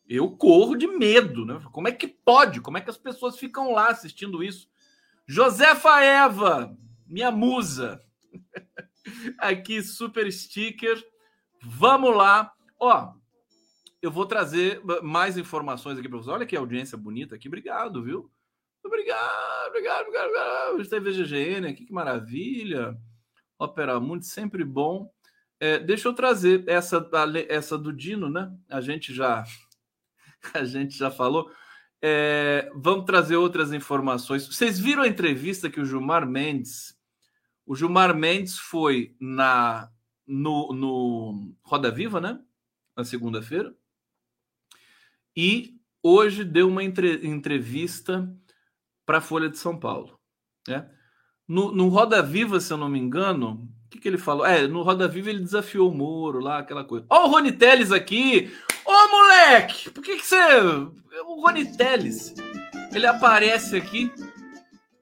Eu 0.08 0.30
corro 0.32 0.76
de 0.76 0.88
medo, 0.88 1.46
né? 1.46 1.60
Como 1.72 1.88
é 1.88 1.92
que 1.92 2.08
pode? 2.08 2.62
Como 2.62 2.78
é 2.78 2.82
que 2.82 2.90
as 2.90 2.98
pessoas 2.98 3.38
ficam 3.38 3.72
lá 3.72 3.90
assistindo 3.90 4.44
isso? 4.44 4.70
Josefa 5.28 6.02
Eva, 6.02 6.76
minha 7.08 7.32
musa. 7.32 8.02
Aqui, 9.40 9.82
super 9.82 10.32
sticker. 10.32 11.04
Vamos 11.64 12.16
lá. 12.16 12.52
Ó, 12.80 13.14
eu 14.02 14.12
vou 14.12 14.26
trazer 14.26 14.82
mais 15.02 15.38
informações 15.38 15.98
aqui 15.98 16.08
para 16.08 16.18
vocês. 16.18 16.34
Olha 16.34 16.46
que 16.46 16.56
audiência 16.56 16.98
bonita 16.98 17.36
aqui. 17.36 17.48
Obrigado, 17.48 18.04
viu? 18.04 18.32
Obrigado, 18.84 19.70
obrigado, 19.70 20.02
obrigado. 20.02 20.28
obrigado. 20.28 20.76
Hoje 20.76 20.90
tem 20.90 21.00
VGGN 21.00 21.68
aqui, 21.70 21.86
que 21.86 21.94
maravilha. 21.94 22.96
Opera 23.58 24.00
Mundi, 24.00 24.28
sempre 24.28 24.64
bom. 24.64 25.12
É, 25.60 25.80
deixa 25.80 26.08
eu 26.08 26.14
trazer 26.14 26.64
essa, 26.68 27.10
essa 27.48 27.78
do 27.78 27.94
Dino, 27.94 28.30
né? 28.30 28.52
A 28.70 28.82
gente 28.82 29.14
já 29.14 29.44
a 30.54 30.64
gente 30.64 30.98
já 30.98 31.10
falou. 31.10 31.52
É, 32.02 32.70
vamos 32.76 33.06
trazer 33.06 33.36
outras 33.36 33.74
informações. 33.74 34.46
Vocês 34.46 34.78
viram 34.80 35.04
a 35.04 35.08
entrevista 35.08 35.70
que 35.70 35.80
o 35.80 35.86
Gilmar 35.86 36.28
Mendes, 36.28 36.96
o 37.66 37.76
Gilmar 37.76 38.16
Mendes 38.16 38.58
foi 38.58 39.16
na 39.20 39.90
no, 40.28 40.74
no 40.74 41.56
Roda 41.64 41.92
Viva, 41.92 42.20
né? 42.20 42.40
Na 42.96 43.04
segunda-feira. 43.04 43.76
E 45.36 45.76
hoje 46.02 46.44
deu 46.44 46.68
uma 46.68 46.84
entre, 46.84 47.28
entrevista 47.28 48.32
para 49.06 49.18
a 49.20 49.22
Folha 49.22 49.50
de 49.50 49.58
São 49.58 49.78
Paulo. 49.78 50.20
Né? 50.68 50.90
No, 51.48 51.72
no 51.72 51.90
Roda 51.90 52.22
Viva, 52.22 52.60
se 52.60 52.72
eu 52.72 52.78
não 52.78 52.90
me 52.90 53.00
engano, 53.00 53.70
que, 53.96 54.02
que 54.02 54.08
ele 54.08 54.18
falou? 54.18 54.46
É, 54.46 54.68
no 54.68 54.82
Roda 54.82 55.08
Viva 55.08 55.30
ele 55.30 55.40
desafiou 55.40 55.90
o 55.90 55.96
Moro 55.96 56.40
lá, 56.40 56.60
aquela 56.60 56.84
coisa. 56.84 57.06
Ó, 57.10 57.26
o 57.26 57.30
Rony 57.30 57.52
Teles 57.52 57.92
aqui! 57.92 58.52
Ô, 58.86 59.08
moleque! 59.10 59.90
Por 59.90 60.04
que, 60.04 60.18
que 60.18 60.26
você. 60.26 60.38
O 61.26 61.42
Rony 61.42 61.76
Teles, 61.76 62.36
ele 62.94 63.08
aparece 63.08 63.78
aqui. 63.78 64.12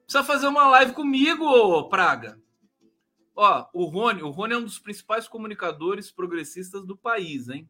Precisa 0.02 0.22
fazer 0.22 0.46
uma 0.46 0.68
live 0.68 0.92
comigo, 0.92 1.44
ô 1.44 1.88
Praga. 1.88 2.38
Ó, 3.34 3.66
o 3.74 3.84
Rony, 3.86 4.22
o 4.22 4.30
Rony 4.30 4.54
é 4.54 4.58
um 4.58 4.64
dos 4.64 4.78
principais 4.78 5.26
comunicadores 5.26 6.10
progressistas 6.10 6.86
do 6.86 6.96
país, 6.96 7.48
hein? 7.48 7.68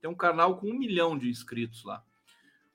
Tem 0.00 0.10
um 0.10 0.14
canal 0.14 0.56
com 0.56 0.68
um 0.68 0.78
milhão 0.78 1.16
de 1.16 1.30
inscritos 1.30 1.84
lá. 1.84 2.02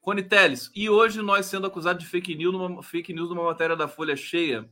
Rony 0.02 0.24
Teles, 0.24 0.72
e 0.74 0.90
hoje 0.90 1.22
nós 1.22 1.48
sendo 1.48 1.68
acusados 1.68 2.02
de 2.02 2.10
fake 2.10 2.34
news, 2.34 2.54
numa, 2.54 2.82
fake 2.82 3.14
news 3.14 3.30
numa 3.30 3.44
matéria 3.44 3.76
da 3.76 3.88
Folha 3.88 4.16
cheia 4.16 4.70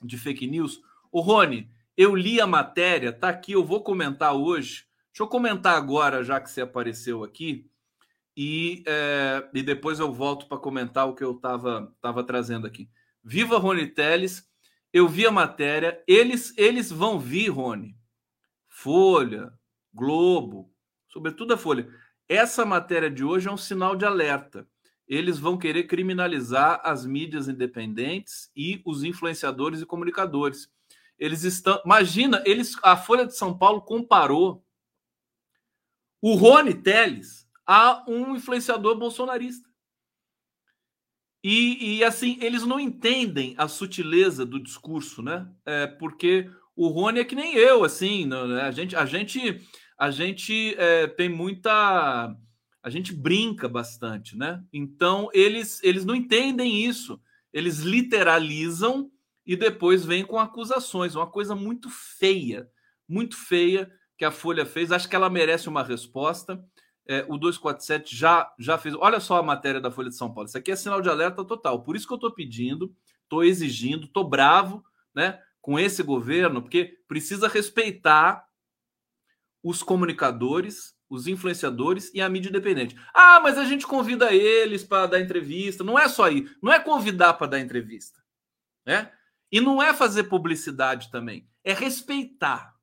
de 0.00 0.16
fake 0.16 0.46
news. 0.46 0.80
O 1.10 1.20
Rony, 1.20 1.68
eu 1.96 2.14
li 2.14 2.40
a 2.40 2.46
matéria, 2.46 3.12
tá 3.12 3.28
aqui, 3.28 3.52
eu 3.52 3.64
vou 3.64 3.82
comentar 3.82 4.34
hoje. 4.34 4.86
Deixa 5.12 5.22
eu 5.22 5.28
comentar 5.28 5.76
agora, 5.76 6.24
já 6.24 6.40
que 6.40 6.50
você 6.50 6.62
apareceu 6.62 7.22
aqui, 7.22 7.70
e, 8.36 8.82
é, 8.86 9.48
e 9.52 9.62
depois 9.62 9.98
eu 9.98 10.12
volto 10.12 10.46
para 10.46 10.56
comentar 10.58 11.06
o 11.06 11.14
que 11.14 11.22
eu 11.22 11.32
estava 11.32 11.94
tava 12.00 12.24
trazendo 12.24 12.66
aqui. 12.66 12.88
Viva 13.22 13.58
Rony 13.58 13.86
Teles, 13.86 14.48
eu 14.92 15.08
vi 15.08 15.26
a 15.26 15.30
matéria, 15.30 16.02
eles, 16.06 16.56
eles 16.56 16.90
vão 16.90 17.18
vir, 17.18 17.48
Rony. 17.48 17.96
Folha, 18.68 19.52
Globo, 19.92 20.72
sobretudo 21.08 21.54
a 21.54 21.58
Folha. 21.58 21.88
Essa 22.28 22.64
matéria 22.64 23.10
de 23.10 23.22
hoje 23.22 23.48
é 23.48 23.52
um 23.52 23.56
sinal 23.56 23.94
de 23.94 24.06
alerta. 24.06 24.66
Eles 25.06 25.38
vão 25.38 25.58
querer 25.58 25.84
criminalizar 25.84 26.80
as 26.82 27.04
mídias 27.04 27.48
independentes 27.48 28.50
e 28.56 28.80
os 28.86 29.04
influenciadores 29.04 29.82
e 29.82 29.86
comunicadores. 29.86 30.70
Eles 31.22 31.44
estão. 31.44 31.80
Imagina, 31.84 32.42
eles, 32.44 32.76
a 32.82 32.96
Folha 32.96 33.24
de 33.24 33.36
São 33.36 33.56
Paulo 33.56 33.80
comparou 33.80 34.66
o 36.20 36.34
Rony 36.34 36.74
Teles 36.74 37.48
a 37.64 38.04
um 38.08 38.34
influenciador 38.34 38.98
bolsonarista. 38.98 39.70
E, 41.40 41.98
e, 41.98 42.04
assim, 42.04 42.38
eles 42.40 42.64
não 42.64 42.80
entendem 42.80 43.54
a 43.56 43.68
sutileza 43.68 44.44
do 44.44 44.60
discurso, 44.60 45.22
né? 45.22 45.48
É, 45.64 45.86
porque 45.86 46.50
o 46.74 46.88
Rony 46.88 47.20
é 47.20 47.24
que 47.24 47.36
nem 47.36 47.54
eu, 47.54 47.84
assim, 47.84 48.26
né? 48.26 48.62
a 48.62 48.72
gente, 48.72 48.96
a 48.96 49.06
gente, 49.06 49.60
a 49.96 50.10
gente 50.10 50.74
é, 50.76 51.06
tem 51.06 51.28
muita. 51.28 52.36
A 52.82 52.90
gente 52.90 53.14
brinca 53.14 53.68
bastante, 53.68 54.36
né? 54.36 54.60
Então, 54.72 55.28
eles, 55.32 55.80
eles 55.84 56.04
não 56.04 56.16
entendem 56.16 56.84
isso. 56.84 57.20
Eles 57.52 57.78
literalizam 57.78 59.08
e 59.46 59.56
depois 59.56 60.04
vêm 60.04 60.24
com 60.24 60.38
acusações. 60.38 61.14
Uma 61.14 61.26
coisa 61.26 61.54
muito 61.54 61.90
feia, 61.90 62.68
muito 63.08 63.36
feia 63.36 63.90
que 64.16 64.24
a 64.24 64.30
Folha 64.30 64.64
fez. 64.64 64.92
Acho 64.92 65.08
que 65.08 65.16
ela 65.16 65.28
merece 65.28 65.68
uma 65.68 65.82
resposta. 65.82 66.62
É, 67.06 67.24
o 67.28 67.36
247 67.36 68.14
já, 68.14 68.50
já 68.58 68.78
fez. 68.78 68.94
Olha 68.94 69.18
só 69.18 69.38
a 69.38 69.42
matéria 69.42 69.80
da 69.80 69.90
Folha 69.90 70.08
de 70.08 70.16
São 70.16 70.32
Paulo. 70.32 70.48
Isso 70.48 70.58
aqui 70.58 70.70
é 70.70 70.76
sinal 70.76 71.00
de 71.00 71.08
alerta 71.08 71.44
total. 71.44 71.82
Por 71.82 71.96
isso 71.96 72.06
que 72.06 72.12
eu 72.12 72.16
estou 72.16 72.32
pedindo, 72.32 72.94
estou 73.24 73.42
exigindo, 73.42 74.06
estou 74.06 74.28
bravo 74.28 74.84
né, 75.14 75.40
com 75.60 75.78
esse 75.78 76.02
governo, 76.02 76.62
porque 76.62 76.98
precisa 77.08 77.48
respeitar 77.48 78.46
os 79.62 79.82
comunicadores, 79.82 80.94
os 81.10 81.26
influenciadores 81.26 82.12
e 82.14 82.20
a 82.20 82.28
mídia 82.28 82.48
independente. 82.48 82.96
Ah, 83.12 83.40
mas 83.40 83.58
a 83.58 83.64
gente 83.64 83.86
convida 83.86 84.32
eles 84.32 84.84
para 84.84 85.06
dar 85.06 85.20
entrevista. 85.20 85.82
Não 85.82 85.98
é 85.98 86.08
só 86.08 86.24
aí. 86.24 86.48
Não 86.62 86.72
é 86.72 86.78
convidar 86.78 87.34
para 87.34 87.48
dar 87.48 87.60
entrevista. 87.60 88.20
Né? 88.86 89.10
E 89.52 89.60
não 89.60 89.82
é 89.82 89.92
fazer 89.92 90.24
publicidade 90.24 91.10
também. 91.10 91.46
É 91.62 91.72
respeitar. 91.72 92.74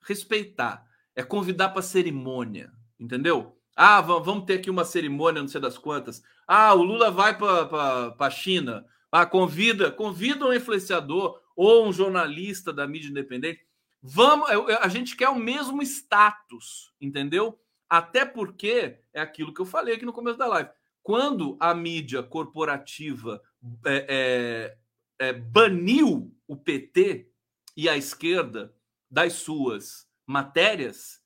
Respeitar. 0.00 0.84
É 1.14 1.22
convidar 1.22 1.68
para 1.68 1.82
cerimônia 1.82 2.72
entendeu? 2.98 3.56
Ah, 3.76 4.00
vamos 4.00 4.44
ter 4.44 4.54
aqui 4.54 4.68
uma 4.68 4.84
cerimônia, 4.84 5.40
não 5.40 5.48
sei 5.48 5.60
das 5.60 5.78
quantas. 5.78 6.22
Ah, 6.46 6.74
o 6.74 6.82
Lula 6.82 7.10
vai 7.10 7.38
para 7.38 8.14
a 8.18 8.30
China. 8.30 8.84
Ah, 9.10 9.24
convida, 9.24 9.90
convida 9.90 10.44
um 10.44 10.52
influenciador 10.52 11.40
ou 11.54 11.86
um 11.86 11.92
jornalista 11.92 12.72
da 12.72 12.86
mídia 12.86 13.08
independente. 13.08 13.60
Vamos, 14.02 14.48
a 14.80 14.88
gente 14.88 15.16
quer 15.16 15.28
o 15.28 15.38
mesmo 15.38 15.82
status, 15.82 16.92
entendeu? 17.00 17.58
Até 17.88 18.24
porque 18.24 18.98
é 19.12 19.20
aquilo 19.20 19.54
que 19.54 19.60
eu 19.60 19.66
falei 19.66 19.94
aqui 19.94 20.04
no 20.04 20.12
começo 20.12 20.38
da 20.38 20.46
live. 20.46 20.70
Quando 21.02 21.56
a 21.58 21.72
mídia 21.74 22.22
corporativa 22.22 23.40
é, 23.86 24.06
é, 24.08 24.76
é, 25.18 25.32
baniu 25.32 26.34
o 26.46 26.56
PT 26.56 27.30
e 27.76 27.88
a 27.88 27.96
esquerda 27.96 28.74
das 29.10 29.34
suas 29.34 30.06
matérias, 30.26 31.20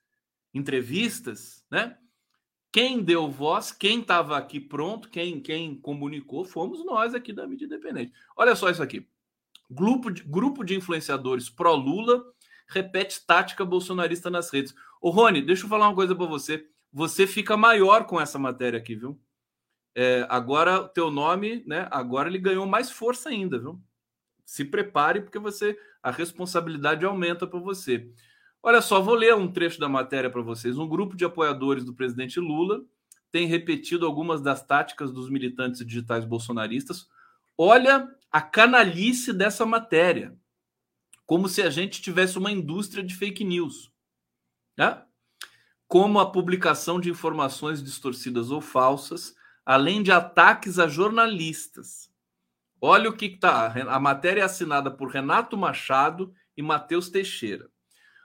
entrevistas, 0.54 1.64
né? 1.70 1.98
Quem 2.70 3.02
deu 3.02 3.30
voz, 3.30 3.70
quem 3.70 4.00
estava 4.00 4.36
aqui 4.36 4.58
pronto, 4.58 5.10
quem, 5.10 5.40
quem 5.40 5.74
comunicou, 5.78 6.44
fomos 6.44 6.84
nós 6.84 7.14
aqui 7.14 7.32
da 7.32 7.46
mídia 7.46 7.66
independente. 7.66 8.12
Olha 8.34 8.56
só 8.56 8.70
isso 8.70 8.82
aqui. 8.82 9.06
Grupo 9.70 10.10
de, 10.10 10.22
grupo 10.22 10.64
de 10.64 10.74
influenciadores 10.74 11.50
pró-Lula 11.50 12.24
repete 12.66 13.24
tática 13.26 13.64
bolsonarista 13.64 14.30
nas 14.30 14.50
redes. 14.50 14.74
Ô, 15.00 15.10
Rony, 15.10 15.42
deixa 15.42 15.64
eu 15.64 15.68
falar 15.68 15.88
uma 15.88 15.94
coisa 15.94 16.14
para 16.14 16.26
você. 16.26 16.66
Você 16.90 17.26
fica 17.26 17.56
maior 17.56 18.06
com 18.06 18.20
essa 18.20 18.38
matéria 18.38 18.78
aqui, 18.78 18.94
viu? 18.94 19.20
É, 19.94 20.26
agora 20.28 20.80
o 20.80 20.88
teu 20.88 21.10
nome, 21.10 21.62
né? 21.66 21.86
Agora 21.90 22.28
ele 22.28 22.38
ganhou 22.38 22.66
mais 22.66 22.90
força 22.90 23.28
ainda, 23.28 23.58
viu? 23.58 23.80
Se 24.44 24.64
prepare, 24.64 25.20
porque 25.20 25.38
você 25.38 25.78
a 26.02 26.10
responsabilidade 26.10 27.04
aumenta 27.04 27.46
para 27.46 27.60
você. 27.60 28.10
Olha 28.62 28.80
só, 28.80 29.00
vou 29.00 29.14
ler 29.14 29.34
um 29.34 29.50
trecho 29.50 29.78
da 29.78 29.88
matéria 29.88 30.30
para 30.30 30.42
vocês. 30.42 30.78
Um 30.78 30.88
grupo 30.88 31.16
de 31.16 31.24
apoiadores 31.24 31.84
do 31.84 31.94
presidente 31.94 32.40
Lula 32.40 32.84
tem 33.30 33.46
repetido 33.46 34.04
algumas 34.04 34.40
das 34.40 34.64
táticas 34.64 35.12
dos 35.12 35.30
militantes 35.30 35.84
digitais 35.84 36.24
bolsonaristas. 36.24 37.08
Olha 37.56 38.08
a 38.30 38.40
canalice 38.40 39.32
dessa 39.32 39.64
matéria. 39.64 40.36
Como 41.24 41.48
se 41.48 41.62
a 41.62 41.70
gente 41.70 42.02
tivesse 42.02 42.36
uma 42.36 42.52
indústria 42.52 43.02
de 43.02 43.14
fake 43.14 43.44
news. 43.44 43.92
Né? 44.76 45.02
Como 45.86 46.18
a 46.18 46.30
publicação 46.30 47.00
de 47.00 47.10
informações 47.10 47.82
distorcidas 47.82 48.50
ou 48.50 48.60
falsas, 48.60 49.34
além 49.64 50.02
de 50.02 50.10
ataques 50.10 50.78
a 50.78 50.86
jornalistas. 50.86 52.10
Olha 52.80 53.08
o 53.08 53.16
que 53.16 53.26
está. 53.26 53.72
A 53.88 54.00
matéria 54.00 54.40
é 54.40 54.44
assinada 54.44 54.90
por 54.90 55.08
Renato 55.08 55.56
Machado 55.56 56.34
e 56.56 56.62
Matheus 56.62 57.08
Teixeira. 57.08 57.70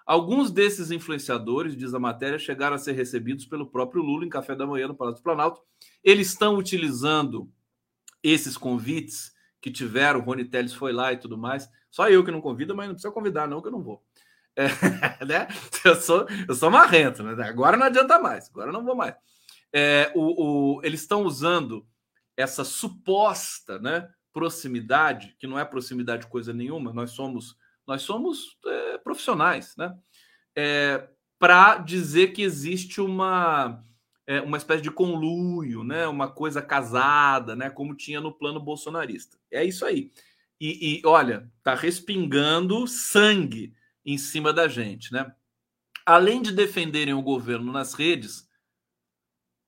Alguns 0.05 0.49
desses 0.49 0.89
influenciadores, 0.89 1.75
diz 1.75 1.93
a 1.93 1.99
matéria, 1.99 2.39
chegaram 2.39 2.75
a 2.75 2.79
ser 2.79 2.93
recebidos 2.93 3.45
pelo 3.45 3.67
próprio 3.67 4.01
Lula 4.01 4.25
em 4.25 4.29
café 4.29 4.55
da 4.55 4.65
manhã 4.65 4.87
no 4.87 4.95
Palácio 4.95 5.19
do 5.19 5.23
Planalto. 5.23 5.61
Eles 6.03 6.29
estão 6.29 6.55
utilizando 6.55 7.51
esses 8.23 8.57
convites 8.57 9.33
que 9.61 9.69
tiveram, 9.69 10.19
o 10.19 10.23
Rony 10.23 10.45
Teles 10.45 10.73
foi 10.73 10.93
lá 10.93 11.11
e 11.11 11.17
tudo 11.17 11.37
mais. 11.37 11.69
Só 11.91 12.09
eu 12.09 12.23
que 12.23 12.31
não 12.31 12.41
convido, 12.41 12.75
mas 12.75 12.87
não 12.87 12.95
precisa 12.95 13.13
convidar, 13.13 13.47
não, 13.47 13.61
que 13.61 13.67
eu 13.67 13.71
não 13.71 13.83
vou. 13.83 14.01
É, 14.55 14.67
né? 15.25 15.47
eu, 15.83 15.95
sou, 15.95 16.25
eu 16.47 16.55
sou 16.55 16.71
marrento, 16.71 17.21
né? 17.21 17.43
agora 17.43 17.77
não 17.77 17.85
adianta 17.85 18.17
mais, 18.17 18.49
agora 18.49 18.71
não 18.71 18.83
vou 18.83 18.95
mais. 18.95 19.13
É, 19.73 20.11
o, 20.15 20.77
o, 20.77 20.81
eles 20.83 21.01
estão 21.01 21.23
usando 21.23 21.85
essa 22.35 22.63
suposta 22.63 23.79
né, 23.79 24.09
proximidade, 24.31 25.35
que 25.39 25.47
não 25.47 25.57
é 25.57 25.65
proximidade 25.65 26.27
coisa 26.27 26.53
nenhuma, 26.53 26.93
nós 26.93 27.11
somos 27.11 27.55
nós 27.87 28.01
somos 28.01 28.57
é, 28.65 28.97
profissionais, 28.97 29.73
né? 29.77 29.97
É, 30.53 31.07
para 31.39 31.77
dizer 31.77 32.33
que 32.33 32.41
existe 32.41 32.99
uma 32.99 33.81
é, 34.27 34.41
uma 34.41 34.57
espécie 34.57 34.83
de 34.83 34.91
conluio, 34.91 35.85
né? 35.85 36.05
Uma 36.05 36.29
coisa 36.29 36.61
casada, 36.61 37.55
né? 37.55 37.69
Como 37.69 37.95
tinha 37.95 38.19
no 38.19 38.33
plano 38.33 38.59
bolsonarista. 38.59 39.37
É 39.49 39.63
isso 39.63 39.85
aí. 39.85 40.11
E, 40.59 40.99
e 40.99 41.01
olha, 41.05 41.49
tá 41.63 41.73
respingando 41.73 42.85
sangue 42.87 43.73
em 44.05 44.17
cima 44.17 44.51
da 44.51 44.67
gente, 44.67 45.13
né? 45.13 45.33
Além 46.05 46.41
de 46.41 46.51
defenderem 46.51 47.13
o 47.13 47.21
governo 47.21 47.71
nas 47.71 47.93
redes, 47.93 48.46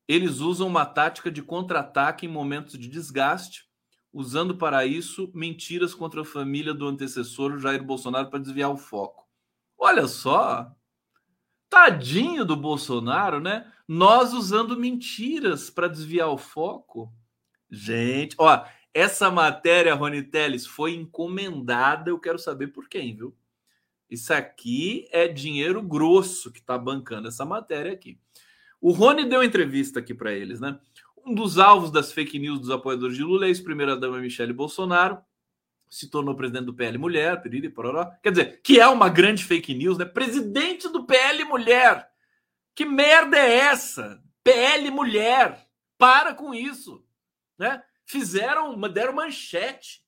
eles 0.10 0.39
usam 0.39 0.66
uma 0.66 0.88
tática 0.88 1.30
de 1.30 1.43
contra-ataque 1.43 2.26
em 2.26 2.30
momentos 2.30 2.80
de 2.80 2.88
desgaste, 2.88 3.70
usando 4.12 4.57
para 4.57 4.84
isso 4.84 5.32
mentiras 5.36 5.93
contra 5.93 6.22
a 6.22 6.26
família 6.26 6.74
do 6.74 6.88
antecessor 6.88 7.60
Jair 7.60 7.84
Bolsonaro 7.84 8.28
para 8.28 8.39
desviar 8.39 8.72
o 8.72 8.78
foco. 8.78 9.30
Olha 9.78 10.07
só, 10.07 10.76
tadinho 11.70 12.43
do 12.43 12.55
Bolsonaro, 12.55 13.39
né? 13.39 13.72
Nós 13.88 14.34
usando 14.34 14.76
mentiras 14.76 15.70
para 15.70 15.88
desviar 15.88 16.30
o 16.30 16.39
foco. 16.39 17.14
Gente, 17.70 18.36
ó, 18.39 18.66
essa 18.91 19.30
matéria, 19.30 19.93
Rony 19.93 20.24
Teles, 20.24 20.66
foi 20.66 20.95
encomendada, 20.95 22.10
eu 22.10 22.20
quero 22.20 22.39
saber 22.39 22.70
por 22.70 22.89
quem, 22.89 23.16
viu? 23.16 23.38
Isso 24.10 24.34
aqui 24.34 25.07
é 25.12 25.28
dinheiro 25.28 25.84
grosso 25.84 26.51
que 26.51 26.57
está 26.57 26.80
bancando 26.80 27.28
essa 27.28 27.45
matéria 27.45 27.93
aqui. 27.93 28.20
O 28.82 28.91
Rony 28.91 29.25
deu 29.25 29.43
entrevista 29.43 29.99
aqui 29.99 30.13
para 30.13 30.32
eles, 30.32 30.59
né? 30.59 30.80
Um 31.25 31.34
dos 31.34 31.57
alvos 31.57 31.91
das 31.91 32.11
fake 32.11 32.39
news 32.39 32.59
dos 32.59 32.69
apoiadores 32.69 33.17
de 33.17 33.23
Lula 33.23 33.45
é 33.45 33.49
ex-primeira-dama 33.49 34.19
Michele 34.19 34.53
Bolsonaro, 34.53 35.21
se 35.89 36.09
tornou 36.09 36.36
presidente 36.36 36.65
do 36.65 36.73
PL 36.73 36.97
Mulher, 36.97 37.41
piriri, 37.41 37.69
pororó. 37.69 38.05
Quer 38.21 38.32
dizer, 38.32 38.61
que 38.61 38.80
é 38.80 38.88
uma 38.88 39.09
grande 39.09 39.43
fake 39.43 39.73
news, 39.73 39.97
né? 39.97 40.05
Presidente 40.05 40.88
do 40.88 41.05
PL 41.05 41.43
Mulher. 41.45 42.09
Que 42.75 42.86
merda 42.86 43.38
é 43.38 43.57
essa? 43.57 44.23
PL 44.43 44.91
Mulher. 44.91 45.67
Para 45.97 46.34
com 46.34 46.53
isso, 46.53 47.05
né? 47.57 47.84
Fizeram, 48.05 48.80
deram 48.89 49.13
manchete. 49.13 50.03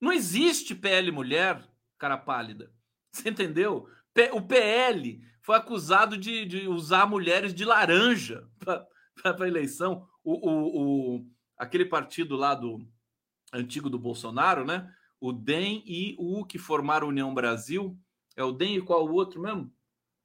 Não 0.00 0.12
existe 0.12 0.74
PL 0.74 1.12
Mulher, 1.12 1.62
cara 1.98 2.16
pálida. 2.16 2.72
Você 3.12 3.28
entendeu? 3.28 3.88
O 4.32 4.42
PL 4.42 5.22
foi 5.44 5.56
acusado 5.56 6.16
de, 6.16 6.46
de 6.46 6.66
usar 6.66 7.06
mulheres 7.06 7.52
de 7.54 7.66
laranja 7.66 8.48
para 8.58 8.86
a 9.22 9.46
eleição. 9.46 10.08
O, 10.24 10.50
o, 10.50 11.16
o, 11.16 11.26
aquele 11.58 11.84
partido 11.84 12.34
lá 12.34 12.54
do 12.54 12.88
antigo 13.52 13.90
do 13.90 13.98
Bolsonaro, 13.98 14.64
né? 14.64 14.90
O 15.20 15.32
DEM 15.32 15.84
e 15.86 16.16
o 16.18 16.46
que 16.46 16.58
formaram 16.58 17.06
a 17.06 17.10
União 17.10 17.34
Brasil. 17.34 17.94
É 18.34 18.42
o 18.42 18.52
DEM 18.52 18.76
e 18.76 18.80
qual 18.80 19.06
o 19.06 19.12
outro 19.12 19.38
mesmo? 19.38 19.70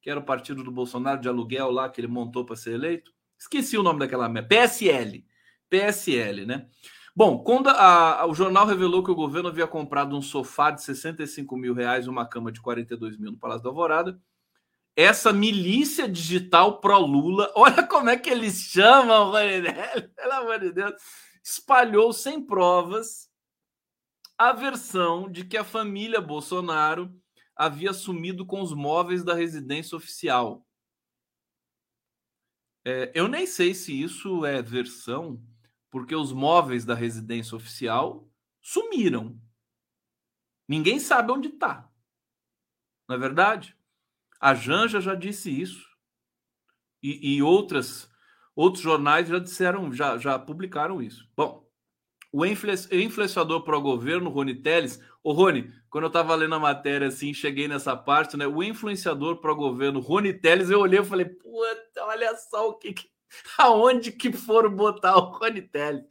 Que 0.02 0.10
era 0.10 0.22
o 0.22 0.26
partido 0.26 0.64
do 0.64 0.72
Bolsonaro 0.72 1.20
de 1.20 1.28
aluguel 1.28 1.70
lá 1.70 1.90
que 1.90 2.00
ele 2.00 2.08
montou 2.08 2.46
para 2.46 2.56
ser 2.56 2.76
eleito. 2.76 3.12
Esqueci 3.38 3.78
o 3.78 3.84
nome 3.84 4.00
daquela. 4.00 4.30
PSL. 4.42 5.26
PSL, 5.70 6.46
né? 6.46 6.66
Bom, 7.14 7.44
quando 7.44 7.68
a, 7.68 8.22
a, 8.22 8.26
o 8.26 8.34
jornal 8.34 8.66
revelou 8.66 9.04
que 9.04 9.12
o 9.12 9.16
governo 9.16 9.50
havia 9.50 9.68
comprado 9.68 10.16
um 10.16 10.22
sofá 10.22 10.72
de 10.72 10.82
65 10.82 11.58
mil 11.58 11.74
reais 11.74 12.08
uma 12.08 12.26
cama 12.26 12.54
de 12.54 12.62
42 12.62 13.18
mil 13.18 13.34
no 13.34 13.38
Palácio 13.38 13.64
da 13.64 13.70
Alvorada, 13.70 14.18
essa 15.02 15.32
milícia 15.32 16.10
digital 16.10 16.82
pró-Lula, 16.82 17.50
olha 17.56 17.88
como 17.88 18.10
é 18.10 18.18
que 18.18 18.30
eles 18.30 18.56
chamam, 18.56 19.32
pelo 20.14 20.34
amor 20.34 20.60
de 20.60 20.74
Deus, 20.74 20.94
espalhou 21.42 22.12
sem 22.12 22.46
provas 22.46 23.32
a 24.38 24.52
versão 24.52 25.32
de 25.32 25.46
que 25.46 25.56
a 25.56 25.64
família 25.64 26.20
Bolsonaro 26.20 27.18
havia 27.56 27.94
sumido 27.94 28.46
com 28.46 28.62
os 28.62 28.74
móveis 28.74 29.24
da 29.24 29.34
residência 29.34 29.96
oficial. 29.96 30.68
É, 32.84 33.10
eu 33.16 33.30
nem 33.30 33.48
sei 33.48 33.74
se 33.74 34.02
isso 34.02 34.46
é 34.46 34.62
versão 34.62 35.42
porque 35.90 36.14
os 36.14 36.34
móveis 36.34 36.84
da 36.84 36.94
residência 36.94 37.56
oficial 37.56 38.30
sumiram. 38.62 39.40
Ninguém 40.68 41.00
sabe 41.00 41.32
onde 41.32 41.48
está. 41.48 41.90
Não 43.08 43.16
é 43.16 43.20
verdade? 43.20 43.79
A 44.40 44.54
Janja 44.54 45.02
já 45.02 45.16
disse 45.16 45.50
isso. 45.50 45.88
E, 47.02 47.36
e 47.36 47.42
outras, 47.42 48.10
outros 48.56 48.84
jornais 48.84 49.28
já 49.28 49.40
disseram, 49.40 49.92
já, 49.94 50.18
já 50.18 50.38
publicaram 50.38 51.02
isso. 51.02 51.28
Bom, 51.36 51.68
o 52.32 52.46
influenciador 52.46 53.64
pró-governo, 53.64 54.30
Rony 54.30 54.56
Teles. 54.56 55.02
Ô, 55.24 55.32
Rony, 55.32 55.72
quando 55.90 56.04
eu 56.04 56.10
estava 56.10 56.36
lendo 56.36 56.56
a 56.56 56.60
matéria 56.60 57.08
assim, 57.08 57.34
cheguei 57.34 57.68
nessa 57.68 57.96
parte, 57.96 58.38
né? 58.38 58.46
O 58.46 58.62
influenciador 58.62 59.38
pró-governo, 59.38 60.00
Rony 60.00 60.34
Teles, 60.34 60.70
eu 60.70 60.80
olhei 60.80 61.00
e 61.00 61.06
falei, 61.06 61.26
puta, 61.26 62.04
olha 62.04 62.36
só 62.36 62.70
o 62.70 62.74
que, 62.74 62.94
que 62.94 63.10
aonde 63.58 64.12
que 64.12 64.32
foram 64.32 64.76
botar 64.76 65.18
o 65.18 65.32
Rony 65.38 65.62
Telles, 65.62 66.04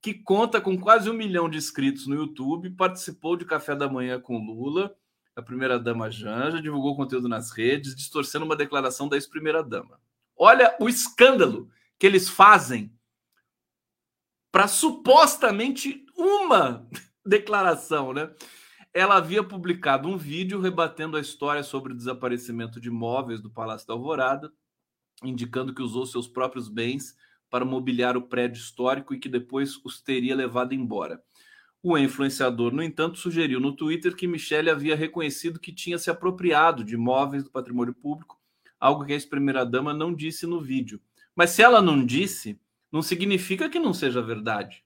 que 0.00 0.14
conta 0.14 0.60
com 0.60 0.78
quase 0.78 1.10
um 1.10 1.14
milhão 1.14 1.48
de 1.48 1.58
inscritos 1.58 2.06
no 2.06 2.14
YouTube, 2.14 2.70
participou 2.70 3.36
de 3.36 3.44
Café 3.44 3.74
da 3.74 3.88
Manhã 3.88 4.20
com 4.20 4.38
Lula, 4.38 4.94
a 5.36 5.42
primeira-dama 5.42 6.10
Janja, 6.10 6.62
divulgou 6.62 6.96
conteúdo 6.96 7.28
nas 7.28 7.50
redes, 7.50 7.94
distorcendo 7.94 8.46
uma 8.46 8.56
declaração 8.56 9.06
da 9.06 9.16
ex-primeira-dama. 9.16 10.00
Olha 10.34 10.74
o 10.80 10.88
escândalo 10.88 11.70
que 11.98 12.06
eles 12.06 12.26
fazem 12.26 12.90
para 14.50 14.66
supostamente 14.66 16.06
uma 16.16 16.88
declaração, 17.24 18.14
né? 18.14 18.34
Ela 18.94 19.16
havia 19.16 19.44
publicado 19.44 20.08
um 20.08 20.16
vídeo 20.16 20.58
rebatendo 20.58 21.18
a 21.18 21.20
história 21.20 21.62
sobre 21.62 21.92
o 21.92 21.96
desaparecimento 21.96 22.80
de 22.80 22.88
imóveis 22.88 23.42
do 23.42 23.50
Palácio 23.50 23.86
da 23.86 23.92
Alvorada, 23.92 24.50
indicando 25.22 25.74
que 25.74 25.82
usou 25.82 26.06
seus 26.06 26.26
próprios 26.26 26.70
bens 26.70 27.14
para 27.50 27.62
mobiliar 27.62 28.16
o 28.16 28.22
prédio 28.22 28.58
histórico 28.58 29.12
e 29.12 29.18
que 29.18 29.28
depois 29.28 29.78
os 29.84 30.00
teria 30.00 30.34
levado 30.34 30.72
embora. 30.72 31.22
O 31.82 31.96
influenciador, 31.96 32.72
no 32.72 32.82
entanto, 32.82 33.18
sugeriu 33.18 33.60
no 33.60 33.72
Twitter 33.72 34.14
que 34.14 34.26
Michele 34.26 34.70
havia 34.70 34.96
reconhecido 34.96 35.60
que 35.60 35.72
tinha 35.72 35.98
se 35.98 36.10
apropriado 36.10 36.82
de 36.82 36.94
imóveis 36.94 37.44
do 37.44 37.50
patrimônio 37.50 37.94
público, 37.94 38.40
algo 38.80 39.04
que 39.04 39.12
a 39.12 39.14
ex-primeira-dama 39.14 39.94
não 39.94 40.12
disse 40.12 40.46
no 40.46 40.60
vídeo. 40.60 41.00
Mas 41.34 41.50
se 41.50 41.62
ela 41.62 41.80
não 41.80 42.04
disse, 42.04 42.58
não 42.90 43.02
significa 43.02 43.68
que 43.68 43.78
não 43.78 43.94
seja 43.94 44.22
verdade. 44.22 44.84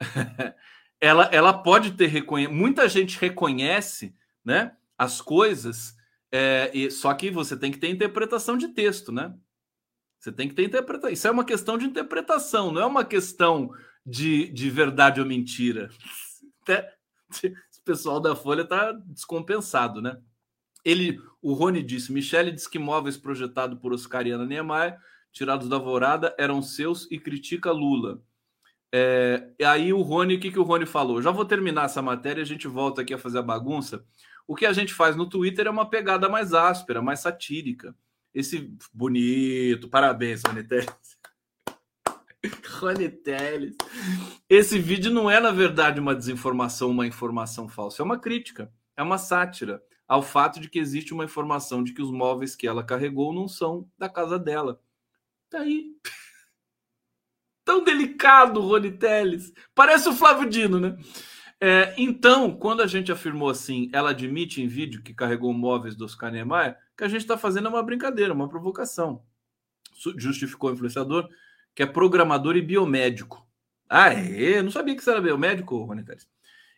ela, 1.00 1.24
ela 1.32 1.52
pode 1.52 1.92
ter 1.92 2.08
reconhecido. 2.08 2.54
Muita 2.54 2.88
gente 2.88 3.18
reconhece 3.18 4.14
né, 4.44 4.76
as 4.98 5.20
coisas 5.20 5.96
é, 6.32 6.70
e, 6.74 6.90
só 6.90 7.12
que 7.14 7.30
você 7.30 7.56
tem 7.56 7.72
que 7.72 7.78
ter 7.78 7.88
interpretação 7.88 8.56
de 8.56 8.68
texto, 8.68 9.10
né? 9.10 9.34
Você 10.18 10.30
tem 10.30 10.48
que 10.48 10.54
ter 10.54 10.64
interpretação. 10.64 11.10
Isso 11.10 11.26
é 11.26 11.30
uma 11.30 11.44
questão 11.44 11.78
de 11.78 11.86
interpretação, 11.86 12.70
não 12.70 12.82
é 12.82 12.86
uma 12.86 13.04
questão 13.04 13.70
de, 14.04 14.48
de 14.48 14.70
verdade 14.70 15.20
ou 15.20 15.26
mentira. 15.26 15.90
Até, 16.62 16.94
o 17.80 17.84
pessoal 17.84 18.20
da 18.20 18.36
Folha 18.36 18.62
está 18.62 18.92
descompensado, 18.92 20.00
né? 20.02 20.18
Ele, 20.84 21.20
o 21.42 21.52
Rony 21.52 21.82
disse: 21.82 22.12
Michele 22.12 22.50
disse 22.50 22.68
que 22.68 22.78
imóveis 22.78 23.16
projetados 23.16 23.78
por 23.78 23.92
Oscariana 23.92 24.46
Niemeyer, 24.46 24.98
tirados 25.32 25.68
da 25.68 25.78
Vorada, 25.78 26.34
eram 26.38 26.62
seus 26.62 27.10
e 27.10 27.18
critica 27.18 27.70
Lula. 27.70 28.22
É, 28.92 29.50
e 29.58 29.64
aí 29.64 29.92
o 29.92 30.02
Rony, 30.02 30.34
o 30.34 30.40
que, 30.40 30.50
que 30.50 30.58
o 30.58 30.64
Rony 30.64 30.84
falou? 30.86 31.22
Já 31.22 31.30
vou 31.30 31.44
terminar 31.44 31.84
essa 31.84 32.02
matéria, 32.02 32.42
a 32.42 32.46
gente 32.46 32.66
volta 32.66 33.02
aqui 33.02 33.14
a 33.14 33.18
fazer 33.18 33.38
a 33.38 33.42
bagunça. 33.42 34.04
O 34.46 34.56
que 34.56 34.66
a 34.66 34.72
gente 34.72 34.92
faz 34.92 35.14
no 35.14 35.28
Twitter 35.28 35.66
é 35.66 35.70
uma 35.70 35.88
pegada 35.88 36.28
mais 36.28 36.52
áspera, 36.52 37.00
mais 37.00 37.20
satírica. 37.20 37.94
Esse 38.34 38.74
bonito, 38.92 39.88
parabéns, 39.88 40.42
Teles. 40.68 41.19
Rony 42.78 43.08
Teles. 43.08 43.76
Esse 44.48 44.78
vídeo 44.78 45.10
não 45.10 45.30
é, 45.30 45.40
na 45.40 45.50
verdade, 45.50 46.00
uma 46.00 46.14
desinformação, 46.14 46.90
uma 46.90 47.06
informação 47.06 47.68
falsa. 47.68 48.02
É 48.02 48.04
uma 48.04 48.18
crítica, 48.18 48.72
é 48.96 49.02
uma 49.02 49.18
sátira 49.18 49.82
ao 50.08 50.22
fato 50.22 50.58
de 50.58 50.68
que 50.68 50.78
existe 50.78 51.14
uma 51.14 51.24
informação 51.24 51.84
de 51.84 51.92
que 51.92 52.02
os 52.02 52.10
móveis 52.10 52.56
que 52.56 52.66
ela 52.66 52.82
carregou 52.82 53.32
não 53.32 53.46
são 53.46 53.88
da 53.96 54.08
casa 54.08 54.38
dela. 54.38 54.80
Tá 55.48 55.60
aí. 55.60 55.94
Tão 57.64 57.84
delicado, 57.84 58.60
Rony 58.60 58.92
Teles. 58.92 59.52
Parece 59.74 60.08
o 60.08 60.12
Flávio 60.12 60.48
Dino, 60.48 60.80
né? 60.80 60.96
É, 61.62 61.94
então, 61.98 62.56
quando 62.56 62.80
a 62.80 62.86
gente 62.86 63.12
afirmou 63.12 63.50
assim, 63.50 63.90
ela 63.92 64.10
admite 64.10 64.62
em 64.62 64.66
vídeo 64.66 65.02
que 65.02 65.12
carregou 65.12 65.52
móveis 65.52 65.94
do 65.94 66.06
Oscar 66.06 66.32
Niemeyer, 66.32 66.76
que 66.96 67.04
a 67.04 67.08
gente 67.08 67.20
está 67.20 67.36
fazendo 67.36 67.68
uma 67.68 67.82
brincadeira, 67.82 68.32
uma 68.32 68.48
provocação. 68.48 69.22
Justificou 70.16 70.70
o 70.70 70.72
influenciador, 70.72 71.28
que 71.74 71.82
é 71.82 71.86
programador 71.86 72.56
e 72.56 72.62
biomédico. 72.62 73.46
Ah, 73.88 74.12
é? 74.12 74.62
Não 74.62 74.70
sabia 74.70 74.94
que 74.94 75.02
você 75.02 75.10
era 75.10 75.20
biomédico, 75.20 75.82
Rony 75.82 76.04
Teres. 76.04 76.28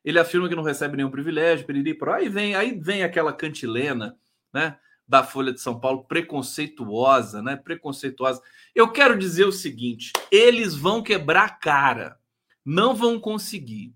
Ele 0.05 0.18
afirma 0.18 0.49
que 0.49 0.55
não 0.55 0.62
recebe 0.62 0.97
nenhum 0.97 1.11
privilégio, 1.11 1.66
piriri, 1.66 1.95
por 1.95 2.09
aí 2.09 2.28
vem, 2.28 2.55
aí 2.55 2.78
vem 2.78 3.05
aquela 3.05 3.32
cantilena, 3.32 4.16
né? 4.53 4.76
da 5.07 5.22
Folha 5.22 5.53
de 5.53 5.61
São 5.61 5.78
Paulo 5.78 6.05
preconceituosa, 6.05 7.43
né? 7.43 7.57
Preconceituosa. 7.57 8.40
Eu 8.74 8.90
quero 8.90 9.18
dizer 9.18 9.45
o 9.45 9.53
seguinte: 9.53 10.12
eles 10.30 10.74
vão 10.74 11.03
quebrar 11.03 11.45
a 11.45 11.51
cara, 11.51 12.18
não 12.64 12.95
vão 12.95 13.20
conseguir. 13.20 13.95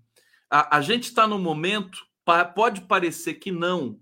A, 0.49 0.77
a 0.77 0.81
gente 0.81 1.05
está 1.05 1.27
no 1.27 1.39
momento, 1.39 2.05
pode 2.53 2.81
parecer 2.81 3.35
que 3.35 3.51
não, 3.51 3.99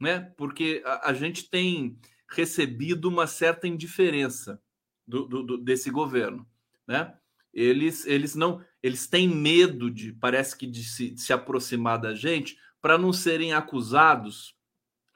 né? 0.00 0.32
Porque 0.36 0.82
a, 0.86 1.10
a 1.10 1.12
gente 1.12 1.50
tem 1.50 1.98
recebido 2.30 3.06
uma 3.06 3.26
certa 3.26 3.68
indiferença 3.68 4.60
do, 5.06 5.26
do, 5.26 5.58
desse 5.58 5.90
governo, 5.90 6.46
né? 6.86 7.14
Eles, 7.52 8.04
eles 8.06 8.34
não, 8.34 8.62
eles 8.82 9.06
têm 9.06 9.26
medo 9.26 9.90
de, 9.90 10.12
parece 10.12 10.56
que 10.56 10.66
de 10.66 10.84
se, 10.84 11.10
de 11.10 11.22
se 11.22 11.32
aproximar 11.32 11.98
da 11.98 12.14
gente 12.14 12.58
para 12.82 12.98
não 12.98 13.12
serem 13.12 13.54
acusados 13.54 14.54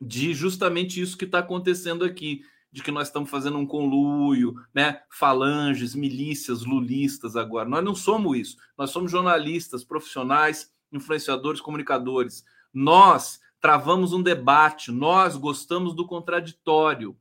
de 0.01 0.33
justamente 0.33 1.01
isso 1.01 1.19
que 1.19 1.27
está 1.27 1.41
acontecendo 1.41 2.05
aqui, 2.05 2.43
de 2.73 2.83
que 2.83 2.91
nós 2.91 3.09
estamos 3.09 3.29
fazendo 3.29 3.59
um 3.59 3.67
conluio, 3.67 4.55
né? 4.73 5.03
Falanges, 5.11 5.95
milícias, 5.95 6.65
lulistas 6.65 7.37
agora. 7.37 7.69
Nós 7.69 7.85
não 7.85 7.95
somos 7.95 8.39
isso. 8.39 8.57
Nós 8.79 8.91
somos 8.91 9.11
jornalistas, 9.11 9.85
profissionais, 9.85 10.73
influenciadores, 10.91 11.61
comunicadores. 11.61 12.45
Nós 12.73 13.41
travamos 13.61 14.13
um 14.13 14.23
debate, 14.23 14.91
nós 14.91 15.37
gostamos 15.37 15.95
do 15.95 16.07
contraditório, 16.07 17.17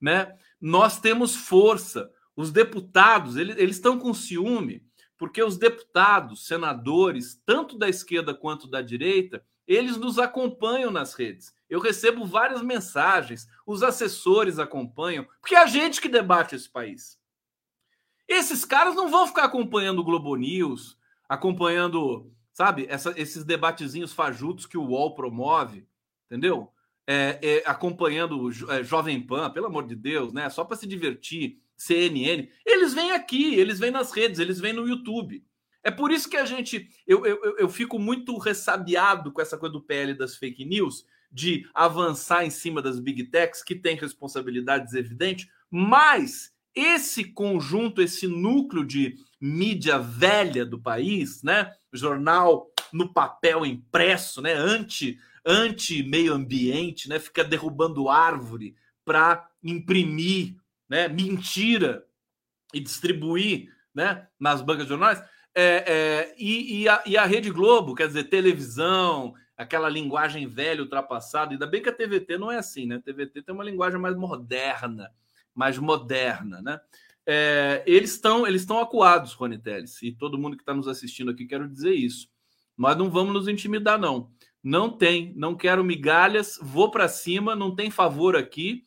né? 0.00 0.36
Nós 0.60 1.00
temos 1.00 1.34
força. 1.34 2.10
Os 2.36 2.50
deputados, 2.50 3.36
eles, 3.36 3.56
estão 3.76 3.98
com 3.98 4.14
ciúme, 4.14 4.84
porque 5.18 5.42
os 5.42 5.56
deputados, 5.56 6.46
senadores, 6.46 7.40
tanto 7.44 7.78
da 7.78 7.88
esquerda 7.88 8.34
quanto 8.34 8.68
da 8.68 8.80
direita, 8.80 9.44
eles 9.66 9.96
nos 9.96 10.18
acompanham 10.18 10.90
nas 10.90 11.14
redes. 11.14 11.54
Eu 11.68 11.78
recebo 11.78 12.24
várias 12.24 12.62
mensagens, 12.62 13.48
os 13.64 13.82
assessores 13.82 14.58
acompanham, 14.58 15.26
porque 15.40 15.54
é 15.54 15.58
a 15.58 15.66
gente 15.66 16.00
que 16.00 16.08
debate 16.08 16.56
esse 16.56 16.68
país. 16.68 17.20
Esses 18.26 18.64
caras 18.64 18.94
não 18.94 19.08
vão 19.08 19.26
ficar 19.26 19.44
acompanhando 19.44 20.00
o 20.00 20.04
Globo 20.04 20.34
News, 20.34 20.96
acompanhando, 21.28 22.32
sabe, 22.52 22.86
essa, 22.88 23.12
esses 23.16 23.44
debatezinhos 23.44 24.12
fajutos 24.12 24.66
que 24.66 24.78
o 24.78 24.84
UOL 24.84 25.14
promove, 25.14 25.86
entendeu? 26.26 26.72
É, 27.06 27.38
é, 27.42 27.62
acompanhando 27.66 28.50
é, 28.70 28.84
Jovem 28.84 29.20
Pan, 29.20 29.50
pelo 29.50 29.66
amor 29.66 29.86
de 29.86 29.96
Deus, 29.96 30.32
né? 30.32 30.48
Só 30.48 30.64
para 30.64 30.76
se 30.76 30.86
divertir, 30.86 31.58
CNN. 31.76 32.48
Eles 32.64 32.92
vêm 32.92 33.12
aqui, 33.12 33.54
eles 33.54 33.78
vêm 33.78 33.90
nas 33.90 34.12
redes, 34.12 34.38
eles 34.38 34.60
vêm 34.60 34.72
no 34.72 34.86
YouTube. 34.86 35.42
É 35.82 35.90
por 35.90 36.12
isso 36.12 36.28
que 36.28 36.36
a 36.36 36.44
gente. 36.44 36.88
Eu, 37.06 37.24
eu, 37.24 37.56
eu 37.58 37.68
fico 37.68 37.98
muito 37.98 38.36
ressabiado 38.36 39.32
com 39.32 39.40
essa 39.40 39.56
coisa 39.56 39.72
do 39.72 39.82
PL 39.82 40.14
das 40.14 40.36
fake 40.36 40.64
news, 40.64 41.06
de 41.32 41.66
avançar 41.74 42.44
em 42.44 42.50
cima 42.50 42.82
das 42.82 43.00
big 43.00 43.24
techs, 43.24 43.62
que 43.62 43.74
tem 43.74 43.96
responsabilidades 43.96 44.92
evidentes, 44.92 45.48
mas 45.70 46.52
esse 46.74 47.24
conjunto, 47.24 48.02
esse 48.02 48.26
núcleo 48.26 48.84
de 48.84 49.16
mídia 49.40 49.98
velha 49.98 50.66
do 50.66 50.78
país, 50.78 51.42
né? 51.42 51.72
Jornal 51.92 52.70
no 52.92 53.12
papel 53.12 53.64
impresso, 53.64 54.42
né? 54.42 54.52
Anti, 54.52 55.18
anti 55.44 56.02
meio 56.02 56.32
ambiente, 56.34 57.08
né? 57.08 57.18
Fica 57.18 57.44
derrubando 57.44 58.08
árvore 58.08 58.74
para 59.04 59.48
imprimir, 59.62 60.56
né? 60.88 61.08
Mentira 61.08 62.04
e 62.72 62.80
distribuir, 62.80 63.72
né? 63.94 64.26
Nas 64.38 64.62
bancas 64.62 64.84
de 64.84 64.90
jornais. 64.90 65.22
É, 65.54 65.84
é, 65.86 66.34
e, 66.38 66.82
e, 66.82 66.88
a, 66.88 67.02
e 67.06 67.16
a 67.16 67.24
Rede 67.24 67.50
Globo, 67.50 67.94
quer 67.94 68.06
dizer, 68.06 68.24
televisão, 68.24 69.34
aquela 69.56 69.88
linguagem 69.88 70.46
velha, 70.46 70.82
ultrapassada. 70.82 71.52
Ainda 71.52 71.66
bem 71.66 71.82
que 71.82 71.88
a 71.88 71.94
TVT 71.94 72.38
não 72.38 72.50
é 72.50 72.58
assim, 72.58 72.86
né? 72.86 72.96
A 72.96 73.00
TVT 73.00 73.42
tem 73.42 73.54
uma 73.54 73.64
linguagem 73.64 74.00
mais 74.00 74.16
moderna, 74.16 75.10
mais 75.54 75.76
moderna, 75.78 76.62
né? 76.62 76.80
É, 77.26 77.82
eles 77.86 78.12
estão 78.12 78.46
eles 78.46 78.62
estão 78.62 78.80
acuados, 78.80 79.34
Rony 79.34 79.58
Teles, 79.58 80.00
e 80.02 80.10
todo 80.10 80.38
mundo 80.38 80.56
que 80.56 80.62
está 80.62 80.74
nos 80.74 80.88
assistindo 80.88 81.30
aqui, 81.30 81.46
quero 81.46 81.68
dizer 81.68 81.94
isso. 81.94 82.28
Nós 82.76 82.96
não 82.96 83.10
vamos 83.10 83.34
nos 83.34 83.46
intimidar, 83.46 83.98
não. 83.98 84.30
Não 84.62 84.90
tem, 84.90 85.32
não 85.36 85.56
quero 85.56 85.82
migalhas, 85.82 86.58
vou 86.60 86.90
para 86.90 87.08
cima, 87.08 87.56
não 87.56 87.74
tem 87.74 87.90
favor 87.90 88.36
aqui. 88.36 88.84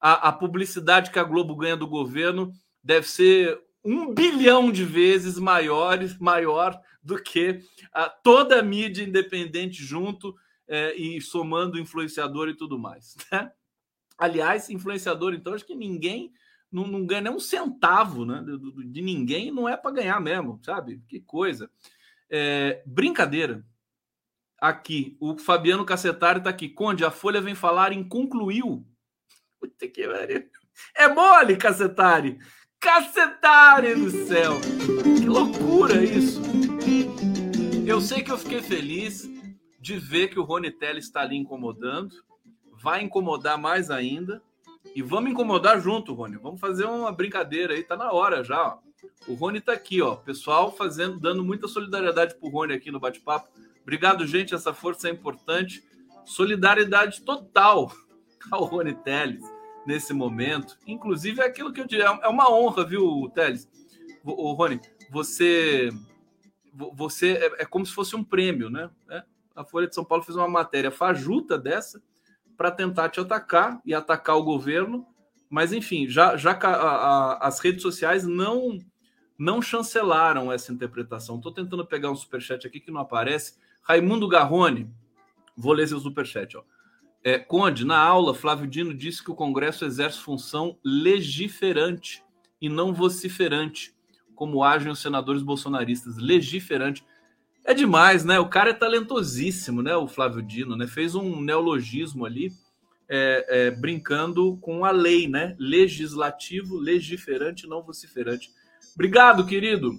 A, 0.00 0.28
a 0.28 0.32
publicidade 0.32 1.10
que 1.10 1.18
a 1.18 1.24
Globo 1.24 1.56
ganha 1.56 1.76
do 1.76 1.86
governo 1.86 2.52
deve 2.82 3.08
ser 3.08 3.60
um 3.84 4.12
bilhão 4.12 4.70
de 4.70 4.84
vezes 4.84 5.38
maior, 5.38 5.98
maior 6.20 6.80
do 7.02 7.22
que 7.22 7.60
a, 7.92 8.08
toda 8.08 8.58
a 8.58 8.62
mídia 8.62 9.04
independente 9.04 9.82
junto 9.82 10.34
é, 10.68 10.94
e 10.96 11.20
somando 11.20 11.78
influenciador 11.78 12.48
e 12.48 12.56
tudo 12.56 12.78
mais. 12.78 13.16
Né? 13.30 13.50
Aliás, 14.18 14.70
influenciador, 14.70 15.34
então, 15.34 15.52
acho 15.52 15.66
que 15.66 15.74
ninguém 15.74 16.32
não, 16.72 16.86
não 16.86 17.04
ganha 17.04 17.20
nem 17.20 17.32
um 17.32 17.38
centavo 17.38 18.24
né? 18.24 18.42
de, 18.42 18.90
de 18.90 19.02
ninguém, 19.02 19.50
não 19.50 19.68
é 19.68 19.76
para 19.76 19.90
ganhar 19.90 20.18
mesmo, 20.20 20.58
sabe? 20.64 21.02
Que 21.06 21.20
coisa. 21.20 21.70
É, 22.30 22.82
brincadeira. 22.86 23.64
Aqui, 24.58 25.16
o 25.20 25.36
Fabiano 25.38 25.84
Cacetari 25.84 26.38
está 26.38 26.50
aqui. 26.50 26.68
Conde, 26.68 27.04
a 27.04 27.10
Folha 27.10 27.40
vem 27.40 27.54
falar 27.54 27.92
em 27.92 28.02
concluiu. 28.02 28.86
Puta 29.60 29.86
que 29.88 30.08
pariu. 30.08 30.44
É 30.94 31.08
mole, 31.08 31.56
Cacetari. 31.56 32.38
Cacetari 32.80 33.94
do 33.94 34.10
céu. 34.26 34.54
Que 35.18 35.26
loucura 35.26 36.02
isso. 36.02 36.40
Eu 37.86 38.00
sei 38.00 38.22
que 38.22 38.30
eu 38.30 38.38
fiquei 38.38 38.62
feliz 38.62 39.28
de 39.78 39.98
ver 39.98 40.28
que 40.28 40.38
o 40.38 40.42
Rony 40.42 40.70
Telle 40.70 40.98
está 40.98 41.20
ali 41.20 41.36
incomodando. 41.36 42.14
Vai 42.82 43.02
incomodar 43.02 43.58
mais 43.58 43.90
ainda. 43.90 44.42
E 44.94 45.02
vamos 45.02 45.30
incomodar 45.30 45.80
junto, 45.80 46.14
Rony. 46.14 46.36
Vamos 46.36 46.60
fazer 46.60 46.84
uma 46.86 47.12
brincadeira 47.12 47.74
aí, 47.74 47.82
tá 47.82 47.96
na 47.96 48.12
hora 48.12 48.42
já. 48.42 48.62
Ó. 48.62 48.78
O 49.28 49.34
Rony 49.34 49.60
tá 49.60 49.72
aqui, 49.72 50.00
ó. 50.00 50.16
Pessoal 50.16 50.74
fazendo, 50.74 51.18
dando 51.18 51.44
muita 51.44 51.68
solidariedade 51.68 52.34
pro 52.36 52.48
Rony 52.48 52.72
aqui 52.72 52.90
no 52.90 53.00
bate-papo. 53.00 53.48
Obrigado, 53.86 54.26
gente. 54.26 54.52
Essa 54.52 54.74
força 54.74 55.08
é 55.08 55.12
importante. 55.12 55.80
Solidariedade 56.24 57.22
total 57.22 57.92
ao 58.50 58.64
Rony 58.64 58.94
Teles 58.94 59.44
nesse 59.86 60.12
momento. 60.12 60.76
Inclusive, 60.84 61.40
é 61.40 61.44
aquilo 61.46 61.72
que 61.72 61.80
eu 61.80 61.86
digo, 61.86 62.02
é 62.02 62.28
uma 62.28 62.50
honra, 62.50 62.84
viu, 62.84 63.30
Teles? 63.32 63.70
O 64.24 64.52
Rony, 64.54 64.80
você 65.08 65.90
você 66.92 67.34
é, 67.34 67.62
é, 67.62 67.64
como 67.64 67.86
se 67.86 67.92
fosse 67.92 68.16
um 68.16 68.24
prêmio, 68.24 68.68
né? 68.68 68.90
É, 69.08 69.22
a 69.54 69.64
Folha 69.64 69.86
de 69.86 69.94
São 69.94 70.04
Paulo 70.04 70.24
fez 70.24 70.36
uma 70.36 70.48
matéria 70.48 70.90
fajuta 70.90 71.56
dessa 71.56 72.02
para 72.56 72.72
tentar 72.72 73.08
te 73.08 73.20
atacar 73.20 73.80
e 73.86 73.94
atacar 73.94 74.36
o 74.36 74.42
governo, 74.42 75.06
mas 75.48 75.72
enfim, 75.72 76.08
já, 76.08 76.36
já 76.36 76.52
a, 76.52 76.66
a, 76.66 77.46
as 77.46 77.60
redes 77.60 77.82
sociais 77.82 78.24
não 78.26 78.78
não 79.38 79.62
chancelaram 79.62 80.50
essa 80.50 80.72
interpretação. 80.72 81.36
Estou 81.36 81.52
tentando 81.52 81.86
pegar 81.86 82.10
um 82.10 82.16
superchat 82.16 82.66
aqui 82.66 82.80
que 82.80 82.90
não 82.90 83.00
aparece. 83.00 83.54
Raimundo 83.86 84.26
Garrone, 84.26 84.90
vou 85.56 85.72
ler 85.72 85.86
seu 85.86 86.00
superchat. 86.00 86.56
Ó. 86.56 86.64
É, 87.22 87.38
Conde, 87.38 87.84
na 87.84 87.98
aula, 87.98 88.34
Flávio 88.34 88.66
Dino 88.66 88.92
disse 88.92 89.22
que 89.22 89.30
o 89.30 89.34
Congresso 89.34 89.84
exerce 89.84 90.18
função 90.18 90.76
legiferante 90.84 92.22
e 92.60 92.68
não 92.68 92.92
vociferante 92.92 93.94
como 94.34 94.62
agem 94.62 94.90
os 94.90 94.98
senadores 94.98 95.42
bolsonaristas, 95.42 96.16
legiferante. 96.16 97.04
É 97.64 97.72
demais, 97.72 98.24
né? 98.24 98.38
O 98.38 98.48
cara 98.48 98.70
é 98.70 98.74
talentosíssimo, 98.74 99.82
né? 99.82 99.96
O 99.96 100.06
Flávio 100.06 100.42
Dino, 100.42 100.76
né? 100.76 100.86
Fez 100.86 101.14
um 101.14 101.40
neologismo 101.40 102.26
ali, 102.26 102.52
é, 103.08 103.46
é, 103.48 103.70
brincando 103.70 104.56
com 104.58 104.84
a 104.84 104.90
lei, 104.90 105.28
né? 105.28 105.56
Legislativo, 105.58 106.76
legiferante, 106.76 107.66
não 107.66 107.82
vociferante. 107.82 108.50
Obrigado, 108.94 109.46
querido. 109.46 109.92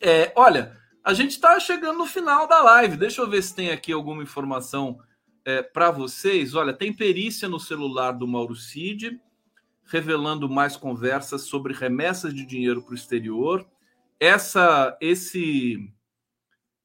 É, 0.00 0.32
olha, 0.34 0.76
a 1.04 1.12
gente 1.12 1.32
está 1.32 1.60
chegando 1.60 1.98
no 1.98 2.06
final 2.06 2.48
da 2.48 2.62
live. 2.62 2.96
Deixa 2.96 3.20
eu 3.20 3.28
ver 3.28 3.42
se 3.42 3.54
tem 3.54 3.70
aqui 3.70 3.92
alguma 3.92 4.22
informação 4.22 4.98
é, 5.44 5.62
para 5.62 5.90
vocês. 5.90 6.54
Olha, 6.54 6.72
tem 6.72 6.92
perícia 6.92 7.46
no 7.46 7.60
celular 7.60 8.12
do 8.12 8.26
Mauro 8.26 8.56
Cid 8.56 9.20
revelando 9.84 10.48
mais 10.48 10.76
conversas 10.78 11.42
sobre 11.42 11.74
remessas 11.74 12.32
de 12.32 12.46
dinheiro 12.46 12.82
para 12.82 12.92
o 12.92 12.94
exterior. 12.94 13.68
Essa, 14.18 14.96
esse 14.98 15.92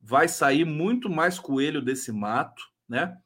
vai 0.01 0.27
sair 0.27 0.65
muito 0.65 1.09
mais 1.09 1.39
coelho 1.39 1.81
desse 1.81 2.11
mato, 2.11 2.61
né? 2.89 3.17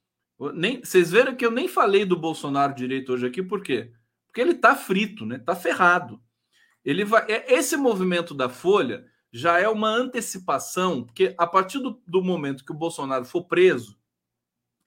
Nem, 0.53 0.83
vocês 0.83 1.09
viram 1.09 1.35
que 1.35 1.45
eu 1.45 1.49
nem 1.49 1.67
falei 1.67 2.05
do 2.05 2.19
Bolsonaro 2.19 2.75
direito 2.75 3.13
hoje 3.13 3.25
aqui, 3.25 3.41
por 3.41 3.63
quê? 3.63 3.91
Porque 4.27 4.41
ele 4.41 4.53
tá 4.53 4.75
frito, 4.75 5.25
né? 5.25 5.39
Tá 5.39 5.55
ferrado. 5.55 6.21
Ele 6.85 7.03
vai, 7.03 7.25
é, 7.31 7.51
esse 7.53 7.75
movimento 7.75 8.35
da 8.35 8.49
Folha 8.49 9.05
já 9.33 9.59
é 9.59 9.67
uma 9.67 9.89
antecipação, 9.89 11.03
porque 11.03 11.33
a 11.37 11.47
partir 11.47 11.79
do, 11.79 12.01
do 12.07 12.21
momento 12.21 12.63
que 12.63 12.71
o 12.71 12.77
Bolsonaro 12.77 13.25
for 13.25 13.45
preso, 13.45 13.97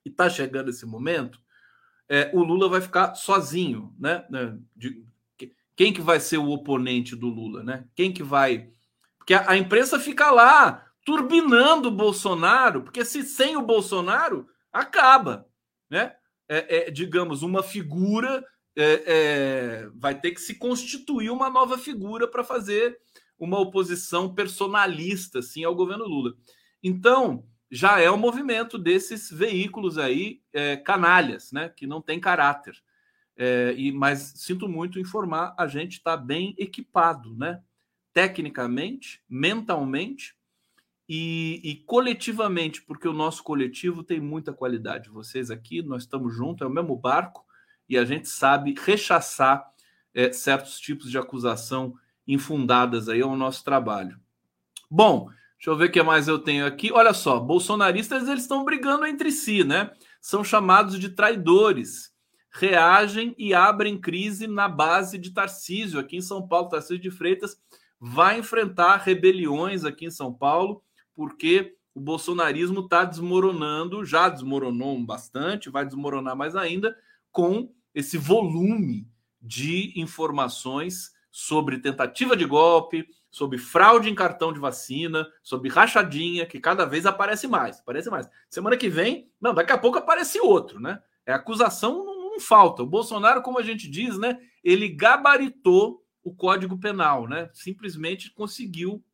e 0.05 0.09
tá 0.09 0.29
chegando 0.29 0.69
esse 0.69 0.85
momento, 0.85 1.39
é, 2.07 2.31
o 2.33 2.41
Lula 2.41 2.69
vai 2.69 2.79
ficar 2.79 3.13
sozinho, 3.13 3.93
né? 3.99 4.25
né 4.29 4.57
de, 4.73 5.05
quem 5.75 5.93
que 5.93 6.01
vai 6.01 6.19
ser 6.19 6.37
o 6.37 6.49
oponente 6.49 7.15
do 7.15 7.27
Lula, 7.27 7.61
né? 7.61 7.85
Quem 7.93 8.11
que 8.11 8.23
vai... 8.23 8.71
Porque 9.17 9.33
a, 9.33 9.51
a 9.51 9.57
imprensa 9.57 9.99
fica 9.99 10.31
lá 10.31 10.87
turbinando 11.05 11.89
o 11.89 11.95
Bolsonaro, 11.95 12.83
porque 12.83 13.05
se 13.05 13.23
sem 13.23 13.57
o 13.57 13.61
Bolsonaro, 13.61 14.47
acaba, 14.71 15.45
né? 15.89 16.15
é, 16.47 16.87
é, 16.87 16.91
digamos, 16.91 17.43
uma 17.43 17.61
figura, 17.61 18.43
é, 18.75 19.03
é, 19.05 19.89
vai 19.95 20.19
ter 20.19 20.31
que 20.31 20.41
se 20.41 20.55
constituir 20.55 21.29
uma 21.29 21.49
nova 21.49 21.77
figura 21.77 22.27
para 22.27 22.43
fazer 22.43 22.97
uma 23.39 23.59
oposição 23.59 24.33
personalista 24.33 25.39
assim, 25.39 25.63
ao 25.63 25.75
governo 25.75 26.05
Lula. 26.05 26.35
Então, 26.83 27.45
já 27.69 27.99
é 27.99 28.09
o 28.09 28.15
um 28.15 28.17
movimento 28.17 28.77
desses 28.77 29.29
veículos 29.29 29.97
aí, 29.97 30.41
é, 30.53 30.77
canalhas, 30.77 31.51
né, 31.51 31.69
que 31.69 31.85
não 31.85 32.01
tem 32.01 32.19
caráter. 32.19 32.75
É, 33.35 33.73
e, 33.77 33.91
mas 33.91 34.33
sinto 34.35 34.67
muito 34.67 34.99
informar, 34.99 35.53
a 35.57 35.67
gente 35.67 35.93
está 35.93 36.17
bem 36.17 36.55
equipado, 36.57 37.35
né? 37.35 37.61
Tecnicamente, 38.11 39.21
mentalmente 39.29 40.35
e, 41.07 41.61
e, 41.63 41.75
coletivamente, 41.85 42.81
porque 42.81 43.07
o 43.07 43.13
nosso 43.13 43.43
coletivo 43.43 44.03
tem 44.03 44.19
muita 44.19 44.51
qualidade. 44.51 45.09
Vocês 45.09 45.51
aqui, 45.51 45.83
nós 45.83 46.03
estamos 46.03 46.35
juntos, 46.35 46.63
é 46.63 46.67
o 46.67 46.73
mesmo 46.73 46.95
barco, 46.95 47.45
e 47.87 47.95
a 47.95 48.03
gente 48.03 48.27
sabe 48.27 48.73
rechaçar 48.77 49.71
é, 50.13 50.31
certos 50.33 50.79
tipos 50.79 51.11
de 51.11 51.17
acusação 51.17 51.93
infundadas 52.27 53.07
aí 53.07 53.21
ao 53.21 53.35
nosso 53.35 53.63
trabalho. 53.63 54.19
Bom, 54.89 55.29
deixa 55.57 55.69
eu 55.69 55.77
ver 55.77 55.85
o 55.85 55.91
que 55.91 56.03
mais 56.03 56.27
eu 56.27 56.39
tenho 56.39 56.65
aqui. 56.65 56.91
Olha 56.91 57.13
só, 57.13 57.39
bolsonaristas 57.39 58.27
eles 58.27 58.43
estão 58.43 58.65
brigando 58.65 59.05
entre 59.05 59.31
si, 59.31 59.63
né? 59.63 59.91
São 60.19 60.43
chamados 60.43 60.99
de 60.99 61.09
traidores. 61.09 62.15
Reagem 62.51 63.35
e 63.37 63.53
abrem 63.53 63.99
crise 63.99 64.47
na 64.47 64.67
base 64.67 65.17
de 65.17 65.31
Tarcísio, 65.31 65.99
aqui 65.99 66.17
em 66.17 66.21
São 66.21 66.47
Paulo. 66.47 66.69
Tarcísio 66.69 66.99
de 66.99 67.11
Freitas 67.11 67.61
vai 67.99 68.39
enfrentar 68.39 68.97
rebeliões 68.97 69.85
aqui 69.85 70.05
em 70.05 70.11
São 70.11 70.33
Paulo, 70.33 70.83
porque 71.13 71.75
o 71.93 71.99
bolsonarismo 71.99 72.81
está 72.81 73.03
desmoronando, 73.03 74.05
já 74.05 74.29
desmoronou 74.29 75.03
bastante, 75.03 75.69
vai 75.69 75.85
desmoronar 75.85 76.35
mais 76.35 76.55
ainda, 76.55 76.95
com 77.31 77.71
esse 77.93 78.17
volume 78.17 79.07
de 79.41 79.99
informações 79.99 81.11
sobre 81.39 81.77
tentativa 81.77 82.35
de 82.35 82.45
golpe, 82.45 83.07
sobre 83.29 83.59
fraude 83.59 84.09
em 84.09 84.15
cartão 84.15 84.51
de 84.51 84.59
vacina, 84.59 85.27
sobre 85.43 85.69
rachadinha, 85.69 86.47
que 86.47 86.59
cada 86.59 86.83
vez 86.83 87.05
aparece 87.05 87.47
mais, 87.47 87.79
aparece 87.79 88.09
mais. 88.09 88.27
Semana 88.49 88.75
que 88.75 88.89
vem, 88.89 89.29
não, 89.39 89.53
daqui 89.53 89.71
a 89.71 89.77
pouco 89.77 89.99
aparece 89.99 90.39
outro, 90.39 90.79
né? 90.79 90.99
É 91.27 91.31
acusação 91.31 92.03
não, 92.03 92.31
não 92.31 92.39
falta. 92.39 92.81
O 92.81 92.87
Bolsonaro, 92.87 93.43
como 93.43 93.59
a 93.59 93.61
gente 93.61 93.87
diz, 93.87 94.17
né, 94.17 94.39
ele 94.63 94.89
gabaritou 94.89 96.03
o 96.23 96.33
Código 96.33 96.75
Penal, 96.79 97.27
né? 97.27 97.51
Simplesmente 97.53 98.33
conseguiu 98.33 99.05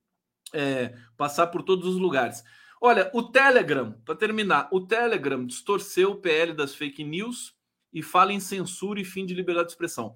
é, 0.53 0.95
passar 1.17 1.47
por 1.47 1.61
todos 1.61 1.86
os 1.89 1.97
lugares. 1.97 2.41
Olha, 2.80 3.11
o 3.13 3.21
Telegram, 3.21 3.99
para 4.05 4.15
terminar, 4.15 4.69
o 4.71 4.80
Telegram 4.80 5.45
distorceu 5.45 6.11
o 6.11 6.21
PL 6.21 6.53
das 6.53 6.74
fake 6.74 7.03
news 7.03 7.53
e 7.91 8.01
fala 8.01 8.32
em 8.32 8.39
censura 8.39 9.01
e 9.01 9.03
fim 9.03 9.26
de 9.26 9.34
liberdade 9.34 9.67
de 9.67 9.74
expressão. 9.74 10.15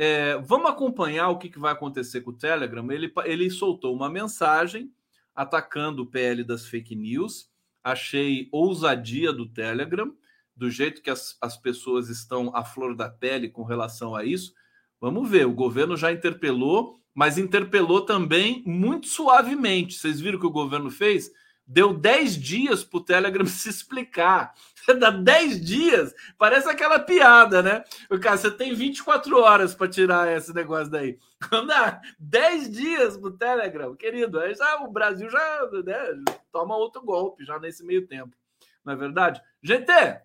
É, 0.00 0.38
vamos 0.38 0.70
acompanhar 0.70 1.28
o 1.28 1.38
que, 1.38 1.48
que 1.48 1.58
vai 1.58 1.72
acontecer 1.72 2.20
com 2.20 2.30
o 2.30 2.36
Telegram. 2.36 2.88
Ele, 2.92 3.12
ele 3.24 3.50
soltou 3.50 3.92
uma 3.92 4.08
mensagem 4.08 4.92
atacando 5.34 6.02
o 6.02 6.06
PL 6.06 6.44
das 6.44 6.66
fake 6.66 6.94
news. 6.94 7.50
Achei 7.82 8.48
ousadia 8.52 9.32
do 9.32 9.48
Telegram, 9.48 10.14
do 10.54 10.70
jeito 10.70 11.02
que 11.02 11.10
as, 11.10 11.36
as 11.42 11.56
pessoas 11.56 12.08
estão 12.08 12.54
à 12.54 12.64
flor 12.64 12.94
da 12.94 13.10
pele 13.10 13.48
com 13.48 13.64
relação 13.64 14.14
a 14.14 14.24
isso. 14.24 14.54
Vamos 15.00 15.28
ver, 15.28 15.48
o 15.48 15.52
governo 15.52 15.96
já 15.96 16.12
interpelou, 16.12 17.00
mas 17.12 17.36
interpelou 17.36 18.02
também 18.02 18.62
muito 18.64 19.08
suavemente. 19.08 19.94
Vocês 19.94 20.20
viram 20.20 20.38
o 20.38 20.40
que 20.40 20.46
o 20.46 20.50
governo 20.50 20.92
fez? 20.92 21.28
Deu 21.70 21.92
10 21.92 22.36
dias 22.36 22.82
para 22.82 22.96
o 22.96 23.04
Telegram 23.04 23.44
se 23.46 23.68
explicar. 23.68 24.54
Dá 24.98 25.10
10 25.10 25.62
dias, 25.62 26.14
parece 26.38 26.66
aquela 26.66 26.98
piada, 26.98 27.62
né? 27.62 27.84
O 28.10 28.18
cara, 28.18 28.38
você 28.38 28.50
tem 28.50 28.74
24 28.74 29.38
horas 29.38 29.74
para 29.74 29.86
tirar 29.86 30.34
esse 30.34 30.54
negócio 30.54 30.90
daí. 30.90 31.18
Dá 31.66 32.00
10 32.18 32.72
dias 32.72 33.16
pro 33.18 33.36
Telegram, 33.36 33.94
querido. 33.94 34.40
Aí 34.40 34.54
já, 34.54 34.76
o 34.82 34.90
Brasil 34.90 35.28
já 35.28 35.68
né, 35.84 36.34
toma 36.50 36.74
outro 36.74 37.02
golpe 37.02 37.44
já 37.44 37.58
nesse 37.58 37.84
meio 37.84 38.06
tempo. 38.06 38.34
Não 38.82 38.94
é 38.94 38.96
verdade? 38.96 39.42
Gente, 39.62 39.84
deixa 39.84 40.22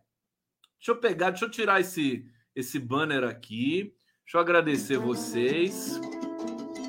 eu 0.87 0.95
pegar, 0.95 1.31
deixa 1.31 1.43
eu 1.43 1.51
tirar 1.51 1.81
esse, 1.81 2.25
esse 2.55 2.79
banner 2.79 3.25
aqui. 3.25 3.93
Deixa 4.23 4.37
eu 4.37 4.39
agradecer 4.39 4.97
vocês 4.97 5.99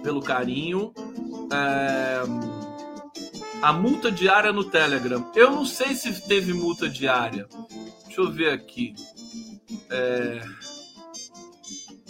pelo 0.05 0.23
carinho. 0.23 0.95
É 1.53 2.64
a 3.65 3.73
multa 3.73 4.13
diária 4.13 4.53
no 4.53 4.63
Telegram. 4.63 5.33
Eu 5.35 5.51
não 5.51 5.65
sei 5.65 5.95
se 5.95 6.29
teve 6.29 6.53
multa 6.53 6.87
diária. 6.87 7.49
Deixa 8.05 8.21
eu 8.21 8.31
ver 8.31 8.51
aqui. 8.51 8.95
É... 9.91 10.41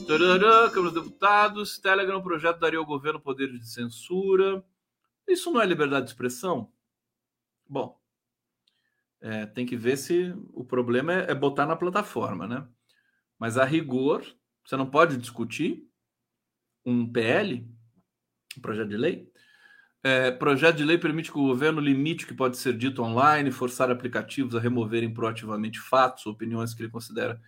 Tarará, 0.04 0.68
Câmara 0.68 0.92
dos 0.92 1.04
Deputados, 1.04 1.78
Telegram, 1.78 2.20
projeto 2.20 2.58
daria 2.58 2.80
ao 2.80 2.84
governo 2.84 3.20
poder 3.20 3.52
de 3.52 3.68
censura. 3.68 4.64
Isso 5.28 5.48
não 5.52 5.62
é 5.62 5.64
liberdade 5.64 6.06
de 6.06 6.10
expressão? 6.10 6.72
Bom, 7.68 8.00
é, 9.20 9.46
tem 9.46 9.64
que 9.64 9.76
ver 9.76 9.96
se 9.96 10.34
o 10.52 10.64
problema 10.64 11.12
é, 11.12 11.30
é 11.30 11.34
botar 11.36 11.66
na 11.66 11.76
plataforma, 11.76 12.48
né? 12.48 12.66
Mas 13.38 13.56
a 13.56 13.64
rigor, 13.64 14.26
você 14.66 14.76
não 14.76 14.90
pode 14.90 15.16
discutir 15.16 15.88
um 16.84 17.08
PL, 17.08 17.64
um 18.58 18.60
projeto 18.60 18.88
de 18.88 18.96
lei, 18.96 19.32
é, 20.04 20.30
projeto 20.30 20.76
de 20.76 20.84
lei 20.84 20.98
permite 20.98 21.32
que 21.32 21.38
o 21.38 21.46
governo 21.46 21.80
limite 21.80 22.26
o 22.26 22.28
que 22.28 22.34
pode 22.34 22.58
ser 22.58 22.76
dito 22.76 23.02
online, 23.02 23.50
forçar 23.50 23.90
aplicativos 23.90 24.54
a 24.54 24.60
removerem 24.60 25.12
proativamente 25.12 25.80
fatos, 25.80 26.26
opiniões 26.26 26.74
que 26.74 26.82
ele 26.82 26.90
considera 26.90 27.40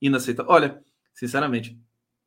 inaceitáveis. 0.00 0.54
Olha, 0.54 0.80
sinceramente, 1.12 1.76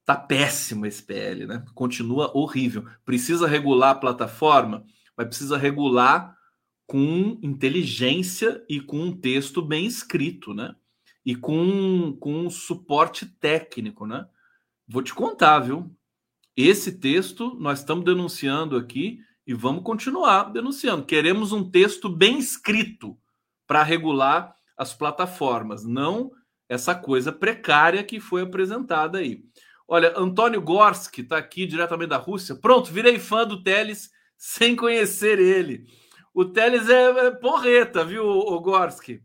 tá 0.03 0.13
péssimo 0.13 0.85
esse 0.85 1.01
PL, 1.01 1.47
né? 1.47 1.63
Continua 1.73 2.37
horrível. 2.37 2.85
Precisa 3.05 3.47
regular 3.47 3.91
a 3.91 3.95
plataforma, 3.95 4.83
mas 5.15 5.27
precisa 5.27 5.57
regular 5.57 6.37
com 6.85 7.39
inteligência 7.41 8.61
e 8.67 8.81
com 8.81 8.99
um 8.99 9.15
texto 9.15 9.61
bem 9.61 9.85
escrito, 9.85 10.53
né? 10.53 10.75
E 11.25 11.33
com, 11.33 12.11
com 12.19 12.45
um 12.45 12.49
suporte 12.49 13.25
técnico, 13.25 14.05
né? 14.05 14.27
Vou 14.85 15.01
te 15.01 15.13
contar, 15.13 15.59
viu? 15.59 15.89
Esse 16.57 16.91
texto 16.91 17.55
nós 17.57 17.79
estamos 17.79 18.03
denunciando 18.03 18.75
aqui 18.75 19.21
e 19.47 19.53
vamos 19.53 19.81
continuar 19.83 20.51
denunciando. 20.51 21.05
Queremos 21.05 21.53
um 21.53 21.71
texto 21.71 22.09
bem 22.09 22.37
escrito 22.37 23.17
para 23.65 23.81
regular 23.81 24.53
as 24.77 24.93
plataformas, 24.93 25.85
não 25.85 26.31
essa 26.67 26.93
coisa 26.93 27.31
precária 27.31 28.03
que 28.03 28.19
foi 28.19 28.41
apresentada 28.41 29.19
aí. 29.19 29.41
Olha, 29.87 30.13
Antônio 30.17 30.61
Gorski 30.61 31.21
está 31.21 31.37
aqui 31.37 31.65
diretamente 31.65 32.09
da 32.09 32.17
Rússia. 32.17 32.55
Pronto, 32.55 32.91
virei 32.91 33.17
fã 33.19 33.47
do 33.47 33.63
Teles 33.63 34.11
sem 34.35 34.75
conhecer 34.75 35.39
ele. 35.39 35.85
O 36.33 36.43
Teles 36.43 36.89
é, 36.89 37.27
é 37.27 37.31
porreta, 37.31 38.03
viu, 38.03 38.25
o 38.27 38.59
Gorski? 38.59 39.23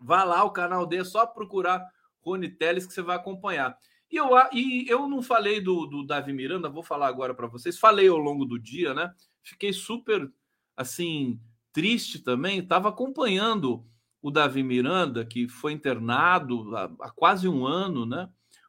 Vá 0.00 0.24
lá, 0.24 0.42
o 0.42 0.50
canal 0.50 0.84
dele, 0.84 1.02
é 1.02 1.04
só 1.04 1.24
procurar 1.24 1.80
Rony 2.20 2.48
Teles 2.48 2.86
que 2.88 2.92
você 2.92 3.02
vai 3.02 3.14
acompanhar. 3.14 3.78
E 4.10 4.16
eu, 4.16 4.30
e 4.52 4.84
eu 4.88 5.08
não 5.08 5.22
falei 5.22 5.60
do, 5.60 5.86
do 5.86 6.04
Davi 6.04 6.32
Miranda, 6.32 6.68
vou 6.68 6.82
falar 6.82 7.06
agora 7.06 7.32
para 7.32 7.46
vocês. 7.46 7.78
Falei 7.78 8.08
ao 8.08 8.18
longo 8.18 8.44
do 8.44 8.58
dia, 8.58 8.92
né? 8.92 9.12
Fiquei 9.44 9.72
super 9.72 10.30
assim 10.76 11.38
triste 11.72 12.18
também. 12.18 12.58
Estava 12.58 12.88
acompanhando 12.88 13.84
o 14.22 14.30
Davi 14.30 14.62
Miranda, 14.62 15.24
que 15.24 15.46
foi 15.48 15.72
internado 15.72 16.74
há, 16.74 16.84
há, 17.00 17.10
quase 17.10 17.46
um 17.46 17.66
ano, 17.66 18.06
né? 18.06 18.28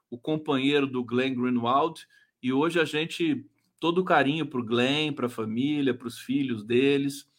O 0.10 0.18
companheiro 0.18 0.86
do 0.86 1.04
Glenn 1.04 1.34
Greenwald, 1.34 2.06
e 2.44 2.52
hoje 2.52 2.80
a 2.80 2.86
gente 2.86 3.46
todo 3.80 4.04
carinho 4.04 4.46
para 4.46 4.60
o 4.60 4.66
Glenn, 4.66 5.14
para 5.14 5.28
a 5.28 5.30
família, 5.30 5.94
para 5.94 6.08
os 6.08 6.20
filhos 6.20 6.64
deles. 6.64 7.30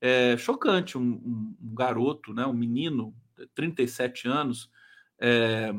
É 0.00 0.36
chocante 0.36 0.96
um, 0.96 1.02
um, 1.02 1.56
um, 1.60 1.74
garoto, 1.74 2.32
né? 2.32 2.46
Um 2.46 2.52
menino, 2.52 3.14
37 3.54 4.28
anos, 4.28 4.70
é, 5.18 5.74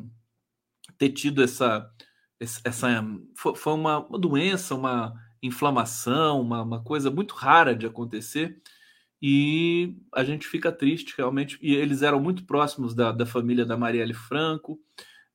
ter 0.98 1.10
tido 1.10 1.44
essa 1.44 1.90
essa 2.40 2.88
foi 3.56 3.74
uma, 3.74 4.00
uma 4.00 4.20
doença, 4.20 4.76
uma 4.76 5.14
inflamação, 5.42 6.42
uma, 6.42 6.62
uma 6.62 6.84
coisa 6.84 7.10
muito 7.12 7.36
rara 7.36 7.76
de 7.76 7.86
acontecer. 7.86 8.62
E 9.22 9.96
a 10.14 10.24
gente 10.24 10.48
fica 10.48 10.72
triste 10.72 11.14
realmente. 11.18 11.58
E 11.62 11.76
eles 11.76 12.02
eram 12.02 12.20
muito 12.20 12.46
próximos 12.46 12.94
da, 12.94 13.12
da 13.12 13.26
família 13.26 13.66
da 13.66 13.78
Marielle 13.78 14.14
Franco. 14.14 14.80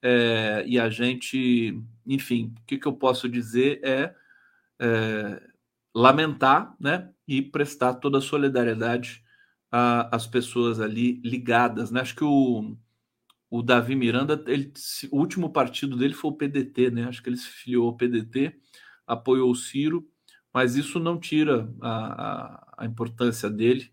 É, 0.01 0.65
e 0.67 0.79
a 0.79 0.89
gente, 0.91 1.81
enfim, 2.07 2.55
o 2.63 2.67
que, 2.67 2.79
que 2.79 2.87
eu 2.87 2.93
posso 2.93 3.29
dizer 3.29 3.81
é, 3.83 4.15
é 4.81 5.43
lamentar 5.95 6.75
né, 6.81 7.11
e 7.27 7.43
prestar 7.43 7.95
toda 7.95 8.19
a 8.19 8.23
solidariedade 8.23 9.23
às 9.71 10.27
pessoas 10.27 10.81
ali 10.81 11.21
ligadas. 11.25 11.91
Né? 11.91 12.01
Acho 12.01 12.15
que 12.15 12.25
o, 12.25 12.77
o 13.51 13.63
Davi 13.63 13.95
Miranda, 13.95 14.43
ele, 14.47 14.73
o 15.11 15.19
último 15.19 15.51
partido 15.51 15.97
dele 15.97 16.15
foi 16.15 16.31
o 16.31 16.35
PDT, 16.35 16.91
né? 16.91 17.05
Acho 17.05 17.23
que 17.23 17.29
ele 17.29 17.37
se 17.37 17.49
filiou 17.49 17.87
ao 17.87 17.97
PDT 17.97 18.55
apoiou 19.13 19.51
o 19.51 19.57
Ciro, 19.57 20.07
mas 20.53 20.77
isso 20.77 20.99
não 20.99 21.19
tira 21.19 21.73
a, 21.81 21.91
a, 21.91 22.75
a 22.79 22.87
importância 22.87 23.49
dele 23.49 23.91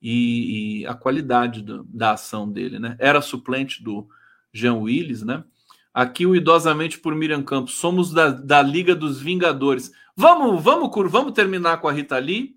e, 0.00 0.80
e 0.82 0.86
a 0.86 0.94
qualidade 0.94 1.62
do, 1.62 1.84
da 1.84 2.12
ação 2.12 2.50
dele. 2.50 2.78
Né? 2.78 2.96
Era 2.98 3.20
suplente 3.20 3.82
do 3.82 4.08
Jean 4.52 4.74
Willis, 4.74 5.22
né? 5.22 5.44
Aqui 5.92 6.24
o 6.24 6.36
idosamente 6.36 7.00
por 7.00 7.14
Miriam 7.16 7.42
Campos, 7.42 7.74
somos 7.74 8.12
da, 8.12 8.30
da 8.30 8.62
Liga 8.62 8.94
dos 8.94 9.20
Vingadores. 9.20 9.90
Vamos, 10.16 10.62
vamos, 10.62 10.90
vamos 11.10 11.32
terminar 11.32 11.80
com 11.80 11.88
a 11.88 11.92
Rita 11.92 12.16
Lee, 12.16 12.56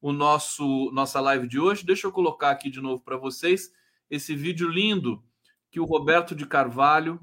o 0.00 0.12
nosso 0.12 0.90
nossa 0.92 1.20
live 1.20 1.46
de 1.46 1.60
hoje. 1.60 1.84
Deixa 1.84 2.06
eu 2.06 2.12
colocar 2.12 2.50
aqui 2.50 2.70
de 2.70 2.80
novo 2.80 3.02
para 3.02 3.18
vocês 3.18 3.70
esse 4.10 4.34
vídeo 4.34 4.68
lindo 4.68 5.22
que 5.70 5.78
o 5.78 5.84
Roberto 5.84 6.34
de 6.34 6.46
Carvalho 6.46 7.20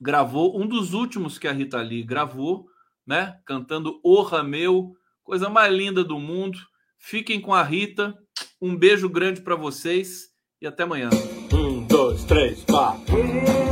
gravou, 0.00 0.58
um 0.58 0.66
dos 0.66 0.94
últimos 0.94 1.38
que 1.38 1.46
a 1.46 1.52
Rita 1.52 1.80
Lee 1.82 2.02
gravou, 2.02 2.67
né? 3.08 3.38
Cantando 3.46 3.98
O 4.04 4.20
Rameu, 4.20 4.92
coisa 5.24 5.48
mais 5.48 5.72
linda 5.72 6.04
do 6.04 6.18
mundo. 6.18 6.58
Fiquem 6.98 7.40
com 7.40 7.54
a 7.54 7.62
Rita. 7.62 8.14
Um 8.60 8.76
beijo 8.76 9.08
grande 9.08 9.40
para 9.40 9.56
vocês 9.56 10.26
e 10.60 10.66
até 10.66 10.82
amanhã. 10.82 11.08
Um, 11.50 11.86
dois, 11.86 12.22
três, 12.24 12.62
quatro. 12.64 13.67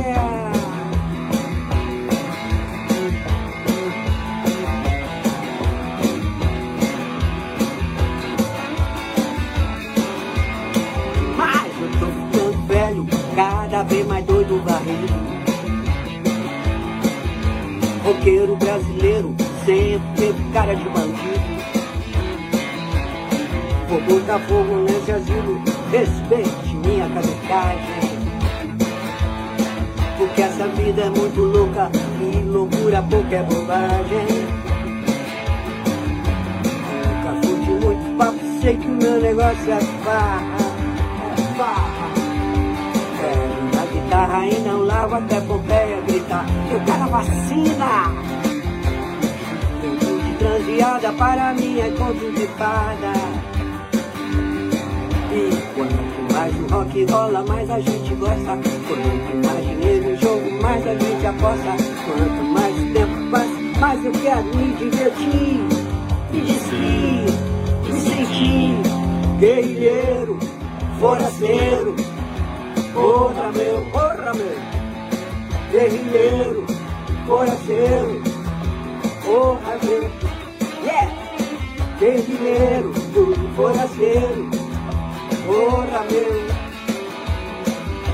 Roqueiro 18.07 18.55
brasileiro, 18.55 19.35
sempre 19.65 20.01
teve 20.15 20.53
cara 20.53 20.73
de 20.73 20.83
bandido. 20.85 21.57
Vou 23.89 24.01
botar 24.03 24.39
fogo 24.47 24.75
nesse 24.85 25.11
asilo, 25.11 25.61
respeite 25.91 26.73
minha 26.85 27.09
caducagem. 27.09 28.07
Porque 30.17 30.41
essa 30.41 30.69
vida 30.69 31.01
é 31.01 31.09
muito 31.09 31.41
louca 31.41 31.91
e 32.21 32.43
loucura 32.43 33.01
pouca 33.01 33.35
é 33.35 33.43
bobagem. 33.43 34.27
Nunca 37.03 37.45
fui 37.45 37.59
de 37.59 37.71
muito 37.71 38.17
papo, 38.17 38.39
sei 38.61 38.77
que 38.77 38.87
o 38.87 38.91
meu 38.91 39.19
negócio 39.19 39.69
é 39.69 39.81
farra, 40.05 40.66
Guitarra 44.17 44.47
e 44.47 44.59
não 44.61 44.81
lavo 44.81 45.13
até 45.13 45.39
Pompeia 45.41 46.01
gritar, 46.07 46.43
eu 46.71 46.79
quero 46.79 47.03
a 47.03 47.05
vacina. 47.05 47.85
Tempo 49.79 50.23
de 50.23 50.37
transeada 50.39 51.13
para 51.13 51.53
mim 51.53 51.79
é 51.79 51.89
conto 51.91 52.31
de 52.31 52.47
fada. 52.57 53.13
E 55.31 55.55
quanto 55.75 56.33
mais 56.33 56.55
o 56.55 56.73
rock 56.73 57.05
rola, 57.11 57.45
mais 57.47 57.69
a 57.69 57.79
gente 57.79 58.15
gosta. 58.15 58.57
Quanto 58.87 59.47
mais 59.47 59.67
dinheiro 59.67 60.09
em 60.09 60.17
jogo, 60.17 60.63
mais 60.63 60.87
a 60.87 60.95
gente 60.95 61.27
aposta. 61.27 61.75
Quanto 62.07 62.43
mais 62.43 62.75
tempo 62.93 63.29
passa, 63.29 63.79
mais 63.79 64.03
eu 64.03 64.11
quero 64.13 64.55
me 64.55 64.73
divertir. 64.77 65.61
Me 66.31 66.41
despir, 66.41 67.23
me 67.85 67.99
sentir 68.01 68.81
guerrilheiro, 69.39 70.39
forasteiro. 70.99 72.16
Porra 72.97 73.51
meu, 73.51 73.85
porra 73.91 74.33
meu, 74.33 74.57
guerrilheiro, 75.71 76.65
forasteiro. 77.27 78.23
Porra 79.23 79.77
meu! 79.83 80.27
Guerrilheiro, 81.99 82.93
forasteiro. 83.55 84.49
Porra 85.45 86.05
meu, 86.09 86.41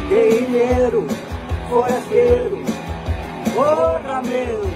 guerrilheiro, 0.10 1.08
forasteiro. 1.70 2.58
Porra 3.56 4.22
meu, 4.22 4.70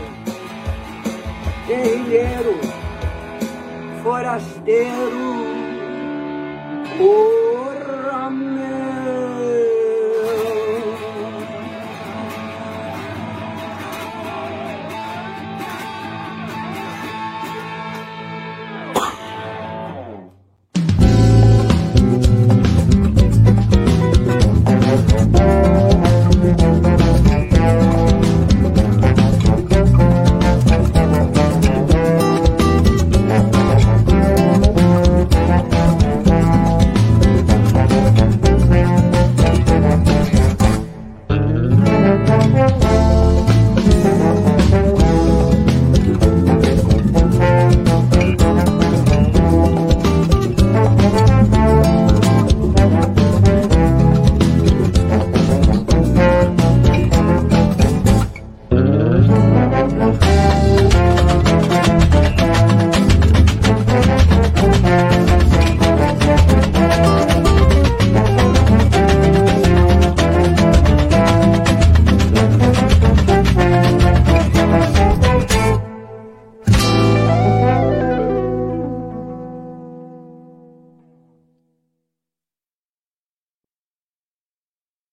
guerrilheiro, 1.67 2.59
forasteiro. 4.01 5.37
Oh. 7.01 7.66